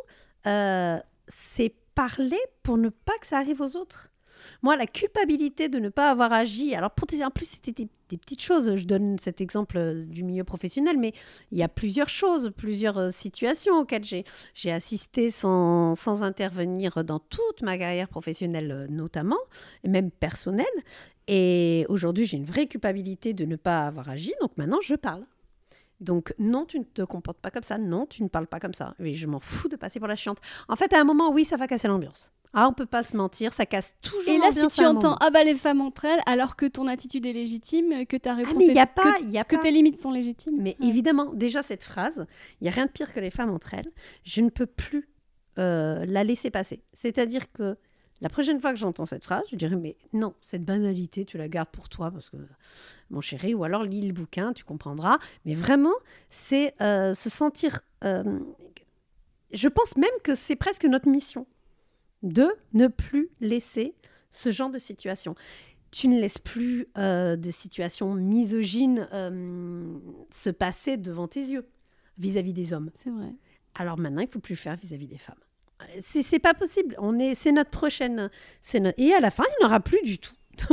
euh, 0.46 1.00
c'est 1.28 1.74
parler 1.96 2.38
pour 2.62 2.78
ne 2.78 2.90
pas 2.90 3.18
que 3.20 3.26
ça 3.28 3.38
arrive 3.40 3.62
aux 3.62 3.76
autres. 3.78 4.10
Moi, 4.62 4.76
la 4.76 4.88
culpabilité 4.88 5.70
de 5.70 5.80
ne 5.80 5.90
pas 5.90 6.10
avoir 6.12 6.34
agi, 6.34 6.76
alors 6.76 6.92
pour 6.92 7.08
en 7.24 7.32
plus, 7.32 7.46
c'était 7.46 7.72
des, 7.72 8.18
petites 8.18 8.42
choses. 8.42 8.76
Je 8.76 8.86
donne 8.86 9.18
cet 9.18 9.42
exemple 9.42 9.78
euh, 9.78 10.06
du 10.06 10.24
milieu 10.24 10.44
professionnel, 10.44 10.98
mais 10.98 11.14
il 11.52 11.58
y 11.58 11.64
a 11.64 11.68
plusieurs 11.68 12.10
choses, 12.10 12.52
plusieurs 12.56 12.98
euh, 12.98 13.10
situations 13.10 13.80
auxquelles 13.80 14.04
j'ai 14.04 14.72
assisté 14.72 15.32
sans, 15.32 15.96
sans 15.96 16.24
intervenir 16.24 17.04
dans 17.04 17.20
toute 17.20 17.62
ma 17.62 17.78
carrière 17.78 18.08
professionnelle, 18.08 18.72
euh, 18.72 18.88
notamment, 18.90 19.40
et 19.84 19.90
même 19.90 20.12
personnelle. 20.12 20.66
Et 21.28 21.86
aujourd'hui, 21.90 22.26
j'ai 22.26 22.38
une 22.38 22.46
vraie 22.46 22.68
culpabilité 22.68 23.34
de 23.34 23.46
ne 23.46 23.56
pas 23.56 23.88
avoir 23.88 24.10
agi, 24.10 24.34
donc 24.42 24.52
maintenant, 24.58 24.80
je 24.82 24.96
parle. 24.96 25.26
Donc, 26.00 26.34
non, 26.40 26.66
tu 26.66 26.80
ne 26.80 26.84
te 26.84 27.02
comportes 27.02 27.40
pas 27.40 27.52
comme 27.52 27.64
ça. 27.64 27.78
Non, 27.78 28.06
tu 28.06 28.24
ne 28.24 28.28
parles 28.28 28.48
pas 28.48 28.60
comme 28.60 28.74
ça. 28.74 28.96
Et 29.00 29.14
je 29.14 29.28
m'en 29.28 29.40
fous 29.40 29.70
de 29.70 29.76
passer 29.76 30.00
pour 30.00 30.08
la 30.08 30.16
chiante. 30.16 30.40
En 30.68 30.76
fait, 30.76 30.94
à 30.94 31.00
un 31.00 31.04
moment, 31.04 31.32
oui, 31.32 31.46
ça 31.46 31.58
va 31.58 31.68
casser 31.68 31.88
l'ambiance. 31.88 32.32
Ah, 32.58 32.68
on 32.70 32.74
peut 32.74 32.86
pas 32.86 33.04
se 33.04 33.16
mentir, 33.18 33.54
ça 33.54 33.66
casse 33.66 33.96
toujours 34.02 34.34
Et 34.34 34.38
là, 34.38 34.52
si 34.54 34.66
tu 34.68 34.86
entends 34.86 35.16
ah 35.20 35.30
bah 35.30 35.44
les 35.44 35.56
femmes 35.56 35.82
entre 35.82 36.06
elles, 36.06 36.22
alors 36.26 36.56
que 36.56 36.66
ton 36.66 36.88
attitude 36.88 37.26
est 37.26 37.34
légitime, 37.34 38.06
que 38.08 38.16
ta 38.18 38.32
Ah, 38.32 38.36
réponse 38.36 38.56
mais 38.58 38.68
est 38.68 38.80
a 38.80 38.88
pas, 38.88 39.18
y 39.24 39.38
a 39.38 39.44
que 39.44 39.56
pas. 39.58 39.62
tes 39.62 39.72
limites 39.72 40.00
sont 40.00 40.12
légitimes. 40.12 40.56
Mais 40.58 40.78
Ouais. 40.80 40.88
évidemment, 40.88 41.34
déjà 41.34 41.62
cette 41.62 41.84
phrase, 41.84 42.26
il 42.62 42.64
n'y 42.64 42.70
a 42.70 42.72
rien 42.72 42.86
de 42.86 42.92
pire 42.92 43.14
que 43.14 43.20
les 43.20 43.30
femmes 43.30 43.52
entre 43.52 43.74
elles. 43.74 43.92
Je 44.24 44.40
ne 44.42 44.50
peux 44.50 44.66
plus 44.66 45.10
euh, 45.60 46.06
la 46.08 46.24
laisser 46.24 46.50
passer. 46.50 46.82
C'est-à-dire 46.94 47.52
que 47.52 47.78
La 48.22 48.30
prochaine 48.30 48.62
fois 48.62 48.72
que 48.72 48.80
j'entends 48.80 49.06
cette 49.06 49.26
phrase, 49.26 49.44
je 49.52 49.58
dirais 49.58 49.76
mais 49.76 49.98
non, 50.14 50.34
cette 50.40 50.64
banalité, 50.64 51.26
tu 51.26 51.38
la 51.38 51.50
gardes 51.50 51.68
pour 51.70 51.90
toi 51.90 52.12
parce 52.12 52.30
que 52.30 52.38
mon 53.10 53.20
chéri, 53.20 53.54
ou 53.54 53.66
alors 53.66 53.84
lis 53.84 54.02
le 54.08 54.14
bouquin, 54.14 54.54
tu 54.54 54.64
comprendras. 54.64 55.18
Mais 55.44 55.54
vraiment, 55.54 55.94
c'est 56.30 56.74
euh, 56.82 57.14
se 57.14 57.30
sentir. 57.30 57.82
euh, 58.06 58.40
je 59.52 59.68
pense 59.68 59.98
même 59.98 60.10
que 60.24 60.34
c'est 60.34 60.56
presque 60.56 60.86
notre 60.86 61.10
mission 61.10 61.46
de 62.26 62.48
ne 62.74 62.88
plus 62.88 63.30
laisser 63.40 63.96
ce 64.32 64.52
genre 64.52 64.70
de 64.70 64.78
situation. 64.80 65.34
Tu 65.92 66.10
ne 66.10 66.20
laisses 66.20 66.40
plus 66.40 66.88
euh, 66.98 67.38
de 67.38 67.52
situations 67.52 68.14
misogynes 68.16 69.08
euh, 69.14 69.98
se 70.32 70.50
passer 70.50 70.98
devant 70.98 71.28
tes 71.30 71.40
yeux 71.42 71.66
vis-à-vis 72.18 72.52
des 72.52 72.74
hommes. 72.74 72.92
C'est 73.02 73.10
vrai. 73.12 73.34
Alors 73.76 73.98
maintenant, 73.98 74.22
il 74.22 74.28
faut 74.28 74.40
plus 74.40 74.54
le 74.56 74.60
faire 74.60 74.76
vis-à-vis 74.76 75.08
des 75.08 75.18
femmes. 75.18 75.36
C'est 76.02 76.40
pas 76.40 76.54
possible. 76.54 76.96
On 77.00 77.18
est, 77.20 77.36
c'est 77.36 77.52
notre 77.52 77.70
prochaine. 77.70 78.30
c'est 78.62 78.80
no- 78.80 78.92
Et 78.98 79.14
à 79.14 79.20
la 79.20 79.32
fin, 79.32 79.44
il 79.48 79.56
n'y 79.62 79.66
en 79.66 79.68
aura 79.70 79.80
plus 79.80 80.02
du 80.04 80.18
tout. 80.18 80.34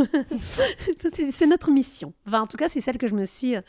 c'est 1.12 1.46
notre 1.46 1.70
mission. 1.70 2.14
Enfin, 2.26 2.40
en 2.42 2.46
tout 2.46 2.56
cas, 2.56 2.68
c'est 2.68 2.80
celle 2.80 2.98
que 2.98 3.06
je 3.08 3.14
me 3.14 3.24
suis 3.24 3.56
euh, 3.56 3.60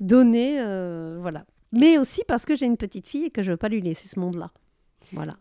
donnée. 0.00 0.60
euh, 0.60 1.18
voilà. 1.20 1.44
Mais 1.72 1.98
aussi 1.98 2.22
parce 2.26 2.46
que 2.46 2.56
j'ai 2.56 2.64
une 2.66 2.78
petite 2.78 3.06
fille 3.06 3.24
et 3.24 3.30
que 3.30 3.42
je 3.42 3.50
veux 3.50 3.56
pas 3.58 3.68
lui 3.68 3.82
laisser 3.82 4.08
ce 4.08 4.18
monde-là. 4.18 4.50
Voilà. 5.12 5.36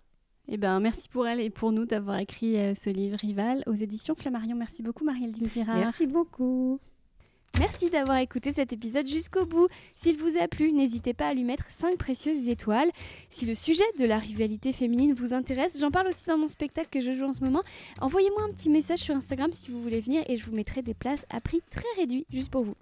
Eh 0.49 0.57
ben, 0.57 0.79
merci 0.79 1.09
pour 1.09 1.27
elle 1.27 1.41
et 1.41 1.49
pour 1.49 1.73
nous 1.73 1.85
d'avoir 1.85 2.19
écrit 2.19 2.57
euh, 2.57 2.73
ce 2.73 2.89
livre 2.89 3.17
Rival 3.17 3.63
aux 3.67 3.73
éditions 3.73 4.15
Flammarion. 4.15 4.55
Merci 4.55 4.81
beaucoup, 4.81 5.03
Marie-Aldine 5.03 5.49
Girard. 5.49 5.75
Merci 5.75 6.07
beaucoup. 6.07 6.79
Merci 7.59 7.89
d'avoir 7.89 8.17
écouté 8.17 8.53
cet 8.53 8.71
épisode 8.71 9.07
jusqu'au 9.07 9.45
bout. 9.45 9.67
S'il 9.91 10.15
vous 10.15 10.37
a 10.37 10.47
plu, 10.47 10.71
n'hésitez 10.71 11.13
pas 11.13 11.27
à 11.27 11.33
lui 11.33 11.43
mettre 11.43 11.65
5 11.69 11.97
précieuses 11.97 12.47
étoiles. 12.47 12.91
Si 13.31 13.47
le 13.47 13.55
sujet 13.55 13.83
de 13.99 14.05
la 14.05 14.19
rivalité 14.19 14.73
féminine 14.73 15.13
vous 15.13 15.33
intéresse, 15.33 15.79
j'en 15.81 15.89
parle 15.89 16.07
aussi 16.07 16.27
dans 16.27 16.37
mon 16.37 16.47
spectacle 16.47 16.89
que 16.91 17.01
je 17.01 17.13
joue 17.13 17.25
en 17.25 17.33
ce 17.33 17.43
moment. 17.43 17.63
Envoyez-moi 17.99 18.43
un 18.43 18.53
petit 18.53 18.69
message 18.69 18.99
sur 18.99 19.15
Instagram 19.15 19.51
si 19.53 19.71
vous 19.71 19.81
voulez 19.81 20.01
venir 20.01 20.23
et 20.27 20.37
je 20.37 20.45
vous 20.45 20.53
mettrai 20.53 20.83
des 20.83 20.93
places 20.93 21.25
à 21.31 21.41
prix 21.41 21.61
très 21.71 21.99
réduit 21.99 22.27
juste 22.31 22.51
pour 22.51 22.63
vous. 22.63 22.75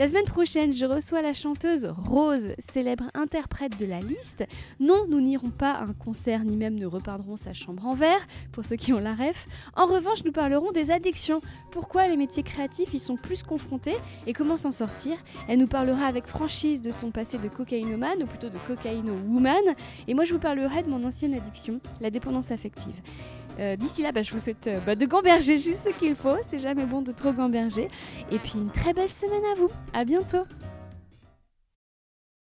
La 0.00 0.08
semaine 0.08 0.24
prochaine, 0.24 0.72
je 0.72 0.86
reçois 0.86 1.22
la 1.22 1.34
chanteuse 1.34 1.86
Rose, 1.96 2.50
célèbre 2.58 3.04
interprète 3.14 3.78
de 3.78 3.86
la 3.86 4.00
liste. 4.00 4.44
Non, 4.80 5.06
nous 5.08 5.20
n'irons 5.20 5.50
pas 5.50 5.70
à 5.70 5.84
un 5.84 5.92
concert 5.92 6.42
ni 6.42 6.56
même 6.56 6.74
ne 6.74 6.84
repeindrons 6.84 7.36
sa 7.36 7.52
chambre 7.52 7.86
en 7.86 7.94
verre, 7.94 8.26
pour 8.50 8.64
ceux 8.64 8.74
qui 8.74 8.92
ont 8.92 8.98
la 8.98 9.14
ref. 9.14 9.46
En 9.76 9.86
revanche, 9.86 10.24
nous 10.24 10.32
parlerons 10.32 10.72
des 10.72 10.90
addictions. 10.90 11.40
Pourquoi 11.70 12.08
les 12.08 12.16
métiers 12.16 12.42
créatifs 12.42 12.92
y 12.92 12.98
sont 12.98 13.14
plus 13.14 13.44
confrontés 13.44 13.94
et 14.26 14.32
comment 14.32 14.56
s'en 14.56 14.72
sortir? 14.72 15.16
Elle 15.46 15.60
nous 15.60 15.68
parlera 15.68 16.06
avec 16.06 16.26
franchise 16.26 16.82
de 16.82 16.90
son 16.90 17.12
passé 17.12 17.38
de 17.38 17.46
cocaïnomane, 17.46 18.24
ou 18.24 18.26
plutôt 18.26 18.48
de 18.48 18.58
cocaïno-woman. 18.66 19.76
Et 20.08 20.14
moi, 20.14 20.24
je 20.24 20.32
vous 20.32 20.40
parlerai 20.40 20.82
de 20.82 20.90
mon 20.90 21.04
ancienne 21.04 21.34
addiction, 21.34 21.78
la 22.00 22.10
dépendance 22.10 22.50
affective. 22.50 23.00
Euh, 23.58 23.76
D'ici 23.76 24.02
là, 24.02 24.12
bah, 24.12 24.22
je 24.22 24.32
vous 24.32 24.38
souhaite 24.38 24.66
euh, 24.66 24.80
bah, 24.80 24.94
de 24.96 25.06
gamberger 25.06 25.56
juste 25.56 25.84
ce 25.84 25.90
qu'il 25.90 26.14
faut. 26.14 26.36
C'est 26.48 26.58
jamais 26.58 26.86
bon 26.86 27.02
de 27.02 27.12
trop 27.12 27.32
gamberger. 27.32 27.88
Et 28.32 28.38
puis 28.38 28.54
une 28.56 28.70
très 28.70 28.92
belle 28.92 29.10
semaine 29.10 29.42
à 29.52 29.54
vous. 29.58 29.70
À 29.92 30.04
bientôt. 30.04 30.44